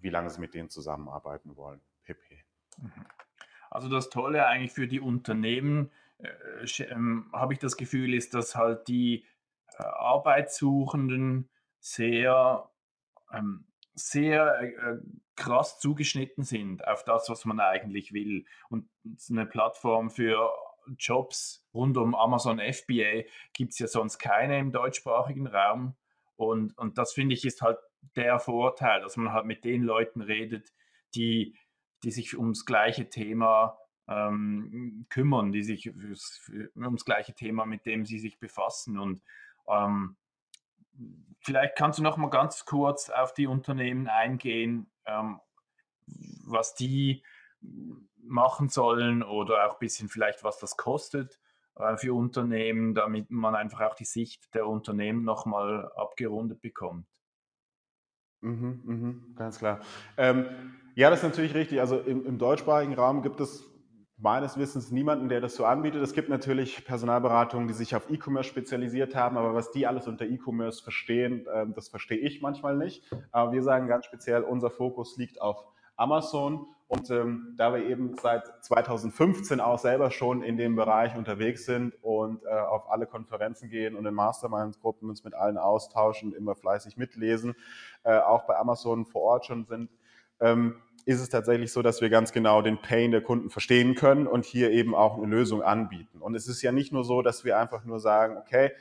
wie 0.01 0.09
lange 0.09 0.29
sie 0.29 0.41
mit 0.41 0.53
denen 0.53 0.69
zusammenarbeiten 0.69 1.55
wollen, 1.55 1.81
pp. 2.03 2.43
Mhm. 2.77 3.05
Also 3.69 3.87
das 3.87 4.09
Tolle 4.09 4.45
eigentlich 4.45 4.73
für 4.73 4.87
die 4.87 4.99
Unternehmen, 4.99 5.89
äh, 6.17 6.83
ähm, 6.83 7.29
habe 7.31 7.53
ich 7.53 7.59
das 7.59 7.77
Gefühl, 7.77 8.13
ist, 8.13 8.33
dass 8.33 8.55
halt 8.55 8.89
die 8.89 9.25
äh, 9.77 9.83
Arbeitssuchenden 9.83 11.49
sehr 11.79 12.69
ähm, 13.31 13.68
sehr 13.99 14.59
äh, 14.61 14.97
krass 15.35 15.79
zugeschnitten 15.79 16.43
sind 16.43 16.87
auf 16.87 17.03
das, 17.03 17.29
was 17.29 17.45
man 17.45 17.59
eigentlich 17.59 18.13
will. 18.13 18.45
Und 18.69 18.89
eine 19.29 19.45
Plattform 19.45 20.09
für 20.09 20.51
Jobs 20.97 21.65
rund 21.73 21.97
um 21.97 22.15
Amazon 22.15 22.59
FBA 22.59 23.23
gibt 23.53 23.73
es 23.73 23.79
ja 23.79 23.87
sonst 23.87 24.19
keine 24.19 24.59
im 24.59 24.71
deutschsprachigen 24.71 25.47
Raum. 25.47 25.95
Und, 26.35 26.77
und 26.77 26.97
das 26.97 27.13
finde 27.13 27.35
ich 27.35 27.45
ist 27.45 27.61
halt 27.61 27.77
der 28.15 28.39
Vorteil, 28.39 29.01
dass 29.01 29.17
man 29.17 29.33
halt 29.33 29.45
mit 29.45 29.65
den 29.65 29.83
Leuten 29.83 30.21
redet, 30.21 30.73
die, 31.15 31.55
die 32.03 32.11
sich 32.11 32.37
ums 32.37 32.65
gleiche 32.65 33.09
Thema 33.09 33.77
ähm, 34.07 35.05
kümmern, 35.09 35.51
die 35.51 35.63
sich 35.63 35.91
für, 35.91 36.71
ums 36.75 37.05
gleiche 37.05 37.33
Thema, 37.33 37.65
mit 37.65 37.85
dem 37.85 38.05
sie 38.05 38.19
sich 38.19 38.39
befassen. 38.39 38.97
Und 38.97 39.21
ähm, 39.67 40.15
vielleicht 41.39 41.75
kannst 41.75 41.99
du 41.99 42.03
noch 42.03 42.17
mal 42.17 42.29
ganz 42.29 42.65
kurz 42.65 43.09
auf 43.09 43.33
die 43.33 43.47
Unternehmen 43.47 44.07
eingehen, 44.07 44.89
ähm, 45.05 45.39
was 46.45 46.75
die 46.75 47.23
machen 48.17 48.69
sollen 48.69 49.23
oder 49.23 49.67
auch 49.67 49.73
ein 49.73 49.79
bisschen 49.79 50.09
vielleicht, 50.09 50.43
was 50.43 50.59
das 50.59 50.77
kostet 50.77 51.39
äh, 51.75 51.97
für 51.97 52.13
Unternehmen, 52.13 52.93
damit 52.93 53.31
man 53.31 53.55
einfach 53.55 53.81
auch 53.81 53.95
die 53.95 54.05
Sicht 54.05 54.53
der 54.53 54.67
Unternehmen 54.67 55.23
nochmal 55.23 55.91
abgerundet 55.95 56.61
bekommt. 56.61 57.07
Mhm, 58.41 58.81
mhm, 58.85 59.35
ganz 59.35 59.59
klar. 59.59 59.81
Ähm, 60.17 60.45
ja, 60.95 61.09
das 61.09 61.19
ist 61.19 61.23
natürlich 61.23 61.53
richtig. 61.53 61.79
Also 61.79 61.99
im, 61.99 62.25
im 62.25 62.37
deutschsprachigen 62.37 62.93
Raum 62.93 63.21
gibt 63.21 63.39
es 63.39 63.68
meines 64.21 64.57
Wissens 64.57 64.91
niemanden, 64.91 65.29
der 65.29 65.39
das 65.39 65.55
so 65.55 65.65
anbietet. 65.65 66.01
Es 66.03 66.13
gibt 66.13 66.29
natürlich 66.29 66.85
Personalberatungen, 66.85 67.67
die 67.67 67.73
sich 67.73 67.95
auf 67.95 68.09
E-Commerce 68.09 68.49
spezialisiert 68.49 69.15
haben, 69.15 69.37
aber 69.37 69.53
was 69.53 69.71
die 69.71 69.87
alles 69.87 70.07
unter 70.07 70.25
E-Commerce 70.25 70.83
verstehen, 70.83 71.47
ähm, 71.53 71.73
das 71.73 71.87
verstehe 71.87 72.17
ich 72.17 72.41
manchmal 72.41 72.75
nicht. 72.75 73.09
Aber 73.31 73.53
wir 73.53 73.63
sagen 73.63 73.87
ganz 73.87 74.05
speziell, 74.05 74.43
unser 74.43 74.69
Fokus 74.69 75.17
liegt 75.17 75.41
auf 75.41 75.65
Amazon 75.95 76.67
und 76.87 77.09
ähm, 77.11 77.53
da 77.55 77.71
wir 77.73 77.85
eben 77.85 78.15
seit 78.17 78.63
2015 78.65 79.61
auch 79.61 79.77
selber 79.77 80.11
schon 80.11 80.41
in 80.41 80.57
dem 80.57 80.75
Bereich 80.75 81.15
unterwegs 81.15 81.65
sind 81.65 81.93
und 82.01 82.43
äh, 82.43 82.49
auf 82.49 82.89
alle 82.89 83.05
Konferenzen 83.05 83.69
gehen 83.69 83.95
und 83.95 84.05
in 84.05 84.13
Masterminds-Gruppen 84.13 85.07
uns 85.07 85.23
mit 85.23 85.35
allen 85.35 85.57
austauschen, 85.57 86.33
immer 86.33 86.55
fleißig 86.55 86.97
mitlesen, 86.97 87.55
äh, 88.03 88.17
auch 88.17 88.47
bei 88.47 88.57
Amazon 88.57 89.05
vor 89.05 89.21
Ort 89.21 89.45
schon 89.45 89.65
sind, 89.65 89.91
ähm, 90.39 90.81
ist 91.05 91.21
es 91.21 91.29
tatsächlich 91.29 91.71
so, 91.71 91.81
dass 91.81 92.01
wir 92.01 92.09
ganz 92.09 92.31
genau 92.31 92.61
den 92.61 92.81
Pain 92.81 93.11
der 93.11 93.21
Kunden 93.21 93.49
verstehen 93.49 93.95
können 93.95 94.27
und 94.27 94.45
hier 94.45 94.71
eben 94.71 94.95
auch 94.95 95.17
eine 95.17 95.27
Lösung 95.27 95.61
anbieten. 95.61 96.21
Und 96.21 96.35
es 96.35 96.47
ist 96.47 96.61
ja 96.61 96.71
nicht 96.71 96.91
nur 96.91 97.03
so, 97.03 97.21
dass 97.21 97.43
wir 97.43 97.57
einfach 97.57 97.85
nur 97.85 97.99
sagen, 97.99 98.37
okay, 98.37 98.71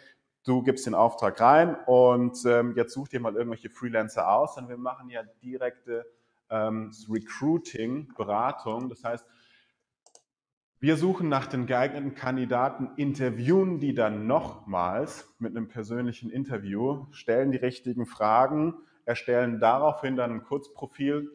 du 0.45 0.63
gibst 0.63 0.87
den 0.87 0.95
Auftrag 0.95 1.41
rein 1.41 1.77
und 1.87 2.39
ähm, 2.47 2.75
jetzt 2.77 2.95
such 2.95 3.09
dir 3.09 3.21
mal 3.21 3.35
irgendwelche 3.35 3.71
Freelancer 3.71 4.31
aus, 4.31 4.55
sondern 4.55 4.71
wir 4.71 4.79
machen 4.79 5.11
ja 5.11 5.23
direkte 5.43 6.07
ähm, 6.51 6.91
Recruiting, 7.09 8.13
Beratung. 8.17 8.89
Das 8.89 9.05
heißt, 9.05 9.27
wir 10.81 10.97
suchen 10.97 11.29
nach 11.29 11.47
den 11.47 11.67
geeigneten 11.67 12.15
Kandidaten, 12.15 12.91
interviewen 12.97 13.81
die 13.81 13.95
dann 13.95 14.27
nochmals 14.27 15.29
mit 15.39 15.57
einem 15.57 15.69
persönlichen 15.69 16.31
Interview, 16.31 17.07
stellen 17.11 17.51
die 17.51 17.59
richtigen 17.59 18.07
Fragen, 18.07 18.75
erstellen 19.05 19.59
daraufhin 19.59 20.15
dann 20.15 20.31
ein 20.31 20.45
Kurzprofil 20.45 21.33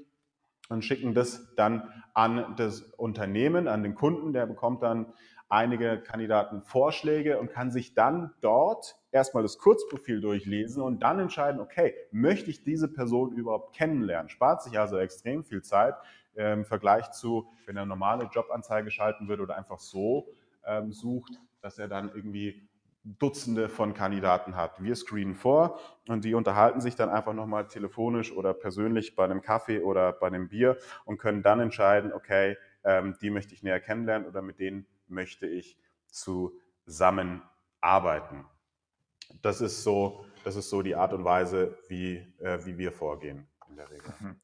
und 0.74 0.84
schicken 0.84 1.14
das 1.14 1.56
dann 1.56 1.90
an 2.14 2.56
das 2.58 2.82
Unternehmen, 2.82 3.68
an 3.68 3.84
den 3.84 3.96
Kunden. 3.96 4.34
Der 4.34 4.46
bekommt 4.46 4.84
dann 4.84 5.14
einige 5.50 6.00
Kandidaten 6.00 6.64
Vorschläge 6.64 7.40
und 7.40 7.52
kann 7.52 7.72
sich 7.72 7.94
dann 7.94 8.32
dort 8.42 8.96
erstmal 9.12 9.44
das 9.44 9.58
Kurzprofil 9.58 10.20
durchlesen 10.20 10.82
und 10.82 11.04
dann 11.04 11.20
entscheiden, 11.20 11.62
okay, 11.62 11.94
möchte 12.12 12.50
ich 12.50 12.64
diese 12.64 12.88
Person 12.88 13.34
überhaupt 13.34 13.76
kennenlernen? 13.76 14.30
Spart 14.30 14.64
sich 14.64 14.80
also 14.80 14.98
extrem 14.98 15.44
viel 15.44 15.62
Zeit 15.62 15.96
im 16.36 16.66
Vergleich 16.66 17.12
zu, 17.12 17.48
wenn 17.68 17.78
er 17.78 17.86
normale 17.86 18.28
Jobanzeige 18.34 18.90
schalten 18.90 19.28
würde 19.28 19.44
oder 19.44 19.56
einfach 19.56 19.80
so 19.80 20.28
ähm, 20.66 20.92
sucht, 20.92 21.40
dass 21.62 21.78
er 21.78 21.88
dann 21.88 22.12
irgendwie 22.14 22.68
Dutzende 23.04 23.68
von 23.68 23.94
Kandidaten 23.94 24.56
hat. 24.56 24.82
Wir 24.82 24.96
screenen 24.96 25.36
vor 25.36 25.78
und 26.08 26.24
die 26.24 26.36
unterhalten 26.36 26.80
sich 26.80 26.96
dann 26.96 27.10
einfach 27.10 27.34
nochmal 27.34 27.68
telefonisch 27.68 28.32
oder 28.32 28.54
persönlich 28.54 29.16
bei 29.16 29.26
einem 29.26 29.42
Kaffee 29.42 29.82
oder 29.82 30.14
bei 30.14 30.28
einem 30.28 30.48
Bier 30.48 30.78
und 31.04 31.18
können 31.18 31.44
dann 31.44 31.60
entscheiden, 31.60 32.14
okay, 32.14 32.56
ähm, 32.86 33.18
die 33.22 33.30
möchte 33.30 33.54
ich 33.54 33.64
näher 33.64 33.82
kennenlernen 33.82 34.26
oder 34.28 34.42
mit 34.42 34.60
denen 34.60 34.88
möchte 35.08 35.48
ich 35.48 35.78
zusammenarbeiten. 36.08 38.46
Das 39.42 39.60
ist 39.60 39.84
so, 39.84 40.24
das 40.46 40.56
ist 40.56 40.70
so 40.70 40.82
die 40.82 40.96
Art 40.96 41.12
und 41.14 41.26
Weise, 41.26 41.78
wie, 41.90 42.26
äh, 42.40 42.66
wie 42.66 42.78
wir 42.78 42.94
vorgehen 42.94 43.48
in 43.70 43.76
der 43.76 43.90
Regel. 43.90 44.14
Mhm. 44.20 44.40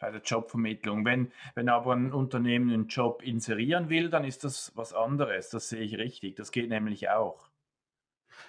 Bei 0.00 0.10
der 0.10 0.22
Jobvermittlung. 0.22 1.04
Wenn, 1.04 1.30
wenn 1.54 1.68
aber 1.68 1.92
ein 1.92 2.12
Unternehmen 2.12 2.72
einen 2.72 2.88
Job 2.88 3.22
inserieren 3.22 3.90
will, 3.90 4.08
dann 4.08 4.24
ist 4.24 4.44
das 4.44 4.72
was 4.74 4.94
anderes. 4.94 5.50
Das 5.50 5.68
sehe 5.68 5.82
ich 5.82 5.98
richtig. 5.98 6.36
Das 6.36 6.52
geht 6.52 6.70
nämlich 6.70 7.10
auch. 7.10 7.49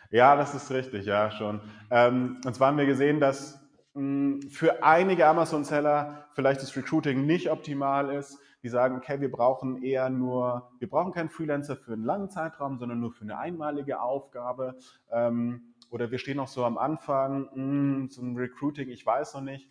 Ja, 0.09 0.35
das 0.35 0.53
ist 0.55 0.71
richtig, 0.71 1.05
ja, 1.05 1.31
schon. 1.31 1.61
Ähm, 1.89 2.41
und 2.45 2.53
zwar 2.55 2.69
haben 2.69 2.77
wir 2.77 2.85
gesehen, 2.85 3.19
dass 3.19 3.59
mh, 3.93 4.01
hm, 4.01 4.41
für 4.49 4.83
einige 4.83 5.27
Amazon-Seller 5.27 6.25
vielleicht 6.33 6.61
das 6.61 6.75
Recruiting 6.75 7.25
nicht 7.25 7.49
optimal 7.49 8.13
ist 8.13 8.39
die 8.63 8.69
sagen, 8.69 8.95
okay, 8.95 9.19
wir 9.19 9.31
brauchen 9.31 9.81
eher 9.83 10.09
nur, 10.09 10.71
wir 10.79 10.89
brauchen 10.89 11.11
keinen 11.11 11.29
Freelancer 11.29 11.75
für 11.75 11.93
einen 11.93 12.03
langen 12.03 12.29
Zeitraum, 12.29 12.77
sondern 12.77 12.99
nur 12.99 13.11
für 13.11 13.23
eine 13.23 13.37
einmalige 13.37 14.01
Aufgabe. 14.01 14.77
Ähm, 15.11 15.73
oder 15.89 16.11
wir 16.11 16.19
stehen 16.19 16.37
noch 16.37 16.47
so 16.47 16.63
am 16.63 16.77
Anfang, 16.77 17.49
mh, 17.53 17.55
hm, 17.55 18.09
zum 18.09 18.35
Recruiting, 18.35 18.89
ich 18.89 19.05
weiß 19.05 19.33
noch 19.33 19.41
nicht. 19.41 19.69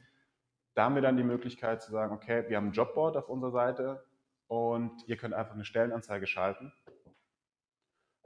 Da 0.75 0.85
haben 0.85 0.95
wir 0.95 1.03
dann 1.03 1.17
die 1.17 1.25
Möglichkeit 1.25 1.83
zu 1.83 1.93
sagen, 1.93 2.13
okay, 2.15 2.45
wir 2.49 2.57
haben 2.57 2.69
ein 2.69 2.73
Jobboard 2.73 3.17
auf 3.17 3.29
unserer 3.29 3.53
Seite 3.53 4.05
und 4.49 4.93
ihr 5.07 5.17
könnt 5.17 5.35
einfach 5.35 5.55
eine 5.55 5.65
Stellenanzeige 5.65 6.27
schalten. 6.27 6.73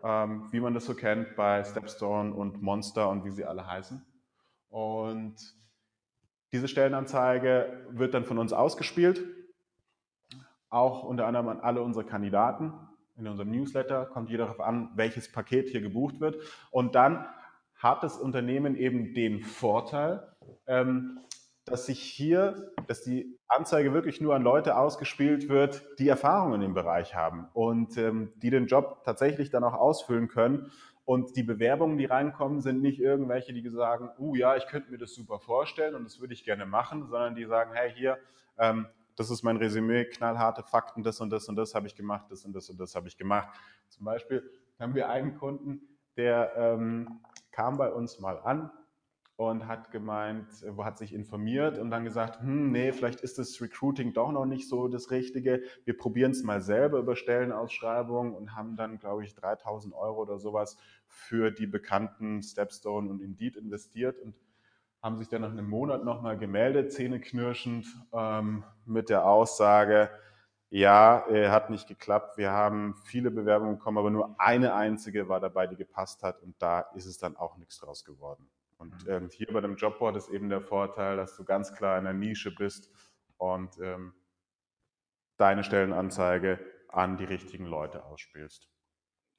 Ähm, 0.05 0.47
wie 0.53 0.61
man 0.61 0.75
das 0.75 0.85
so 0.85 0.95
kennt 0.95 1.35
bei 1.35 1.65
Stepstone 1.65 2.33
und 2.35 2.63
Monster 2.63 3.09
und 3.09 3.25
wie 3.25 3.31
sie 3.31 3.45
alle 3.45 3.67
heißen. 3.67 4.05
Und 4.69 5.37
diese 6.53 6.69
Stellenanzeige 6.69 7.87
wird 7.91 8.15
dann 8.15 8.25
von 8.25 8.39
uns 8.39 8.53
ausgespielt 8.53 9.25
auch 10.75 11.05
unter 11.05 11.27
anderem 11.27 11.49
an 11.49 11.61
alle 11.61 11.83
unsere 11.83 12.05
Kandidaten. 12.05 12.73
In 13.17 13.29
unserem 13.29 13.53
Newsletter 13.53 14.07
kommt 14.07 14.29
jeder 14.29 14.47
darauf 14.47 14.61
an, 14.61 14.91
welches 14.97 15.31
Paket 15.31 15.69
hier 15.69 15.81
gebucht 15.81 16.19
wird. 16.19 16.37
Und 16.73 16.97
dann 16.97 17.25
hat 17.77 18.03
das 18.03 18.19
Unternehmen 18.19 18.77
eben 18.77 19.15
den 19.15 19.43
Vorteil, 19.45 20.27
ähm, 20.67 21.21
dass 21.65 21.87
sich 21.87 22.01
hier, 22.01 22.73
dass 22.87 23.03
die 23.03 23.39
Anzeige 23.49 23.95
wirklich 23.95 24.21
nur 24.21 24.35
an 24.35 24.43
Leute 24.43 24.77
ausgespielt 24.77 25.49
wird, 25.49 25.83
die 25.99 26.09
Erfahrungen 26.09 26.61
im 26.63 26.75
Bereich 26.75 27.15
haben 27.15 27.49
und 27.55 27.97
ähm, 27.97 28.33
die 28.37 28.51
den 28.51 28.67
Job 28.67 29.03
tatsächlich 29.05 29.51
dann 29.51 29.65
auch 29.65 29.75
ausfüllen 29.75 30.29
können. 30.29 30.71
Und 31.07 31.37
die 31.37 31.43
Bewerbungen, 31.43 31.99
die 31.99 32.07
reinkommen, 32.07 32.61
sind 32.61 32.81
nicht 32.81 32.99
irgendwelche, 32.99 33.53
die 33.53 33.69
sagen, 33.69 34.11
uh 34.19 34.35
ja, 34.35 34.57
ich 34.57 34.67
könnte 34.67 34.91
mir 34.91 34.99
das 34.99 35.15
super 35.15 35.39
vorstellen 35.39 35.95
und 35.95 36.05
das 36.05 36.21
würde 36.21 36.33
ich 36.33 36.45
gerne 36.45 36.65
machen, 36.65 37.07
sondern 37.09 37.35
die 37.35 37.45
sagen, 37.45 37.73
hey, 37.75 37.93
hier, 37.95 38.19
ähm, 38.59 38.87
das 39.17 39.31
ist 39.31 39.43
mein 39.43 39.59
Resümee, 39.59 40.07
knallharte 40.07 40.63
Fakten, 40.63 41.03
das 41.03 41.21
und 41.21 41.31
das 41.31 41.49
und 41.49 41.57
das 41.57 41.75
habe 41.75 41.87
ich 41.87 41.95
gemacht, 41.95 42.27
das 42.31 42.45
und 42.45 42.55
das 42.55 42.69
und 42.71 42.81
das 42.81 42.95
habe 42.95 43.09
ich 43.09 43.17
gemacht. 43.17 43.49
Zum 43.89 44.05
Beispiel 44.05 44.43
haben 44.79 44.95
wir 44.95 45.09
einen 45.09 45.37
Kunden, 45.37 45.83
der 46.17 46.53
ähm, 46.57 47.21
kam 47.53 47.77
bei 47.77 47.93
uns 47.93 48.19
mal 48.19 48.39
an 48.41 48.71
und 49.37 49.67
hat 49.67 49.91
gemeint, 49.91 50.47
hat 50.79 50.99
sich 50.99 51.13
informiert 51.13 51.79
und 51.79 51.91
dann 51.91 52.05
gesagt, 52.05 52.41
hm, 52.41 52.71
nee, 52.71 52.93
vielleicht 52.93 53.21
ist 53.21 53.39
das 53.39 53.61
Recruiting 53.61 54.13
doch 54.13 54.31
noch 54.31 54.45
nicht 54.45 54.69
so 54.69 54.87
das 54.87 55.11
Richtige. 55.11 55.63
Wir 55.85 55.97
probieren 55.97 56.31
es 56.31 56.45
mal 56.45 56.61
selber 56.61 56.99
über 56.99 57.17
Stellenausschreibungen 57.17 58.35
und 58.35 58.55
haben 58.55 58.77
dann, 58.77 58.99
glaube 58.99 59.25
ich, 59.25 59.35
3000 59.35 59.93
Euro 59.95 60.23
oder 60.23 60.39
sowas 60.39 60.77
für 61.09 61.51
die 61.51 61.67
bekannten 61.67 62.43
Stepstone 62.43 63.11
und 63.11 63.21
Indeed 63.21 63.57
investiert 63.57 64.21
und 64.21 64.37
haben 65.03 65.19
sich 65.19 65.29
dann 65.29 65.43
nach 65.43 65.51
einem 65.51 65.69
Monat 65.69 66.05
nochmal 66.05 66.39
gemeldet, 66.39 66.93
zähneknirschend, 66.93 67.87
ähm, 68.13 68.65
mit 68.87 69.11
der 69.11 69.27
Aussage, 69.27 70.11
ja, 70.71 71.27
äh, 71.29 71.51
hat 71.51 71.71
nicht 71.71 71.89
geklappt. 71.89 72.39
Wir 72.39 72.53
haben 72.53 72.95
viele 73.05 73.31
Bewerbungen 73.31 73.79
bekommen, 73.79 73.99
aber 73.99 74.11
nur 74.11 74.35
eine 74.41 74.75
einzige 74.75 75.29
war 75.29 75.41
dabei, 75.41 75.67
die 75.67 75.77
gepasst 75.77 76.23
hat 76.23 76.41
und 76.43 76.55
da 76.61 76.81
ist 76.95 77.07
es 77.07 77.19
dann 77.19 77.37
auch 77.37 77.57
nichts 77.59 77.79
draus 77.79 78.05
geworden. 78.05 78.49
Und 78.85 79.07
mhm. 79.07 79.13
ähm, 79.13 79.31
hier 79.31 79.47
bei 79.53 79.61
dem 79.61 79.77
Jobboard 79.77 80.17
ist 80.17 80.29
eben 80.29 80.49
der 80.49 80.61
Vorteil, 80.61 81.17
dass 81.17 81.37
du 81.37 81.45
ganz 81.45 81.73
klar 81.75 81.99
in 81.99 82.05
der 82.05 82.13
Nische 82.13 82.55
bist 82.55 82.91
und 83.39 83.79
ähm, 83.81 84.13
deine 85.37 85.65
Stellenanzeige 85.65 86.61
an 86.89 87.17
die 87.17 87.25
richtigen 87.25 87.67
Leute 87.67 88.05
ausspielst. 88.05 88.69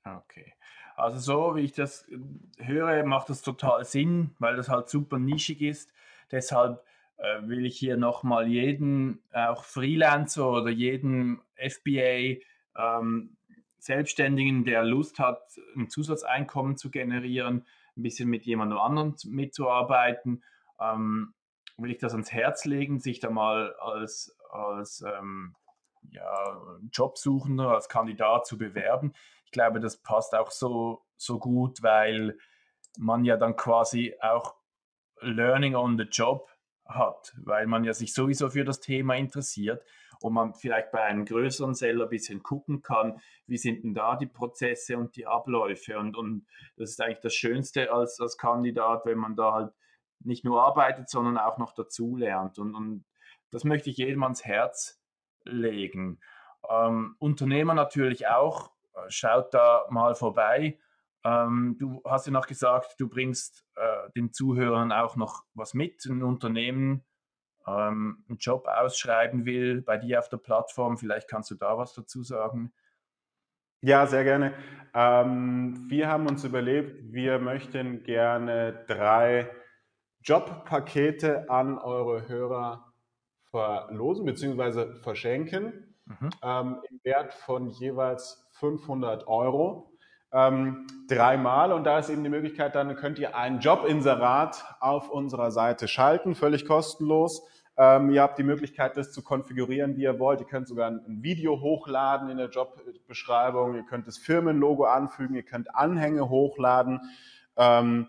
Okay. 0.03 0.53
Also 0.95 1.19
so 1.19 1.55
wie 1.55 1.61
ich 1.61 1.73
das 1.73 2.07
äh, 2.09 2.17
höre, 2.57 3.05
macht 3.05 3.29
das 3.29 3.41
total 3.41 3.85
Sinn, 3.85 4.35
weil 4.39 4.55
das 4.55 4.69
halt 4.69 4.89
super 4.89 5.19
nischig 5.19 5.61
ist. 5.61 5.93
Deshalb 6.31 6.83
äh, 7.17 7.41
will 7.43 7.65
ich 7.65 7.77
hier 7.77 7.97
nochmal 7.97 8.47
jeden, 8.47 9.21
auch 9.31 9.63
Freelancer 9.63 10.49
oder 10.49 10.69
jeden 10.69 11.39
FBA 11.55 12.41
ähm, 12.77 13.37
Selbstständigen, 13.77 14.65
der 14.65 14.83
Lust 14.83 15.19
hat, 15.19 15.59
ein 15.75 15.89
Zusatzeinkommen 15.89 16.75
zu 16.75 16.89
generieren, 16.89 17.65
ein 17.97 18.03
bisschen 18.03 18.29
mit 18.29 18.45
jemandem 18.45 18.77
anderen 18.77 19.15
mitzuarbeiten, 19.25 20.43
ähm, 20.79 21.33
will 21.77 21.91
ich 21.91 21.97
das 21.97 22.13
ans 22.13 22.31
Herz 22.31 22.65
legen, 22.65 22.99
sich 22.99 23.19
da 23.19 23.29
mal 23.29 23.73
als, 23.75 24.37
als 24.49 25.01
ähm, 25.01 25.55
ja, 26.11 26.61
Jobsuchender, 26.91 27.69
als 27.69 27.89
Kandidat 27.89 28.45
zu 28.45 28.57
bewerben. 28.57 29.13
Ich 29.45 29.51
glaube, 29.51 29.79
das 29.79 29.97
passt 29.97 30.35
auch 30.35 30.51
so, 30.51 31.03
so 31.17 31.39
gut, 31.39 31.81
weil 31.83 32.37
man 32.97 33.25
ja 33.25 33.37
dann 33.37 33.55
quasi 33.55 34.15
auch 34.21 34.55
Learning 35.19 35.75
on 35.75 35.97
the 35.97 36.03
Job 36.03 36.49
hat, 36.85 37.33
weil 37.43 37.67
man 37.67 37.83
ja 37.83 37.93
sich 37.93 38.13
sowieso 38.13 38.49
für 38.49 38.63
das 38.63 38.79
Thema 38.79 39.15
interessiert 39.15 39.83
und 40.21 40.33
man 40.33 40.53
vielleicht 40.53 40.91
bei 40.91 41.01
einem 41.01 41.25
größeren 41.25 41.73
Seller 41.73 42.05
ein 42.05 42.09
bisschen 42.09 42.43
gucken 42.43 42.81
kann, 42.81 43.19
wie 43.47 43.57
sind 43.57 43.83
denn 43.83 43.93
da 43.93 44.15
die 44.15 44.27
Prozesse 44.27 44.97
und 44.97 45.15
die 45.15 45.27
Abläufe 45.27 45.97
und, 45.97 46.15
und 46.17 46.45
das 46.77 46.91
ist 46.91 47.01
eigentlich 47.01 47.21
das 47.21 47.33
Schönste 47.33 47.91
als, 47.91 48.19
als 48.19 48.37
Kandidat, 48.37 49.05
wenn 49.05 49.17
man 49.17 49.35
da 49.35 49.53
halt 49.53 49.73
nicht 50.19 50.45
nur 50.45 50.63
arbeitet, 50.63 51.09
sondern 51.09 51.37
auch 51.37 51.57
noch 51.57 51.73
dazu 51.73 52.15
lernt 52.15 52.59
und, 52.59 52.75
und 52.75 53.05
das 53.51 53.63
möchte 53.63 53.89
ich 53.89 53.97
jedem 53.97 54.23
ans 54.23 54.43
Herz 54.43 55.01
legen. 55.43 56.19
Ähm, 56.69 57.15
Unternehmer 57.19 57.73
natürlich 57.73 58.27
auch, 58.27 58.71
äh, 58.93 59.09
schaut 59.09 59.53
da 59.53 59.85
mal 59.89 60.15
vorbei. 60.15 60.79
Ähm, 61.23 61.75
du 61.79 62.01
hast 62.05 62.25
ja 62.27 62.31
noch 62.31 62.47
gesagt, 62.47 62.95
du 62.99 63.07
bringst 63.07 63.65
äh, 63.75 64.09
den 64.15 64.33
Zuhörern 64.33 64.91
auch 64.91 65.15
noch 65.15 65.43
was 65.53 65.73
mit, 65.73 66.05
ein 66.05 66.23
Unternehmen 66.23 67.05
ähm, 67.67 68.23
einen 68.27 68.37
Job 68.37 68.67
ausschreiben 68.67 69.45
will 69.45 69.81
bei 69.81 69.97
dir 69.97 70.19
auf 70.19 70.29
der 70.29 70.37
Plattform. 70.37 70.97
Vielleicht 70.97 71.27
kannst 71.27 71.51
du 71.51 71.55
da 71.55 71.77
was 71.77 71.93
dazu 71.93 72.23
sagen. 72.23 72.71
Ja, 73.81 74.07
sehr 74.07 74.23
gerne. 74.23 74.53
Ähm, 74.93 75.85
wir 75.89 76.07
haben 76.07 76.27
uns 76.27 76.43
überlegt, 76.43 77.13
wir 77.13 77.39
möchten 77.39 78.03
gerne 78.03 78.83
drei 78.87 79.49
Jobpakete 80.23 81.49
an 81.49 81.77
eure 81.77 82.27
Hörer 82.27 82.93
verlosen 83.51 84.25
bzw. 84.25 84.95
verschenken 85.01 85.95
mhm. 86.05 86.29
ähm, 86.41 86.77
im 86.89 86.99
Wert 87.03 87.33
von 87.33 87.69
jeweils 87.69 88.47
500 88.53 89.27
Euro. 89.27 89.91
Ähm, 90.31 90.87
dreimal 91.07 91.71
und 91.71 91.83
da 91.85 91.99
ist 91.99 92.09
eben 92.09 92.23
die 92.23 92.29
Möglichkeit, 92.29 92.75
dann 92.75 92.95
könnt 92.95 93.19
ihr 93.19 93.37
ein 93.37 93.59
Jobinserat 93.59 94.65
auf 94.79 95.09
unserer 95.09 95.51
Seite 95.51 95.87
schalten, 95.87 96.35
völlig 96.35 96.65
kostenlos. 96.65 97.47
Ähm, 97.77 98.09
ihr 98.11 98.21
habt 98.21 98.37
die 98.39 98.43
Möglichkeit, 98.43 98.95
das 98.95 99.11
zu 99.11 99.21
konfigurieren, 99.21 99.97
wie 99.97 100.03
ihr 100.03 100.19
wollt. 100.19 100.39
Ihr 100.39 100.47
könnt 100.47 100.67
sogar 100.67 100.89
ein 100.89 101.23
Video 101.23 101.59
hochladen 101.59 102.29
in 102.29 102.37
der 102.37 102.49
Jobbeschreibung. 102.49 103.75
Ihr 103.75 103.83
könnt 103.83 104.07
das 104.07 104.17
Firmenlogo 104.17 104.85
anfügen. 104.85 105.35
Ihr 105.35 105.43
könnt 105.43 105.75
Anhänge 105.75 106.29
hochladen. 106.29 107.01
Ähm, 107.57 108.07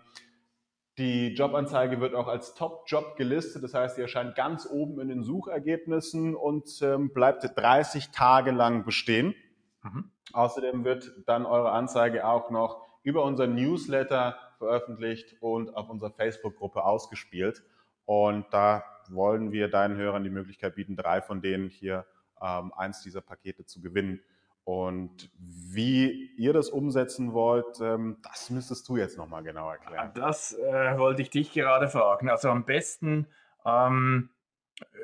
die 0.97 1.27
Jobanzeige 1.35 2.01
wird 2.01 2.15
auch 2.15 2.27
als 2.27 2.55
Top-Job 2.55 3.17
gelistet, 3.17 3.63
das 3.63 3.75
heißt, 3.75 3.97
sie 3.97 4.01
erscheint 4.01 4.35
ganz 4.35 4.67
oben 4.67 4.99
in 4.99 5.09
den 5.09 5.23
Suchergebnissen 5.23 6.35
und 6.35 6.81
ähm, 6.81 7.13
bleibt 7.13 7.47
30 7.55 8.09
Tage 8.09 8.49
lang 8.49 8.83
bestehen. 8.83 9.35
Mhm. 9.83 10.09
Außerdem 10.33 10.85
wird 10.85 11.11
dann 11.27 11.45
eure 11.45 11.71
Anzeige 11.71 12.25
auch 12.25 12.49
noch 12.49 12.81
über 13.03 13.23
unseren 13.23 13.53
Newsletter 13.53 14.37
veröffentlicht 14.57 15.35
und 15.39 15.75
auf 15.75 15.87
unserer 15.87 16.09
Facebook-Gruppe 16.09 16.83
ausgespielt. 16.83 17.61
Und 18.05 18.47
da 18.49 18.83
wollen 19.13 19.51
wir 19.51 19.69
deinen 19.69 19.97
Hörern 19.97 20.23
die 20.23 20.29
Möglichkeit 20.29 20.75
bieten, 20.75 20.95
drei 20.95 21.21
von 21.21 21.41
denen 21.41 21.69
hier 21.69 22.05
ähm, 22.41 22.73
eins 22.73 23.01
dieser 23.01 23.21
Pakete 23.21 23.65
zu 23.65 23.81
gewinnen. 23.81 24.21
Und 24.63 25.31
wie 25.37 26.31
ihr 26.35 26.51
das 26.51 26.69
umsetzen 26.69 27.31
wollt, 27.31 27.79
ähm, 27.79 28.17
das 28.21 28.49
müsstest 28.49 28.87
du 28.89 28.97
jetzt 28.97 29.17
nochmal 29.17 29.41
genau 29.41 29.71
erklären. 29.71 30.11
Das 30.13 30.53
äh, 30.53 30.97
wollte 30.97 31.21
ich 31.21 31.29
dich 31.29 31.53
gerade 31.53 31.87
fragen. 31.87 32.29
Also 32.29 32.49
am 32.49 32.65
besten 32.65 33.27
ähm, 33.65 34.29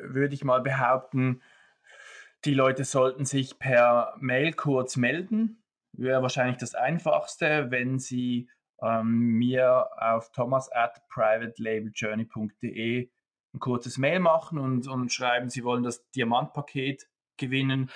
würde 0.02 0.34
ich 0.34 0.44
mal 0.44 0.62
behaupten, 0.62 1.42
die 2.44 2.54
Leute 2.54 2.84
sollten 2.84 3.26
sich 3.26 3.58
per 3.58 4.16
Mail 4.20 4.52
kurz 4.52 4.98
melden. 4.98 5.64
Wäre 5.94 6.22
wahrscheinlich 6.22 6.58
das 6.58 6.76
Einfachste, 6.76 7.72
wenn 7.72 8.00
sie 8.00 8.50
ähm, 8.82 9.38
mir 9.38 9.88
auf 9.98 10.34
thomas 10.34 10.70
at 10.74 11.08
privatelabeljourney.de 11.08 13.10
ein 13.54 13.60
kurzes 13.60 13.98
Mail 13.98 14.20
machen 14.20 14.58
und, 14.58 14.88
und 14.88 15.12
schreiben, 15.12 15.50
sie 15.50 15.64
wollen 15.64 15.84
das 15.84 16.10
Diamantpaket 16.12 17.08
gewinnen 17.38 17.90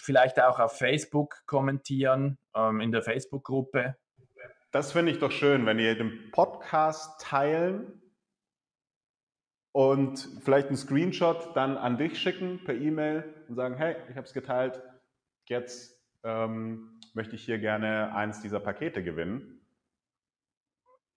vielleicht 0.00 0.40
auch 0.40 0.58
auf 0.58 0.78
Facebook 0.78 1.42
kommentieren, 1.46 2.38
ähm, 2.54 2.80
in 2.80 2.92
der 2.92 3.02
Facebook-Gruppe. 3.02 3.96
Das 4.70 4.92
finde 4.92 5.12
ich 5.12 5.18
doch 5.18 5.32
schön, 5.32 5.66
wenn 5.66 5.78
ihr 5.78 5.96
den 5.96 6.30
Podcast 6.30 7.20
teilen 7.20 8.02
und 9.72 10.28
vielleicht 10.42 10.68
einen 10.68 10.76
Screenshot 10.76 11.56
dann 11.56 11.76
an 11.76 11.96
dich 11.96 12.20
schicken 12.20 12.62
per 12.64 12.74
E-Mail 12.74 13.24
und 13.48 13.54
sagen, 13.54 13.76
hey, 13.76 13.96
ich 14.10 14.16
habe 14.16 14.26
es 14.26 14.34
geteilt, 14.34 14.82
jetzt 15.46 15.98
ähm, 16.22 17.00
möchte 17.14 17.34
ich 17.34 17.44
hier 17.44 17.58
gerne 17.58 18.14
eins 18.14 18.40
dieser 18.40 18.60
Pakete 18.60 19.02
gewinnen. 19.02 19.57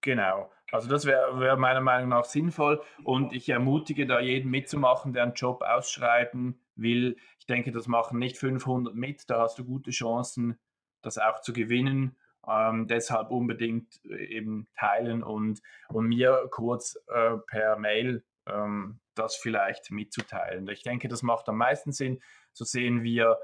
Genau. 0.01 0.51
Also 0.71 0.89
das 0.89 1.05
wäre 1.05 1.39
wär 1.39 1.57
meiner 1.57 1.81
Meinung 1.81 2.09
nach 2.09 2.25
sinnvoll 2.25 2.81
und 3.03 3.33
ich 3.33 3.49
ermutige 3.49 4.07
da 4.07 4.19
jeden 4.19 4.49
mitzumachen, 4.49 5.13
der 5.13 5.23
einen 5.23 5.33
Job 5.33 5.61
ausschreiben 5.61 6.61
will. 6.75 7.17
Ich 7.39 7.45
denke, 7.45 7.71
das 7.71 7.87
machen 7.87 8.19
nicht 8.19 8.37
500 8.37 8.95
mit, 8.95 9.29
da 9.29 9.41
hast 9.41 9.59
du 9.59 9.65
gute 9.65 9.91
Chancen, 9.91 10.57
das 11.01 11.17
auch 11.17 11.41
zu 11.41 11.53
gewinnen. 11.53 12.17
Ähm, 12.47 12.87
deshalb 12.87 13.29
unbedingt 13.29 14.03
äh, 14.05 14.25
eben 14.25 14.67
teilen 14.75 15.21
und, 15.21 15.61
und 15.89 16.07
mir 16.07 16.47
kurz 16.49 16.97
äh, 17.07 17.37
per 17.45 17.77
Mail 17.77 18.23
ähm, 18.47 18.99
das 19.13 19.35
vielleicht 19.35 19.91
mitzuteilen. 19.91 20.67
Ich 20.69 20.81
denke, 20.81 21.07
das 21.07 21.21
macht 21.21 21.47
am 21.49 21.57
meisten 21.57 21.91
Sinn. 21.91 22.19
So 22.53 22.65
sehen 22.65 23.03
wir, 23.03 23.37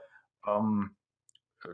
ähm, 0.47 0.95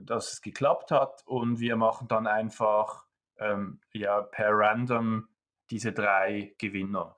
dass 0.01 0.33
es 0.33 0.41
geklappt 0.41 0.91
hat 0.91 1.23
und 1.25 1.59
wir 1.59 1.77
machen 1.77 2.07
dann 2.07 2.27
einfach 2.27 3.05
ähm, 3.43 3.79
ja, 3.91 4.21
per 4.21 4.49
Random 4.51 5.27
diese 5.69 5.91
drei 5.91 6.55
Gewinner. 6.59 7.17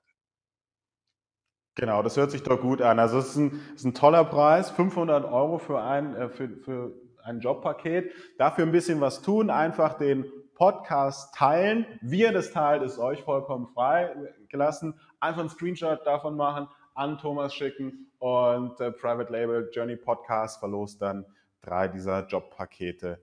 Genau, 1.76 2.02
das 2.04 2.16
hört 2.16 2.32
sich 2.32 2.42
doch 2.42 2.62
gut 2.62 2.82
an. 2.82 3.00
Also 3.00 3.18
es 3.18 3.30
ist 3.30 3.36
ein, 3.36 3.62
ist 3.76 3.84
ein 3.84 3.94
toller 3.94 4.24
Preis, 4.24 4.72
500 4.72 5.26
Euro 5.26 5.58
für 5.58 5.82
ein, 5.82 6.16
äh, 6.16 6.30
für, 6.30 6.50
für 6.58 6.94
ein 7.24 7.40
Jobpaket. 7.42 8.14
Dafür 8.38 8.66
ein 8.66 8.72
bisschen 8.72 9.02
was 9.02 9.22
tun, 9.22 9.50
einfach 9.50 9.96
den 9.96 10.26
Podcast 10.54 11.36
teilen. 11.36 11.86
Wie 12.02 12.22
ihr 12.22 12.32
das 12.32 12.52
teilt, 12.52 12.82
ist 12.82 12.98
euch 12.98 13.24
vollkommen 13.24 13.68
frei 13.68 14.16
gelassen. 14.48 14.98
Einfach 15.20 15.42
einen 15.42 15.50
Screenshot 15.50 16.06
davon 16.06 16.38
machen, 16.38 16.70
an 16.94 17.18
Thomas 17.18 17.54
schicken 17.54 18.10
und 18.20 18.80
äh, 18.80 18.92
Private 18.92 19.32
Label 19.32 19.70
Journey 19.74 19.98
Podcast 19.98 20.60
verlost 20.60 21.02
dann 21.02 21.26
drei 21.62 21.90
dieser 21.90 22.26
Jobpakete 22.26 23.22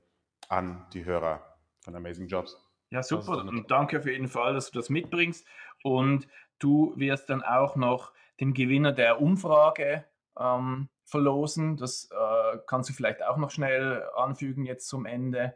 an 0.48 0.86
die 0.92 1.06
Hörer 1.06 1.40
von 1.80 1.96
Amazing 1.96 2.26
Jobs. 2.26 2.61
Ja, 2.92 3.02
super. 3.02 3.38
Und 3.38 3.70
danke 3.70 3.98
auf 3.98 4.04
jeden 4.04 4.28
Fall, 4.28 4.52
dass 4.52 4.70
du 4.70 4.78
das 4.78 4.90
mitbringst. 4.90 5.46
Und 5.82 6.28
du 6.58 6.92
wirst 6.96 7.30
dann 7.30 7.42
auch 7.42 7.74
noch 7.74 8.12
den 8.38 8.52
Gewinner 8.52 8.92
der 8.92 9.22
Umfrage 9.22 10.04
ähm, 10.38 10.90
verlosen. 11.02 11.78
Das 11.78 12.10
äh, 12.10 12.58
kannst 12.66 12.90
du 12.90 12.92
vielleicht 12.92 13.22
auch 13.22 13.38
noch 13.38 13.50
schnell 13.50 14.04
anfügen 14.14 14.66
jetzt 14.66 14.88
zum 14.88 15.06
Ende. 15.06 15.54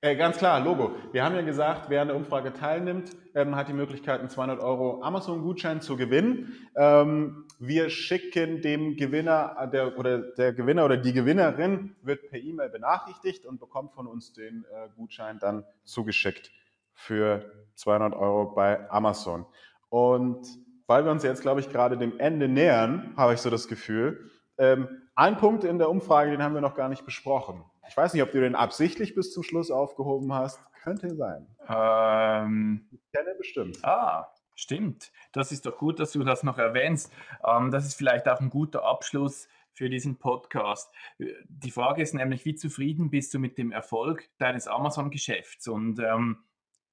Äh, 0.00 0.16
ganz 0.16 0.36
klar, 0.36 0.60
Logo. 0.60 0.94
Wir 1.12 1.24
haben 1.24 1.34
ja 1.34 1.42
gesagt, 1.42 1.88
wer 1.88 2.02
an 2.02 2.08
der 2.08 2.16
Umfrage 2.16 2.52
teilnimmt, 2.52 3.10
ähm, 3.34 3.56
hat 3.56 3.68
die 3.68 3.72
Möglichkeit, 3.72 4.20
einen 4.20 4.28
200 4.28 4.60
Euro 4.60 5.02
Amazon-Gutschein 5.02 5.80
zu 5.80 5.96
gewinnen. 5.96 6.52
Ähm, 6.76 7.46
wir 7.58 7.88
schicken 7.88 8.60
dem 8.60 8.96
Gewinner 8.96 9.56
äh, 9.58 9.68
der, 9.68 9.98
oder 9.98 10.18
der 10.18 10.52
Gewinner 10.52 10.84
oder 10.84 10.96
die 10.96 11.12
Gewinnerin 11.12 11.96
wird 12.02 12.28
per 12.28 12.38
E-Mail 12.38 12.68
benachrichtigt 12.68 13.46
und 13.46 13.60
bekommt 13.60 13.92
von 13.94 14.06
uns 14.06 14.32
den 14.32 14.64
äh, 14.64 14.88
Gutschein 14.96 15.38
dann 15.38 15.64
zugeschickt 15.84 16.50
für 16.92 17.50
200 17.74 18.14
Euro 18.14 18.46
bei 18.54 18.90
Amazon. 18.90 19.46
Und 19.88 20.46
weil 20.86 21.04
wir 21.04 21.12
uns 21.12 21.22
jetzt, 21.22 21.42
glaube 21.42 21.60
ich, 21.60 21.70
gerade 21.70 21.96
dem 21.96 22.18
Ende 22.18 22.48
nähern, 22.48 23.14
habe 23.16 23.34
ich 23.34 23.40
so 23.40 23.48
das 23.48 23.68
Gefühl, 23.68 24.30
ähm, 24.58 24.88
ein 25.14 25.36
Punkt 25.36 25.64
in 25.64 25.78
der 25.78 25.88
Umfrage, 25.88 26.30
den 26.30 26.42
haben 26.42 26.54
wir 26.54 26.60
noch 26.60 26.74
gar 26.74 26.88
nicht 26.88 27.04
besprochen. 27.04 27.64
Ich 27.88 27.96
weiß 27.96 28.14
nicht, 28.14 28.22
ob 28.22 28.32
du 28.32 28.40
den 28.40 28.54
absichtlich 28.54 29.14
bis 29.14 29.32
zum 29.32 29.42
Schluss 29.42 29.70
aufgehoben 29.70 30.32
hast. 30.32 30.60
Könnte 30.82 31.14
sein. 31.14 31.46
Ähm, 31.68 32.88
ich 32.92 33.00
kenne 33.12 33.34
bestimmt. 33.36 33.78
Ah, 33.84 34.28
stimmt. 34.54 35.12
Das 35.32 35.52
ist 35.52 35.66
doch 35.66 35.78
gut, 35.78 35.98
dass 35.98 36.12
du 36.12 36.24
das 36.24 36.42
noch 36.42 36.58
erwähnst. 36.58 37.12
Ähm, 37.46 37.70
das 37.70 37.86
ist 37.86 37.94
vielleicht 37.94 38.28
auch 38.28 38.40
ein 38.40 38.50
guter 38.50 38.84
Abschluss 38.84 39.48
für 39.72 39.90
diesen 39.90 40.18
Podcast. 40.18 40.92
Die 41.18 41.70
Frage 41.70 42.02
ist 42.02 42.14
nämlich, 42.14 42.44
wie 42.44 42.54
zufrieden 42.54 43.10
bist 43.10 43.34
du 43.34 43.38
mit 43.38 43.58
dem 43.58 43.72
Erfolg 43.72 44.28
deines 44.38 44.68
Amazon-Geschäfts? 44.68 45.68
Und 45.68 45.98
ähm, 45.98 46.44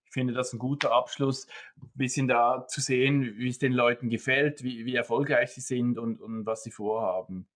ich 0.06 0.14
finde 0.14 0.34
das 0.34 0.52
ein 0.52 0.60
guter 0.60 0.92
Abschluss, 0.92 1.48
ein 1.82 1.92
bisschen 1.96 2.28
da 2.28 2.66
zu 2.68 2.82
sehen, 2.82 3.38
wie 3.38 3.50
es 3.50 3.60
den 3.60 3.72
Leuten 3.72 4.10
gefällt, 4.10 4.64
wie, 4.64 4.86
wie 4.86 4.96
erfolgreich 4.96 5.52
sie 5.52 5.62
sind 5.62 5.98
und, 5.98 6.22
und 6.22 6.46
was 6.46 6.64
sie 6.64 6.72
vorhaben. 6.72 7.48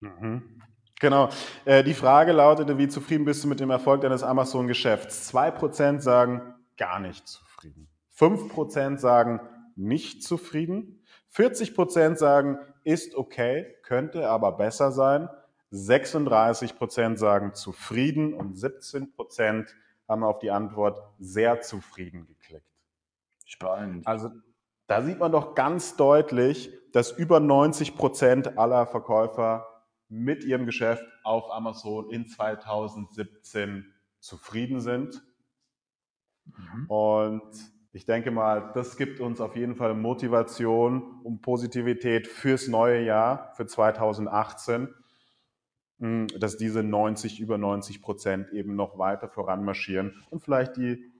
Mhm. 0.00 0.62
Genau. 1.00 1.30
Äh, 1.64 1.82
die 1.82 1.94
Frage 1.94 2.32
lautete, 2.32 2.78
wie 2.78 2.86
zufrieden 2.86 3.24
bist 3.24 3.42
du 3.42 3.48
mit 3.48 3.58
dem 3.58 3.70
Erfolg 3.70 4.02
deines 4.02 4.22
Amazon-Geschäfts? 4.22 5.26
Zwei 5.26 5.50
Prozent 5.50 6.02
sagen 6.02 6.54
gar 6.76 7.00
nicht 7.00 7.26
zufrieden. 7.26 7.88
Fünf 8.10 8.52
Prozent 8.52 9.00
sagen 9.00 9.40
nicht 9.76 10.22
zufrieden. 10.22 11.02
40 11.30 11.74
Prozent 11.74 12.18
sagen, 12.18 12.58
ist 12.84 13.14
okay, 13.14 13.74
könnte 13.82 14.28
aber 14.28 14.52
besser 14.52 14.92
sein. 14.92 15.28
36 15.70 16.76
Prozent 16.76 17.18
sagen 17.18 17.54
zufrieden 17.54 18.34
und 18.34 18.58
17 18.58 19.12
Prozent 19.12 19.74
haben 20.08 20.24
auf 20.24 20.38
die 20.38 20.50
Antwort 20.50 21.00
sehr 21.18 21.60
zufrieden 21.60 22.26
geklickt. 22.26 22.66
Spannend. 23.46 24.06
Also 24.06 24.30
da 24.86 25.02
sieht 25.02 25.18
man 25.18 25.32
doch 25.32 25.54
ganz 25.54 25.96
deutlich, 25.96 26.70
dass 26.92 27.12
über 27.12 27.40
90 27.40 27.96
Prozent 27.96 28.58
aller 28.58 28.86
Verkäufer 28.86 29.69
mit 30.10 30.44
ihrem 30.44 30.66
Geschäft 30.66 31.04
auf 31.22 31.50
Amazon 31.50 32.10
in 32.10 32.28
2017 32.28 33.86
zufrieden 34.18 34.80
sind. 34.80 35.22
Mhm. 36.44 36.86
Und 36.88 37.72
ich 37.92 38.04
denke 38.04 38.30
mal, 38.30 38.72
das 38.74 38.96
gibt 38.96 39.20
uns 39.20 39.40
auf 39.40 39.56
jeden 39.56 39.74
Fall 39.74 39.94
Motivation 39.94 41.20
und 41.22 41.40
Positivität 41.42 42.26
fürs 42.28 42.68
neue 42.68 43.02
Jahr, 43.02 43.52
für 43.54 43.66
2018, 43.66 44.88
hm, 45.98 46.26
dass 46.38 46.56
diese 46.56 46.82
90, 46.82 47.40
über 47.40 47.58
90 47.58 48.02
Prozent 48.02 48.50
eben 48.52 48.76
noch 48.76 48.98
weiter 48.98 49.28
voranmarschieren 49.28 50.22
und 50.30 50.42
vielleicht 50.42 50.76
die 50.76 51.10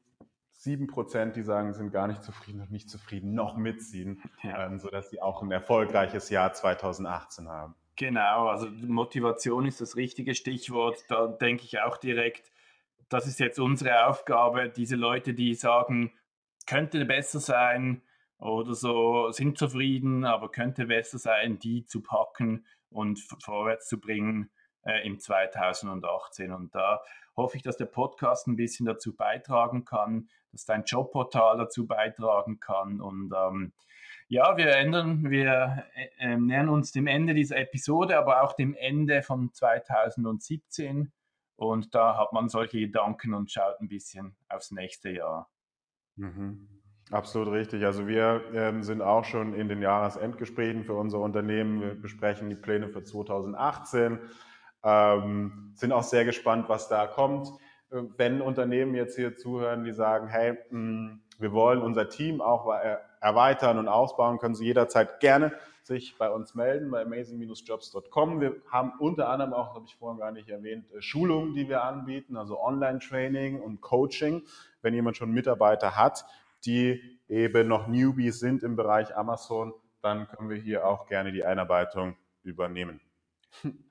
7 0.52 0.88
Prozent, 0.88 1.36
die 1.36 1.42
sagen, 1.42 1.72
sind 1.72 1.90
gar 1.90 2.06
nicht 2.06 2.22
zufrieden 2.22 2.60
und 2.60 2.70
nicht 2.70 2.90
zufrieden, 2.90 3.34
noch 3.34 3.56
mitziehen, 3.56 4.22
ja. 4.42 4.66
ähm, 4.66 4.78
sodass 4.78 5.10
sie 5.10 5.22
auch 5.22 5.42
ein 5.42 5.50
erfolgreiches 5.50 6.28
Jahr 6.28 6.52
2018 6.52 7.48
haben. 7.48 7.74
Genau, 8.00 8.48
also 8.48 8.66
Motivation 8.70 9.66
ist 9.66 9.82
das 9.82 9.94
richtige 9.94 10.34
Stichwort. 10.34 11.04
Da 11.08 11.26
denke 11.26 11.64
ich 11.64 11.80
auch 11.80 11.98
direkt, 11.98 12.50
das 13.10 13.26
ist 13.26 13.40
jetzt 13.40 13.60
unsere 13.60 14.06
Aufgabe, 14.06 14.70
diese 14.70 14.96
Leute, 14.96 15.34
die 15.34 15.54
sagen, 15.54 16.10
könnte 16.66 17.04
besser 17.04 17.40
sein 17.40 18.00
oder 18.38 18.72
so, 18.72 19.30
sind 19.32 19.58
zufrieden, 19.58 20.24
aber 20.24 20.50
könnte 20.50 20.86
besser 20.86 21.18
sein, 21.18 21.58
die 21.58 21.84
zu 21.84 22.00
packen 22.00 22.64
und 22.88 23.20
vorwärts 23.42 23.86
zu 23.86 24.00
bringen 24.00 24.50
äh, 24.86 25.06
im 25.06 25.18
2018. 25.18 26.52
Und 26.52 26.74
da 26.74 27.02
hoffe 27.36 27.58
ich, 27.58 27.62
dass 27.62 27.76
der 27.76 27.84
Podcast 27.84 28.46
ein 28.46 28.56
bisschen 28.56 28.86
dazu 28.86 29.14
beitragen 29.14 29.84
kann, 29.84 30.30
dass 30.52 30.64
dein 30.64 30.84
Jobportal 30.84 31.58
dazu 31.58 31.86
beitragen 31.86 32.60
kann. 32.60 33.02
Und 33.02 33.34
ähm, 33.36 33.74
ja, 34.30 34.56
wir 34.56 34.76
ändern, 34.76 35.28
wir 35.28 35.84
äh, 35.94 36.32
äh, 36.32 36.36
nähern 36.36 36.68
uns 36.68 36.92
dem 36.92 37.08
Ende 37.08 37.34
dieser 37.34 37.56
Episode, 37.56 38.16
aber 38.16 38.42
auch 38.42 38.52
dem 38.52 38.74
Ende 38.74 39.22
von 39.22 39.52
2017. 39.52 41.10
Und 41.56 41.94
da 41.96 42.16
hat 42.16 42.32
man 42.32 42.48
solche 42.48 42.78
Gedanken 42.78 43.34
und 43.34 43.50
schaut 43.50 43.80
ein 43.80 43.88
bisschen 43.88 44.36
aufs 44.48 44.70
nächste 44.70 45.10
Jahr. 45.10 45.50
Mhm. 46.14 46.68
Absolut 47.10 47.52
richtig. 47.52 47.84
Also 47.84 48.06
wir 48.06 48.44
ähm, 48.54 48.84
sind 48.84 49.02
auch 49.02 49.24
schon 49.24 49.52
in 49.52 49.68
den 49.68 49.82
Jahresendgesprächen 49.82 50.84
für 50.84 50.94
unser 50.94 51.18
Unternehmen. 51.18 51.80
Wir 51.80 52.00
besprechen 52.00 52.48
die 52.48 52.56
Pläne 52.56 52.88
für 52.88 53.02
2018, 53.02 54.20
ähm, 54.84 55.72
sind 55.74 55.90
auch 55.90 56.04
sehr 56.04 56.24
gespannt, 56.24 56.68
was 56.68 56.88
da 56.88 57.08
kommt. 57.08 57.48
Äh, 57.90 58.02
wenn 58.16 58.40
Unternehmen 58.40 58.94
jetzt 58.94 59.16
hier 59.16 59.36
zuhören, 59.36 59.82
die 59.82 59.92
sagen, 59.92 60.28
hey, 60.28 60.52
mh, 60.52 60.70
hm, 60.70 61.22
wir 61.40 61.52
wollen 61.52 61.82
unser 61.82 62.08
Team 62.08 62.40
auch 62.40 62.72
erweitern 63.20 63.78
und 63.78 63.88
ausbauen, 63.88 64.38
können 64.38 64.54
Sie 64.54 64.64
jederzeit 64.64 65.20
gerne 65.20 65.52
sich 65.82 66.16
bei 66.18 66.30
uns 66.30 66.54
melden, 66.54 66.90
bei 66.90 67.02
amazing-jobs.com. 67.02 68.40
Wir 68.40 68.56
haben 68.70 68.92
unter 68.98 69.28
anderem 69.28 69.52
auch, 69.54 69.74
habe 69.74 69.84
ich 69.86 69.96
vorhin 69.96 70.20
gar 70.20 70.30
nicht 70.30 70.48
erwähnt, 70.48 70.84
äh, 70.92 71.00
Schulungen, 71.00 71.54
die 71.54 71.68
wir 71.68 71.82
anbieten, 71.82 72.36
also 72.36 72.60
Online-Training 72.60 73.60
und 73.60 73.80
Coaching 73.80 74.42
wenn 74.82 74.94
jemand 74.94 75.16
schon 75.16 75.30
Mitarbeiter 75.30 75.96
hat, 75.96 76.24
die 76.64 77.18
eben 77.28 77.68
noch 77.68 77.86
Newbies 77.86 78.38
sind 78.38 78.62
im 78.62 78.76
Bereich 78.76 79.16
Amazon, 79.16 79.72
dann 80.02 80.28
können 80.28 80.50
wir 80.50 80.56
hier 80.56 80.86
auch 80.86 81.06
gerne 81.06 81.32
die 81.32 81.44
Einarbeitung 81.44 82.16
übernehmen. 82.42 83.00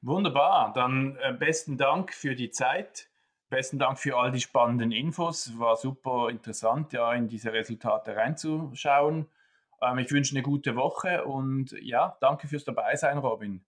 Wunderbar, 0.02 0.74
dann 0.74 1.18
äh, 1.22 1.34
besten 1.34 1.78
Dank 1.78 2.14
für 2.14 2.36
die 2.36 2.52
Zeit. 2.52 3.09
Besten 3.50 3.80
Dank 3.80 3.98
für 3.98 4.18
all 4.18 4.32
die 4.32 4.42
spannenden 4.42 4.92
Infos. 4.92 5.58
War 5.58 5.76
super 5.76 6.30
interessant, 6.30 6.94
ja, 6.94 7.14
in 7.14 7.28
diese 7.28 7.52
Resultate 7.52 8.16
reinzuschauen. 8.16 9.28
Ähm, 9.82 9.98
ich 9.98 10.12
wünsche 10.12 10.36
eine 10.36 10.44
gute 10.44 10.76
Woche 10.76 11.26
und 11.26 11.72
ja, 11.82 12.18
danke 12.22 12.48
fürs 12.48 12.64
Dabeisein, 12.64 13.18
Robin. 13.18 13.62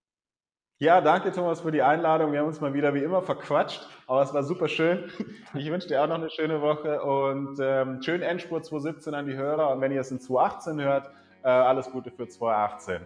Ja, 0.77 0.99
danke 0.99 1.31
Thomas 1.31 1.61
für 1.61 1.71
die 1.71 1.83
Einladung. 1.83 2.31
Wir 2.31 2.39
haben 2.39 2.47
uns 2.47 2.59
mal 2.59 2.73
wieder 2.73 2.93
wie 2.95 3.03
immer 3.03 3.21
verquatscht, 3.21 3.87
aber 4.07 4.23
es 4.23 4.33
war 4.33 4.43
super 4.43 4.67
schön. 4.67 5.11
Ich 5.53 5.69
wünsche 5.69 5.87
dir 5.87 6.01
auch 6.01 6.07
noch 6.07 6.15
eine 6.15 6.29
schöne 6.29 6.61
Woche 6.61 7.01
und 7.03 7.59
ähm, 7.61 8.01
schönen 8.01 8.23
Endspurt 8.23 8.65
2017 8.65 9.13
an 9.13 9.25
die 9.25 9.35
Hörer. 9.35 9.69
Und 9.71 9.81
wenn 9.81 9.91
ihr 9.91 10.01
es 10.01 10.11
in 10.11 10.19
2018 10.19 10.81
hört, 10.81 11.11
äh, 11.43 11.49
alles 11.49 11.91
Gute 11.91 12.09
für 12.09 12.27
2018. 12.27 13.01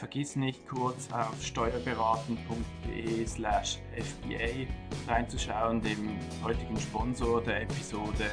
Vergiss 0.00 0.34
nicht 0.34 0.66
kurz 0.66 1.12
auf 1.12 1.44
steuerberaten.de 1.44 3.26
slash 3.26 3.80
FBA 3.94 4.66
reinzuschauen, 5.06 5.82
dem 5.82 6.18
heutigen 6.42 6.80
Sponsor 6.80 7.42
der 7.42 7.64
Episode 7.64 8.30